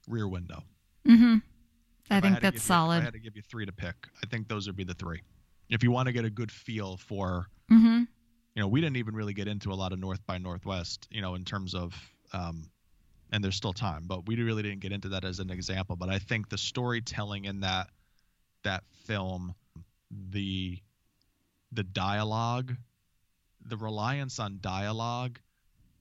Rear 0.06 0.28
Window. 0.28 0.62
Mm-hmm. 1.06 1.38
I 2.10 2.16
If 2.18 2.22
think 2.22 2.36
to 2.36 2.40
that's 2.42 2.42
give 2.42 2.54
you- 2.54 2.60
solid. 2.60 3.00
I 3.00 3.04
had 3.04 3.12
to 3.14 3.18
give 3.18 3.34
you 3.36 3.42
three 3.42 3.66
to 3.66 3.72
pick. 3.72 3.96
I 4.22 4.26
think 4.26 4.46
those 4.46 4.66
would 4.68 4.76
be 4.76 4.84
the 4.84 4.94
three. 4.94 5.22
If 5.68 5.82
you 5.82 5.90
want 5.90 6.06
to 6.06 6.12
get 6.12 6.24
a 6.24 6.30
good 6.30 6.50
feel 6.50 6.96
for, 6.96 7.48
mm-hmm. 7.70 8.04
you 8.54 8.62
know, 8.62 8.68
we 8.68 8.80
didn't 8.80 8.96
even 8.96 9.14
really 9.14 9.34
get 9.34 9.48
into 9.48 9.72
a 9.72 9.74
lot 9.74 9.92
of 9.92 9.98
North 9.98 10.24
by 10.26 10.38
Northwest, 10.38 11.08
you 11.10 11.20
know, 11.20 11.34
in 11.34 11.44
terms 11.44 11.74
of, 11.74 11.94
um, 12.32 12.70
and 13.32 13.42
there's 13.42 13.56
still 13.56 13.72
time, 13.72 14.04
but 14.06 14.26
we 14.26 14.36
really 14.36 14.62
didn't 14.62 14.80
get 14.80 14.92
into 14.92 15.08
that 15.08 15.24
as 15.24 15.40
an 15.40 15.50
example. 15.50 15.96
But 15.96 16.08
I 16.08 16.18
think 16.18 16.48
the 16.48 16.58
storytelling 16.58 17.44
in 17.44 17.60
that 17.60 17.88
that 18.62 18.84
film, 19.04 19.54
the 20.30 20.78
the 21.72 21.82
dialogue, 21.84 22.74
the 23.64 23.76
reliance 23.76 24.38
on 24.38 24.58
dialogue 24.60 25.38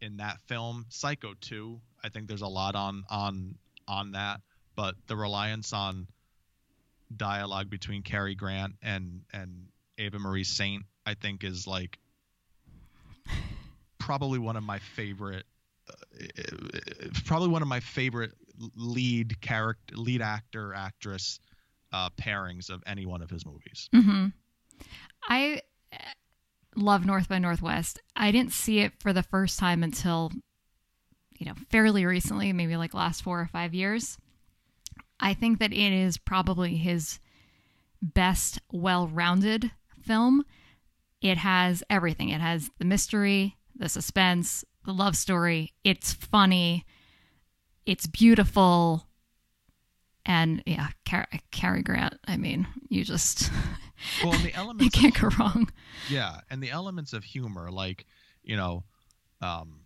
in 0.02 0.18
that 0.18 0.40
film, 0.48 0.86
Psycho 0.90 1.34
2, 1.42 1.80
I 2.04 2.10
think 2.10 2.28
there's 2.28 2.42
a 2.42 2.48
lot 2.48 2.76
on 2.76 3.04
on 3.10 3.56
on 3.88 4.12
that, 4.12 4.42
but 4.76 4.96
the 5.08 5.16
reliance 5.16 5.74
on 5.74 6.08
dialogue 7.16 7.70
between 7.70 8.04
Cary 8.04 8.36
Grant 8.36 8.74
and 8.82 9.22
and 9.34 9.68
Eva 9.98 10.20
Marie 10.20 10.44
Saint, 10.44 10.84
I 11.06 11.14
think 11.14 11.44
is 11.44 11.68
like 11.68 12.00
probably 14.00 14.40
one 14.40 14.56
of 14.56 14.64
my 14.64 14.80
favorite 14.80 15.46
uh, 15.90 17.08
probably 17.26 17.48
one 17.48 17.62
of 17.62 17.68
my 17.68 17.80
favorite 17.80 18.32
lead 18.76 19.40
character 19.42 19.96
lead 19.98 20.22
actor 20.22 20.74
actress 20.74 21.40
uh, 21.92 22.10
pairings 22.12 22.70
of 22.70 22.84
any 22.86 23.06
one 23.06 23.22
of 23.22 23.30
his 23.30 23.46
movies 23.46 23.90
Mm-hmm. 23.94 24.28
I 25.28 25.62
uh, 25.92 25.98
love 26.76 27.06
North 27.06 27.30
by 27.30 27.40
Northwest. 27.40 28.00
I 28.16 28.32
didn't 28.32 28.54
see 28.54 28.80
it 28.80 28.94
for 29.00 29.14
the 29.14 29.24
first 29.24 29.58
time 29.58 29.84
until, 29.84 30.32
you 31.38 31.46
know, 31.46 31.56
fairly 31.70 32.06
recently, 32.06 32.54
maybe 32.54 32.78
like 32.78 32.94
last 32.94 33.24
four 33.24 33.40
or 33.40 33.48
five 33.48 33.74
years. 33.74 34.18
I 35.20 35.34
think 35.34 35.60
that 35.60 35.72
it 35.72 35.94
is 35.94 36.18
probably 36.18 36.76
his 36.78 37.20
best 38.02 38.60
well 38.72 39.08
rounded 39.08 39.72
film. 40.02 40.44
It 41.22 41.38
has 41.38 41.84
everything. 41.90 42.30
It 42.30 42.42
has 42.42 42.70
the 42.78 42.86
mystery, 42.86 43.56
the 43.76 43.90
suspense, 43.90 44.64
the 44.86 44.94
love 44.94 45.16
story. 45.16 45.74
It's 45.84 46.14
funny. 46.14 46.86
It's 47.86 48.08
beautiful. 48.08 49.08
And 50.26 50.64
yeah, 50.66 50.90
Car- 51.08 51.28
Cary 51.52 51.82
Grant. 51.84 52.16
I 52.28 52.38
mean, 52.38 52.68
you 52.90 53.04
just 53.04 53.52
well 54.24 54.34
and 54.34 54.44
the 54.44 54.48
you 54.50 54.54
elements 54.56 54.96
of 54.96 55.02
can't 55.02 55.14
go 55.14 55.30
humor- 55.30 55.36
wrong. 55.40 55.72
yeah 56.10 56.40
and 56.50 56.62
the 56.62 56.70
elements 56.72 57.14
of 57.14 57.24
humor 57.24 57.72
like 57.72 58.06
you 58.44 58.56
know, 58.56 58.84
um, 59.42 59.80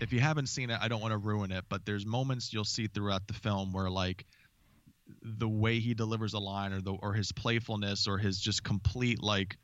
if 0.00 0.12
you 0.12 0.20
haven't 0.20 0.48
seen 0.48 0.68
it, 0.70 0.78
I 0.82 0.88
don't 0.88 1.00
want 1.00 1.12
to 1.12 1.18
ruin 1.18 1.50
it, 1.50 1.64
but 1.70 1.86
there's 1.86 2.04
moments 2.04 2.52
you'll 2.52 2.64
see 2.64 2.86
throughout 2.88 3.26
the 3.26 3.32
film 3.34 3.72
where 3.72 3.88
like 3.88 4.26
the 5.22 5.48
way 5.48 5.78
he 5.78 5.94
delivers 5.94 6.34
a 6.34 6.38
line 6.38 6.72
or 6.72 6.80
the 6.80 6.92
or 6.92 7.12
his 7.12 7.32
playfulness 7.32 8.06
or 8.06 8.18
his 8.18 8.38
just 8.38 8.64
complete 8.64 9.22
like 9.22 9.56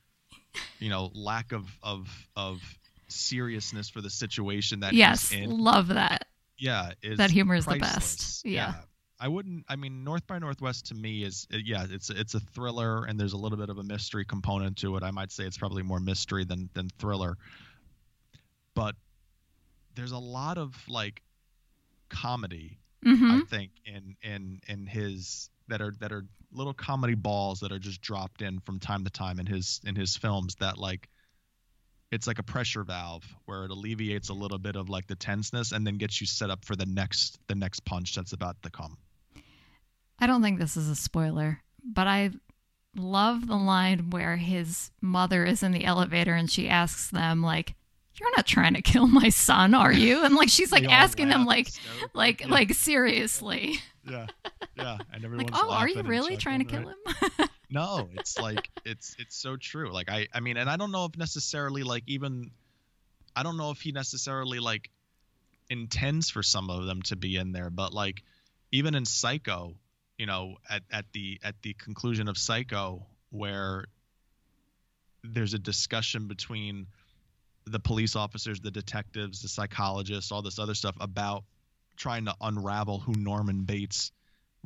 you 0.79 0.91
know 0.91 1.11
lack 1.15 1.53
of 1.53 1.67
of 1.83 2.09
of 2.37 2.61
seriousness 3.09 3.89
for 3.89 4.01
the 4.01 4.11
situation 4.11 4.81
that 4.81 4.93
yes, 4.93 5.31
he's 5.31 5.45
in. 5.45 5.51
love 5.51 5.89
that. 5.89 6.27
Yeah, 6.59 6.93
is 7.03 7.19
That 7.19 7.31
humor 7.31 7.55
is 7.55 7.67
the 7.67 7.79
best. 7.79 8.45
Yeah. 8.45 8.75
I 9.19 9.29
wouldn't. 9.29 9.65
I 9.69 9.77
mean, 9.77 10.05
North 10.05 10.27
by 10.27 10.39
Northwest 10.39 10.87
to 10.87 10.95
me 10.95 11.25
is 11.25 11.47
yeah, 11.51 11.87
it's 11.89 12.11
it's 12.11 12.35
a 12.35 12.41
thriller 12.41 13.05
and 13.05 13.19
there's 13.19 13.33
a 13.33 13.37
little 13.39 13.57
bit 13.57 13.71
of 13.71 13.79
a 13.79 13.83
mystery 13.83 14.27
component 14.27 14.77
to 14.79 14.95
it. 14.97 15.03
I 15.03 15.11
might 15.11 15.33
say 15.33 15.45
it's 15.45 15.57
probably 15.57 15.83
more 15.83 16.01
mystery 16.01 16.45
than 16.45 16.69
than 16.75 16.91
thriller, 16.99 17.39
but 18.75 18.95
there's 19.95 20.13
a 20.13 20.19
lot 20.19 20.59
of 20.59 20.77
like 20.87 21.23
comedy 22.11 22.79
hmm 23.07 23.31
I 23.31 23.41
think 23.49 23.71
in 23.85 24.17
in 24.23 24.61
in 24.69 24.87
his 24.87 25.49
that 25.69 25.81
are 25.81 25.93
that 26.01 26.13
are 26.13 26.25
little 26.53 26.75
comedy 26.75 27.15
balls 27.15 27.61
that 27.61 27.73
are 27.73 27.79
just 27.79 28.01
dropped 28.01 28.43
in 28.43 28.61
from 28.61 28.81
time 28.81 29.05
to 29.05 29.11
time 29.11 29.39
in 29.39 29.47
his 29.47 29.81
in 29.87 29.95
his 29.95 30.17
films 30.17 30.57
that 30.57 30.79
like 30.79 31.09
it's 32.13 32.27
like 32.27 32.39
a 32.39 32.43
pressure 32.43 32.83
valve 32.83 33.25
where 33.45 33.65
it 33.65 33.71
alleviates 33.71 34.29
a 34.29 34.35
little 34.35 34.59
bit 34.59 34.77
of 34.77 34.89
like 34.89 35.07
the 35.07 35.17
tenseness 35.17 35.73
and 35.73 35.87
then 35.87 35.99
gets 35.99 36.21
you 36.21 36.27
set 36.27 36.51
up 36.51 36.65
for 36.65 36.77
the 36.77 36.87
next 36.87 37.39
the 37.47 37.55
next 37.55 37.85
punch 37.85 38.15
that's 38.15 38.33
about 38.33 38.61
to 38.63 38.71
come. 38.71 38.97
I 40.19 40.27
don't 40.27 40.43
think 40.43 40.59
this 40.59 40.77
is 40.77 40.89
a 40.89 40.97
spoiler, 40.97 41.63
but 41.85 42.07
I 42.07 42.31
love 42.97 43.47
the 43.47 43.57
line 43.57 44.11
where 44.11 44.37
his 44.37 44.91
mother 45.01 45.45
is 45.45 45.63
in 45.63 45.73
the 45.73 45.85
elevator 45.85 46.35
and 46.35 46.51
she 46.51 46.69
asks 46.69 47.11
them 47.11 47.43
like, 47.43 47.75
"You're 48.21 48.31
not 48.37 48.47
trying 48.47 48.75
to 48.75 48.83
kill 48.83 49.07
my 49.07 49.29
son, 49.29 49.75
are 49.75 49.93
you?" 49.93 50.25
And 50.25 50.35
like 50.35 50.49
she's 50.49 50.73
like 50.73 50.85
asking 50.85 51.29
them 51.29 51.45
like 51.45 51.71
like 52.15 52.41
yeah, 52.41 52.49
like 52.49 52.75
seriously. 52.75 53.77
yeah 54.09 54.27
yeah 54.77 54.99
and 55.13 55.25
everyone's 55.25 55.51
Like, 55.51 55.61
"Oh, 55.65 55.71
are 55.71 55.89
you 55.89 56.03
really 56.03 56.37
trying 56.37 56.61
to 56.61 56.65
kill 56.65 56.85
right? 56.85 57.31
him?" 57.39 57.49
no 57.71 58.09
it's 58.15 58.39
like 58.39 58.71
it's 58.85 59.17
it's 59.19 59.37
so 59.37 59.57
true 59.57 59.93
like 59.93 60.09
i 60.09 60.29
i 60.33 60.39
mean 60.39 60.57
and 60.57 60.71
i 60.71 60.77
don't 60.77 60.93
know 60.93 61.05
if 61.07 61.17
necessarily 61.19 61.83
like 61.83 62.05
even 62.07 62.53
i 63.35 63.43
don't 63.43 63.57
know 63.57 63.73
if 63.73 63.81
he 63.81 63.91
necessarily 63.91 64.61
like 64.61 64.89
intends 65.69 66.31
for 66.31 66.45
some 66.45 66.71
of 66.71 66.87
them 66.87 67.03
to 67.03 67.17
be 67.17 67.35
in 67.35 67.51
there 67.51 67.71
but 67.71 67.93
like 67.93 68.23
even 68.71 68.95
in 68.95 69.05
psycho 69.05 69.75
you 70.17 70.27
know 70.27 70.55
at 70.71 70.83
at 70.93 71.07
the 71.13 71.41
at 71.43 71.61
the 71.63 71.75
conclusion 71.75 72.29
of 72.29 72.39
psycho 72.39 73.05
where 73.31 73.87
there's 75.25 75.55
a 75.55 75.59
discussion 75.59 76.29
between 76.29 76.87
the 77.67 77.81
police 77.81 78.15
officers 78.17 78.61
the 78.61 78.71
detectives 78.71 79.43
the 79.43 79.49
psychologists 79.49 80.31
all 80.31 80.43
this 80.43 80.59
other 80.59 80.75
stuff 80.75 80.97
about 81.01 81.45
trying 81.97 82.25
to 82.25 82.35
unravel 82.41 82.99
who 83.01 83.13
norman 83.15 83.63
bates 83.63 84.13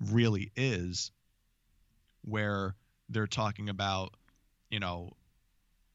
really 0.09 0.51
is 0.57 1.13
where 2.23 2.75
they're 3.09 3.27
talking 3.27 3.69
about, 3.69 4.15
you 4.71 4.81
know, 4.81 5.11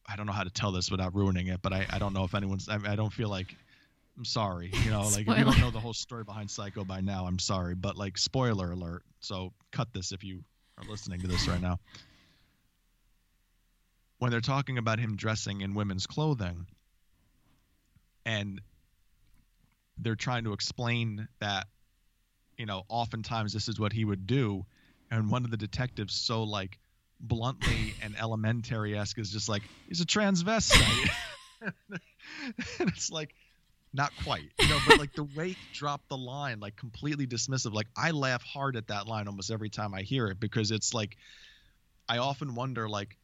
I 0.08 0.16
don't 0.16 0.28
know 0.28 0.34
how 0.34 0.43
to 0.43 0.49
tell 0.49 0.72
this 0.72 0.91
without 0.91 1.16
ruining 1.16 1.47
it, 1.47 1.62
but 1.62 1.74
I, 1.74 1.86
I 1.89 1.97
don't 1.97 2.14
know 2.14 2.24
if 2.24 2.36
anyone's, 2.36 2.70
I, 2.70 2.78
I 2.86 2.95
don't 2.95 3.12
feel 3.12 3.30
like, 3.30 3.56
I'm 4.18 4.26
sorry, 4.26 4.72
you 4.84 4.91
know, 4.91 5.01
like 5.01 5.28
if 5.28 5.38
you 5.38 5.43
don't 5.43 5.60
know 5.60 5.72
the 5.72 5.80
whole 5.80 5.93
story 5.93 6.24
behind 6.24 6.49
Psycho 6.49 6.86
by 6.86 7.01
now, 7.01 7.26
I'm 7.26 7.39
sorry, 7.39 7.76
but 7.76 7.97
like 7.97 8.18
spoiler 8.18 8.72
alert. 8.72 9.03
So 9.20 9.51
cut 9.72 9.91
this 9.93 10.12
if 10.12 10.24
you 10.24 10.43
are 10.78 10.86
listening 10.89 11.20
to 11.22 11.28
this 11.28 11.47
right 11.47 11.62
now. 11.62 11.80
When 14.20 14.32
they're 14.32 14.39
talking 14.39 14.78
about 14.78 14.99
him 14.99 15.18
dressing 15.18 15.62
in 15.62 15.74
women's 15.74 16.08
clothing 16.08 16.66
and 18.26 18.61
they're 19.97 20.15
trying 20.15 20.43
to 20.43 20.53
explain 20.53 21.28
that, 21.39 21.67
you 22.57 22.65
know, 22.65 22.84
oftentimes 22.89 23.53
this 23.53 23.67
is 23.67 23.80
what 23.80 23.93
he 23.93 24.03
would 24.03 24.28
do. 24.28 24.65
And 25.11 25.30
one 25.30 25.45
of 25.45 25.51
the 25.51 25.57
detectives 25.57 26.13
so 26.13 26.43
like 26.43 26.80
bluntly 27.19 27.93
and 28.03 28.15
elementary 28.19 28.97
esque 28.97 29.19
is 29.19 29.32
just 29.32 29.47
like 29.47 29.63
he's 29.88 30.01
a 30.01 30.05
transvestite. 30.05 31.09
And 31.61 31.73
it's 32.80 33.11
like 33.11 33.34
not 33.93 34.11
quite 34.23 34.43
you 34.59 34.67
know 34.67 34.78
but 34.88 34.99
like 34.99 35.13
the 35.13 35.23
way 35.23 35.49
he 35.49 35.57
dropped 35.73 36.09
the 36.09 36.17
line 36.17 36.59
like 36.59 36.76
completely 36.76 37.26
dismissive 37.26 37.73
like 37.73 37.88
i 37.95 38.11
laugh 38.11 38.43
hard 38.43 38.76
at 38.76 38.88
that 38.88 39.07
line 39.07 39.28
almost 39.28 39.49
every 39.49 39.69
time 39.69 39.93
i 39.93 40.01
hear 40.01 40.28
it 40.28 40.39
because 40.39 40.71
it's 40.71 40.93
like 40.93 41.15
i 42.09 42.17
often 42.17 42.55
wonder 42.55 42.89
like 42.89 43.17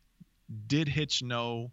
did 0.68 0.88
hitch 0.88 1.22
know 1.22 1.72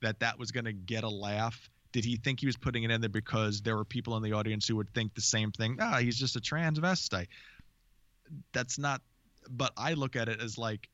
that 0.00 0.20
that 0.20 0.38
was 0.38 0.52
going 0.52 0.64
to 0.64 0.72
get 0.72 1.02
a 1.02 1.08
laugh 1.08 1.68
did 1.96 2.04
he 2.04 2.16
think 2.16 2.40
he 2.40 2.46
was 2.46 2.56
putting 2.58 2.82
it 2.84 2.90
in 2.90 3.00
there 3.00 3.08
because 3.08 3.62
there 3.62 3.74
were 3.74 3.84
people 3.84 4.16
in 4.18 4.22
the 4.22 4.32
audience 4.32 4.68
who 4.68 4.76
would 4.76 4.92
think 4.92 5.14
the 5.14 5.20
same 5.22 5.50
thing 5.50 5.78
ah 5.80 5.96
he's 5.96 6.18
just 6.18 6.36
a 6.36 6.40
transvestite 6.40 7.28
that's 8.52 8.78
not 8.78 9.00
but 9.48 9.72
I 9.76 9.94
look 9.94 10.16
at 10.16 10.28
it 10.28 10.40
as 10.42 10.58
like 10.58 10.88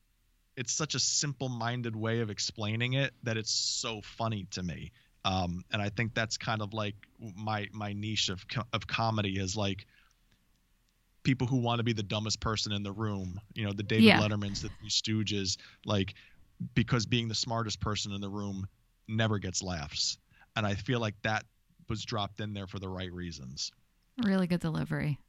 it's 0.55 0.71
such 0.73 0.95
a 0.95 0.99
simple-minded 0.99 1.95
way 1.95 2.19
of 2.19 2.29
explaining 2.29 2.93
it 2.93 3.11
that 3.23 3.37
it's 3.37 3.51
so 3.51 4.01
funny 4.03 4.45
to 4.51 4.61
me. 4.61 4.91
Um, 5.25 5.63
and 5.71 5.81
I 5.81 5.89
think 5.89 6.13
that's 6.13 6.37
kind 6.37 6.61
of 6.61 6.73
like 6.73 6.95
my 7.35 7.67
my 7.73 7.93
niche 7.93 8.29
of 8.29 8.47
co- 8.47 8.67
of 8.71 8.85
comedy 8.85 9.39
is 9.39 9.57
like 9.57 9.87
people 11.23 11.47
who 11.47 11.57
want 11.57 11.79
to 11.79 11.83
be 11.83 11.93
the 11.93 12.03
dumbest 12.03 12.39
person 12.39 12.71
in 12.71 12.83
the 12.83 12.91
room. 12.91 13.39
You 13.55 13.65
know, 13.65 13.73
the 13.73 13.83
David 13.83 14.05
Yeah. 14.05 14.19
Lettermans, 14.19 14.61
the 14.61 14.69
Three 14.69 14.89
Stooges, 14.89 15.57
like 15.85 16.13
because 16.75 17.05
being 17.07 17.27
the 17.27 17.35
smartest 17.35 17.79
person 17.79 18.11
in 18.11 18.21
the 18.21 18.29
room 18.29 18.67
never 19.07 19.39
gets 19.39 19.63
laughs. 19.63 20.17
And 20.55 20.65
I 20.65 20.75
feel 20.75 20.99
like 20.99 21.15
that 21.23 21.45
was 21.89 22.03
dropped 22.03 22.39
in 22.39 22.53
there 22.53 22.67
for 22.67 22.79
the 22.79 22.89
right 22.89 23.11
reasons. 23.11 23.71
really 24.23 24.47
good 24.47 24.59
delivery. 24.59 25.19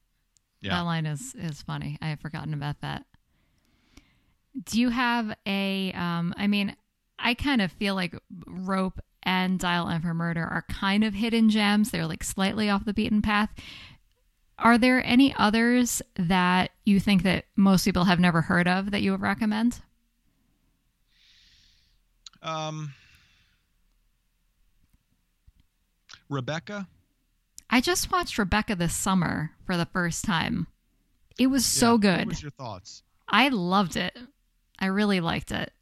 Yeah. 0.60 0.76
That 0.76 0.82
line 0.82 1.06
is 1.06 1.34
is 1.34 1.62
funny. 1.62 1.98
I 2.00 2.08
had 2.08 2.20
forgotten 2.20 2.54
about 2.54 2.80
that. 2.80 3.04
Do 4.64 4.80
you 4.80 4.88
have 4.90 5.36
a 5.46 5.92
um 5.92 6.34
I 6.36 6.46
mean, 6.46 6.76
I 7.18 7.34
kind 7.34 7.60
of 7.60 7.72
feel 7.72 7.94
like 7.94 8.14
Rope 8.46 9.00
and 9.22 9.58
Dial 9.58 9.88
M 9.88 10.02
for 10.02 10.14
Murder 10.14 10.44
are 10.44 10.64
kind 10.68 11.04
of 11.04 11.14
hidden 11.14 11.50
gems. 11.50 11.90
They're 11.90 12.06
like 12.06 12.22
slightly 12.24 12.68
off 12.70 12.84
the 12.84 12.94
beaten 12.94 13.22
path. 13.22 13.50
Are 14.58 14.78
there 14.78 15.04
any 15.04 15.34
others 15.36 16.00
that 16.16 16.70
you 16.84 17.00
think 17.00 17.24
that 17.24 17.46
most 17.56 17.84
people 17.84 18.04
have 18.04 18.20
never 18.20 18.42
heard 18.42 18.68
of 18.68 18.90
that 18.92 19.02
you 19.02 19.10
would 19.10 19.20
recommend? 19.20 19.80
Um, 22.42 22.92
Rebecca. 26.28 26.88
I 27.70 27.80
just 27.80 28.10
watched 28.12 28.38
Rebecca 28.38 28.76
this 28.76 28.94
summer 28.94 29.52
for 29.66 29.76
the 29.76 29.86
first 29.86 30.24
time. 30.24 30.66
It 31.38 31.48
was 31.48 31.64
so 31.66 31.92
Yeah, 31.94 31.98
good. 31.98 32.18
What 32.18 32.26
was 32.28 32.42
your 32.42 32.50
thoughts? 32.52 33.02
I 33.28 33.48
loved 33.48 33.96
it. 33.96 34.16
I 34.78 34.86
really 34.86 35.20
liked 35.20 35.50
it. 35.50 35.72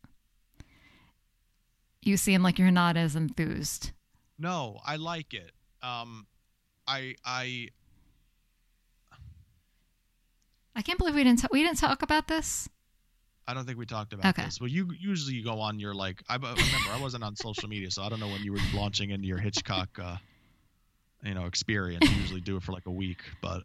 You 2.03 2.17
seem 2.17 2.43
like 2.43 2.59
you're 2.59 2.71
not 2.71 2.97
as 2.97 3.15
enthused. 3.15 3.93
No, 4.39 4.81
I 4.85 4.97
like 4.97 5.35
it. 5.35 5.53
Um, 5.83 6.27
I 6.87 7.15
I 7.25 7.69
I 10.75 10.83
can't 10.83 10.99
believe 10.99 11.15
we 11.15 11.25
didn't 11.25 11.41
t- 11.41 11.49
we 11.53 11.63
didn't 11.63 11.79
talk 11.79 12.03
about 12.03 12.29
this. 12.29 12.69
I 13.47 13.55
don't 13.55 13.67
think 13.67 13.79
we 13.79 13.87
talked 13.87 14.13
about 14.13 14.27
Okay. 14.27 14.45
this. 14.45 14.61
Well, 14.61 14.69
you 14.71 14.89
usually 14.99 15.35
you 15.35 15.45
go 15.45 15.61
on 15.61 15.79
your 15.79 15.95
like. 15.95 16.23
I 16.29 16.35
I 16.35 16.37
remember 16.37 16.91
I 16.91 16.99
wasn't 17.01 17.25
on 17.25 17.37
social 17.37 17.69
media, 17.69 17.91
so 17.91 18.03
I 18.03 18.09
don't 18.09 18.21
know 18.21 18.29
when 18.29 18.43
you 18.43 18.53
were 18.53 18.61
launching 18.75 19.11
into 19.11 19.27
your 19.27 19.39
Hitchcock, 19.39 19.91
uh, 20.01 20.17
you 21.23 21.35
know, 21.35 21.47
experience. 21.47 22.09
You 22.11 22.17
usually 22.21 22.41
do 22.41 22.57
it 22.57 22.63
for 22.63 22.73
like 22.73 22.87
a 22.87 22.91
week, 22.91 23.19
but, 23.41 23.63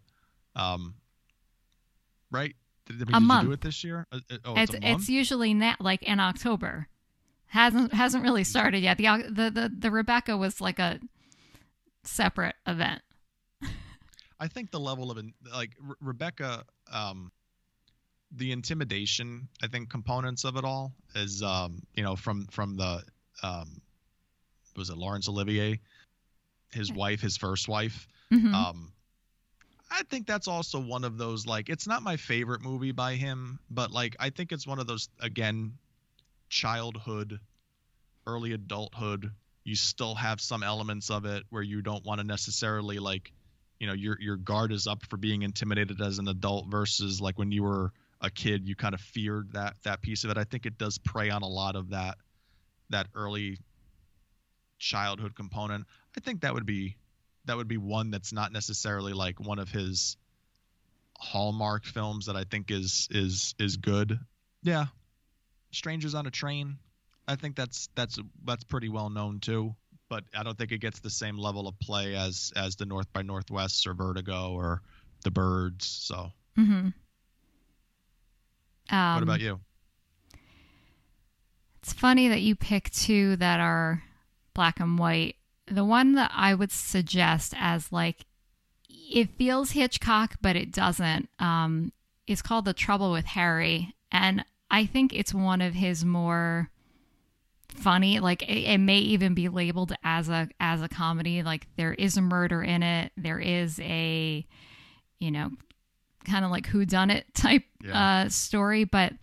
um, 0.55 0.95
right? 2.32 2.55
Did, 2.86 2.99
did, 2.99 3.10
A 3.10 3.12
did 3.12 3.22
you 3.22 3.28
month. 3.28 3.47
do 3.47 3.51
it 3.53 3.62
this 3.62 3.84
year? 3.84 4.05
Uh, 4.12 4.20
uh, 4.32 4.38
Oh, 4.45 4.53
it's 4.55 4.74
it's, 4.74 4.84
a 4.84 4.88
month. 4.88 5.01
it's 5.01 5.10
usually 5.10 5.53
na- 5.53 5.76
like 5.80 6.03
in 6.03 6.20
October. 6.20 6.88
Hasn't 7.47 7.93
hasn't 7.93 8.24
really 8.24 8.43
started 8.43 8.80
yet. 8.84 8.97
The 8.97 9.03
the 9.30 9.49
the, 9.51 9.72
the 9.80 9.91
Rebecca 9.91 10.36
was 10.36 10.60
like 10.60 10.80
a 10.80 10.99
separate 12.03 12.55
event. 12.66 13.01
I 14.39 14.47
think 14.47 14.70
the 14.72 14.80
level 14.80 15.10
of 15.10 15.18
in- 15.18 15.34
like 15.53 15.72
Re- 15.82 15.95
Rebecca, 16.01 16.64
um, 16.91 17.32
the 18.32 18.51
intimidation, 18.51 19.47
I 19.64 19.68
think 19.68 19.89
components 19.89 20.43
of 20.43 20.58
it 20.58 20.64
all 20.66 20.93
is, 21.16 21.41
um, 21.41 21.82
you 21.95 22.03
know, 22.03 22.16
from 22.16 22.45
from 22.51 22.76
the, 22.76 23.01
um, 23.43 23.82
was 24.76 24.89
it 24.89 24.97
Laurence 24.97 25.28
Olivier, 25.28 25.80
his 26.72 26.91
wife, 26.91 27.22
his 27.22 27.38
first 27.38 27.68
wife. 27.68 28.07
Mhm. 28.32 28.53
Um, 28.53 28.93
I 29.89 30.03
think 30.03 30.28
that's 30.28 30.47
also 30.47 30.80
one 30.80 31.03
of 31.03 31.18
those 31.18 31.45
like 31.45 31.70
it's 31.70 31.88
not 31.88 32.03
my 32.03 32.18
favorite 32.18 32.61
movie 32.61 32.91
by 32.91 33.15
him, 33.15 33.59
but 33.70 33.91
like 33.91 34.15
I 34.20 34.30
think 34.30 34.51
it's 34.51 34.68
one 34.68 34.80
of 34.80 34.88
those 34.88 35.09
again, 35.20 35.78
childhood, 36.49 37.39
early 38.26 38.53
adulthood. 38.53 39.32
You 39.63 39.76
still 39.76 40.15
have 40.15 40.39
some 40.39 40.63
elements 40.63 41.09
of 41.09 41.26
it 41.26 41.43
where 41.49 41.63
you 41.63 41.82
don't 41.82 42.05
want 42.05 42.20
to 42.20 42.28
necessarily 42.28 42.99
like, 42.99 43.32
you 43.80 43.88
know, 43.88 43.93
your 43.93 44.18
your 44.20 44.38
guard 44.38 44.72
is 44.72 44.88
up 44.88 45.05
for 45.09 45.18
being 45.18 45.41
intimidated 45.41 46.01
as 46.01 46.20
an 46.20 46.28
adult 46.28 46.68
versus 46.68 47.22
like 47.22 47.38
when 47.38 47.51
you 47.51 47.63
were 47.63 47.91
a 48.22 48.30
kid, 48.30 48.68
you 48.68 48.76
kind 48.76 48.93
of 48.93 49.01
feared 49.01 49.53
that 49.53 49.76
that 49.84 50.01
piece 50.01 50.24
of 50.24 50.32
it. 50.32 50.38
I 50.38 50.43
think 50.43 50.65
it 50.65 50.78
does 50.78 50.97
prey 50.97 51.30
on 51.30 51.43
a 51.43 51.47
lot 51.47 51.76
of 51.76 51.89
that 51.91 52.18
that 52.89 53.07
early 53.15 53.57
childhood 54.80 55.36
component. 55.36 55.86
I 56.15 56.19
think 56.19 56.41
that 56.41 56.53
would 56.53 56.65
be 56.65 56.95
that 57.45 57.57
would 57.57 57.67
be 57.67 57.78
one 57.78 58.11
that's 58.11 58.34
not 58.34 58.51
necessarily 58.51 59.13
like 59.13 59.39
one 59.39 59.59
of 59.59 59.69
his 59.69 60.17
hallmark 61.17 61.86
films 61.86 62.25
that 62.28 62.36
I 62.36 62.43
think 62.43 62.71
is 62.71 63.07
is 63.11 63.55
is 63.59 63.78
good. 63.78 64.19
Yeah. 64.63 64.88
Strangers 65.71 66.15
on 66.15 66.25
a 66.25 66.32
Train. 66.32 66.78
I 67.28 67.36
think 67.36 67.55
that's 67.55 67.89
that's 67.95 68.19
that's 68.45 68.63
pretty 68.63 68.89
well 68.89 69.09
known 69.09 69.39
too, 69.39 69.75
but 70.09 70.23
I 70.36 70.43
don't 70.43 70.57
think 70.57 70.71
it 70.71 70.80
gets 70.80 70.99
the 70.99 71.09
same 71.09 71.38
level 71.38 71.67
of 71.67 71.78
play 71.80 72.15
as 72.15 72.53
as 72.55 72.75
the 72.75 72.86
North 72.86 73.11
by 73.11 73.21
Northwest 73.21 73.86
or 73.86 73.93
Vertigo 73.93 74.51
or 74.53 74.82
The 75.23 75.32
Birds. 75.32 75.86
So, 75.86 76.32
Mm-hmm. 76.57 76.89
Um, 78.89 79.13
what 79.15 79.23
about 79.23 79.41
you? 79.41 79.59
It's 81.82 81.93
funny 81.93 82.30
that 82.30 82.41
you 82.41 82.55
pick 82.55 82.89
two 82.89 83.36
that 83.38 83.59
are 83.59 84.03
black 84.58 84.82
and 84.82 84.99
white. 84.99 85.38
The 85.68 85.86
one 85.86 86.14
that 86.16 86.32
I 86.34 86.53
would 86.53 86.72
suggest 86.74 87.53
as 87.58 87.91
like 87.93 88.26
it 88.89 89.30
feels 89.38 89.72
Hitchcock, 89.72 90.36
but 90.41 90.58
it 90.58 90.74
doesn't. 90.74 91.30
Um, 91.39 91.93
is 92.26 92.41
called 92.41 92.66
The 92.66 92.74
Trouble 92.74 93.14
with 93.14 93.26
Harry, 93.26 93.95
and 94.12 94.43
I 94.70 94.86
think 94.86 95.14
it's 95.14 95.34
one 95.34 95.62
of 95.62 95.74
his 95.74 96.03
more 96.03 96.70
funny. 97.70 98.20
Like 98.20 98.41
it, 98.43 98.64
it 98.64 98.78
may 98.80 98.99
even 98.99 99.34
be 99.34 99.47
labeled 99.47 99.93
as 100.03 100.28
a 100.30 100.49
as 100.60 100.82
a 100.82 100.89
comedy. 100.89 101.43
Like 101.43 101.68
there 101.78 101.93
is 101.93 102.18
a 102.18 102.22
murder 102.22 102.62
in 102.62 102.84
it. 102.84 103.12
There 103.16 103.39
is 103.39 103.80
a, 103.80 104.45
you 105.20 105.32
know, 105.32 105.51
kind 106.26 106.43
of 106.43 106.51
like 106.51 106.68
who 106.68 106.86
done 106.86 107.10
it 107.12 107.26
type 107.34 107.64
Yeah. 107.84 108.24
uh, 108.26 108.30
story, 108.30 108.84
but 108.84 109.14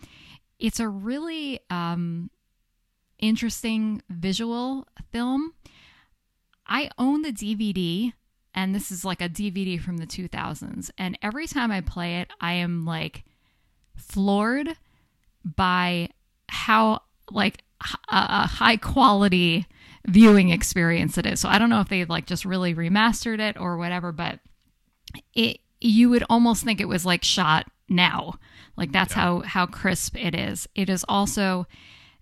it's 0.59 0.81
a 0.81 0.89
really 0.89 1.61
um, 1.69 2.31
interesting 3.19 4.03
visual 4.09 4.87
film. 5.13 5.55
I 6.67 6.91
own 6.99 7.23
the 7.23 7.33
DVD, 7.33 8.13
and 8.55 8.75
this 8.75 8.91
is 8.91 9.05
like 9.05 9.21
a 9.21 9.29
DVD 9.29 9.81
from 9.81 9.99
the 9.99 10.07
2000s. 10.07 10.91
And 10.97 11.19
every 11.23 11.47
time 11.47 11.71
I 11.71 11.81
play 11.81 12.21
it, 12.21 12.31
I 12.41 12.55
am 12.55 12.85
like 12.85 13.25
floored 13.97 14.77
by 15.45 16.09
how 16.49 17.03
like 17.31 17.63
a, 18.09 18.47
high 18.47 18.77
quality 18.77 19.67
viewing 20.07 20.51
experience 20.51 21.19
it 21.19 21.27
is. 21.27 21.41
So 21.41 21.49
I 21.49 21.59
don't 21.59 21.71
know 21.71 21.81
if 21.81 21.89
they 21.89 22.05
like 22.05 22.27
just 22.27 22.45
really 22.45 22.75
remastered 22.75 23.41
it 23.41 23.59
or 23.59 23.77
whatever, 23.77 24.13
but 24.13 24.41
it 25.35 25.59
you 25.81 26.09
would 26.09 26.25
almost 26.31 26.65
think 26.65 26.81
it 26.81 26.89
was 26.89 27.05
like 27.05 27.23
shot 27.23 27.67
now. 27.89 28.35
Like 28.77 28.93
that's 28.93 29.13
how 29.13 29.41
how 29.41 29.67
crisp 29.67 30.17
it 30.17 30.35
is. 30.35 30.69
It 30.75 30.89
is 30.89 31.05
also 31.09 31.67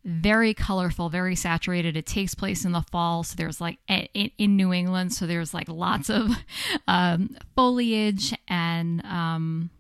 very 0.05 0.53
colorful, 0.53 1.09
very 1.09 1.37
saturated. 1.37 1.97
It 1.97 2.07
takes 2.07 2.35
place 2.35 2.65
in 2.65 2.73
the 2.73 2.83
fall, 2.83 3.23
so 3.23 3.35
there's 3.37 3.61
like 3.61 3.79
in 3.89 4.57
New 4.57 4.73
England, 4.73 5.13
so 5.13 5.27
there's 5.27 5.55
like 5.55 5.69
lots 5.69 6.11
of 6.11 6.31
um, 6.89 7.37
foliage 7.55 8.35
and 8.49 9.05
um, 9.05 9.71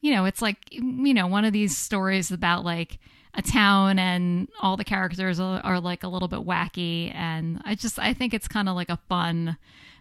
you 0.00 0.12
know, 0.12 0.24
it's 0.24 0.42
like 0.42 0.58
you 0.70 1.14
know 1.14 1.26
one 1.26 1.44
of 1.44 1.52
these 1.52 1.76
stories 1.76 2.30
about 2.30 2.64
like 2.64 2.98
a 3.34 3.42
town 3.42 3.98
and 3.98 4.48
all 4.60 4.76
the 4.76 4.84
characters 4.84 5.38
are, 5.38 5.60
are 5.60 5.80
like 5.80 6.02
a 6.02 6.08
little 6.08 6.28
bit 6.28 6.40
wacky, 6.40 7.14
and 7.14 7.60
I 7.64 7.74
just 7.74 7.98
I 7.98 8.12
think 8.12 8.34
it's 8.34 8.48
kind 8.48 8.68
of 8.68 8.76
like 8.76 8.90
a 8.90 8.98
fun, 9.08 9.56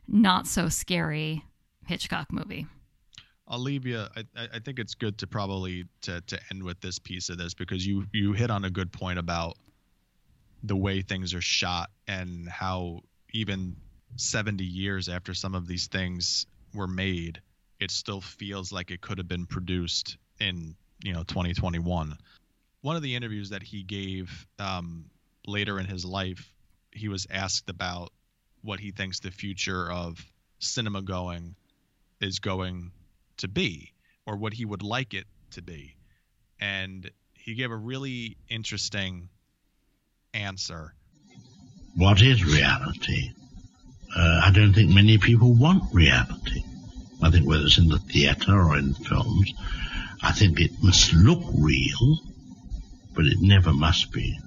not 0.08 0.48
so 0.48 0.70
scary 0.70 1.44
Hitchcock 1.86 2.32
movie. 2.32 2.68
I'll 3.48 3.60
leave 3.60 3.86
you. 3.86 4.00
I, 4.16 4.24
I- 4.36 4.60
think 4.60 4.80
it's 4.80 4.96
good 4.96 5.20
to 5.20 5.28
probably 5.28 5.86
to 6.02 6.22
to 6.22 6.40
end 6.52 6.64
with 6.64 6.82
this 6.82 7.00
piece 7.00 7.30
of 7.30 7.38
this 7.38 7.54
because 7.54 7.86
you 7.86 8.06
you 8.12 8.34
hit 8.34 8.50
on 8.50 8.66
a 8.66 8.70
good 8.70 8.92
point 8.92 9.20
about 9.20 9.58
the 10.64 10.76
way 10.76 11.02
things 11.02 11.34
are 11.34 11.42
shot 11.42 11.92
and 12.08 12.50
how 12.50 13.02
even 13.34 13.76
70 14.16 14.64
years 14.64 15.10
after 15.10 15.34
some 15.34 15.54
of 15.54 15.68
these 15.68 15.88
things 15.88 16.48
were 16.74 16.88
made, 16.88 17.40
it 17.80 17.92
still 17.92 18.22
feels 18.22 18.72
like 18.72 18.90
it 18.90 19.02
could 19.02 19.18
have 19.20 19.28
been 19.28 19.46
produced 19.46 20.18
in 20.40 20.76
you 21.04 21.14
know 21.14 21.24
2021. 21.24 22.18
One 22.82 22.96
of 22.96 23.02
the 23.02 23.16
interviews 23.16 23.50
that 23.50 23.64
he 23.64 23.84
gave 23.84 24.48
um, 24.60 25.06
later 25.46 25.80
in 25.80 25.86
his 25.86 26.06
life, 26.06 26.52
he 26.92 27.10
was 27.10 27.28
asked 27.30 27.70
about 27.70 28.12
what 28.62 28.80
he 28.80 28.92
thinks 28.92 29.20
the 29.20 29.32
future 29.32 29.92
of 29.92 30.24
cinema 30.60 31.02
going 31.02 31.56
is 32.22 32.40
going 32.40 32.92
to 33.38 33.48
be 33.48 33.94
or 34.26 34.36
what 34.38 34.54
he 34.54 34.66
would 34.66 34.84
like 34.84 35.14
it 35.14 35.26
to 35.52 35.62
be. 35.62 35.96
And 36.60 37.10
he 37.34 37.56
gave 37.56 37.72
a 37.72 37.76
really 37.76 38.38
interesting 38.50 39.30
answer. 40.34 40.94
What 41.96 42.22
is 42.22 42.44
reality? 42.44 43.32
Uh, 44.16 44.42
I 44.44 44.52
don't 44.52 44.74
think 44.74 44.94
many 44.94 45.18
people 45.18 45.54
want 45.54 45.94
reality. 45.94 46.64
I 47.22 47.30
think 47.30 47.48
whether 47.48 47.66
it's 47.66 47.78
in 47.78 47.88
the 47.88 48.00
theatre 48.00 48.54
or 48.54 48.78
in 48.78 48.94
films, 48.94 49.54
I 50.22 50.32
think 50.32 50.60
it 50.60 50.72
must 50.82 51.14
look 51.14 51.44
real, 51.58 52.20
but 53.14 53.26
it 53.26 53.38
never 53.42 53.74
must 53.74 54.12
be. 54.12 54.38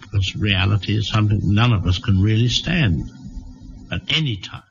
Because 0.00 0.36
reality 0.36 0.96
is 0.96 1.08
something 1.08 1.40
none 1.42 1.72
of 1.72 1.86
us 1.86 1.98
can 1.98 2.22
really 2.22 2.48
stand 2.48 3.10
at 3.90 4.02
any 4.08 4.36
time. 4.36 4.62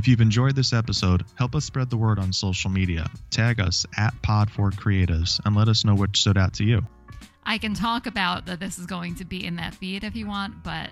If 0.00 0.08
you've 0.08 0.22
enjoyed 0.22 0.56
this 0.56 0.72
episode, 0.72 1.26
help 1.34 1.54
us 1.54 1.66
spread 1.66 1.90
the 1.90 1.96
word 1.98 2.18
on 2.18 2.32
social 2.32 2.70
media. 2.70 3.06
Tag 3.28 3.60
us 3.60 3.84
at 3.98 4.14
Pod4 4.22 4.72
Creatives 4.72 5.38
and 5.44 5.54
let 5.54 5.68
us 5.68 5.84
know 5.84 5.94
what 5.94 6.16
stood 6.16 6.38
out 6.38 6.54
to 6.54 6.64
you. 6.64 6.80
I 7.44 7.58
can 7.58 7.74
talk 7.74 8.06
about 8.06 8.46
that 8.46 8.60
this 8.60 8.78
is 8.78 8.86
going 8.86 9.16
to 9.16 9.26
be 9.26 9.44
in 9.44 9.56
that 9.56 9.74
feed 9.74 10.02
if 10.02 10.16
you 10.16 10.26
want, 10.26 10.64
but 10.64 10.88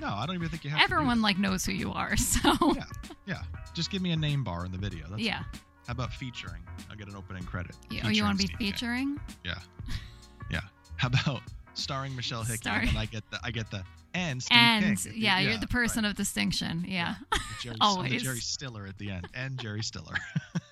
No, 0.00 0.06
I 0.06 0.24
don't 0.24 0.36
even 0.36 0.48
think 0.48 0.64
you 0.64 0.70
have 0.70 0.78
to 0.78 0.82
everyone 0.82 1.20
like 1.20 1.38
knows 1.38 1.66
who 1.66 1.72
you 1.72 1.92
are. 1.92 2.16
So 2.16 2.54
Yeah, 2.74 2.84
yeah. 3.26 3.42
Just 3.74 3.90
give 3.90 4.00
me 4.00 4.12
a 4.12 4.16
name 4.16 4.42
bar 4.42 4.64
in 4.64 4.72
the 4.72 4.78
video. 4.78 5.04
That's 5.10 5.20
yeah. 5.20 5.42
How 5.86 5.92
about 5.92 6.10
featuring? 6.14 6.62
I'll 6.90 6.96
get 6.96 7.08
an 7.08 7.16
opening 7.16 7.42
credit. 7.42 7.76
Yeah, 7.90 8.04
Oh, 8.06 8.08
you 8.08 8.22
want 8.22 8.40
to 8.40 8.48
be 8.48 8.54
featuring? 8.54 9.20
Yeah, 9.44 9.58
yeah. 10.50 10.60
How 10.96 11.08
about 11.08 11.42
starring 11.74 12.14
Michelle 12.16 12.42
Hickey 12.42 12.58
Starring- 12.58 12.88
and 12.90 12.98
I 12.98 13.06
get 13.06 13.28
the 13.30 13.40
I 13.42 13.50
get 13.50 13.70
the 13.70 13.82
and 14.14 14.42
Steve 14.42 14.58
And 14.58 15.02
King. 15.02 15.12
yeah, 15.16 15.38
you're 15.40 15.52
the 15.54 15.60
right. 15.60 15.70
person 15.70 16.04
of 16.04 16.14
distinction. 16.14 16.84
Yeah. 16.86 17.14
The 17.32 17.38
Jerry, 17.68 17.76
Always. 17.80 18.10
the 18.12 18.18
Jerry 18.18 18.40
Stiller 18.40 18.86
at 18.86 18.98
the 18.98 19.10
end, 19.10 19.28
and 19.34 19.56
Jerry 19.58 19.82
Stiller. 19.82 20.14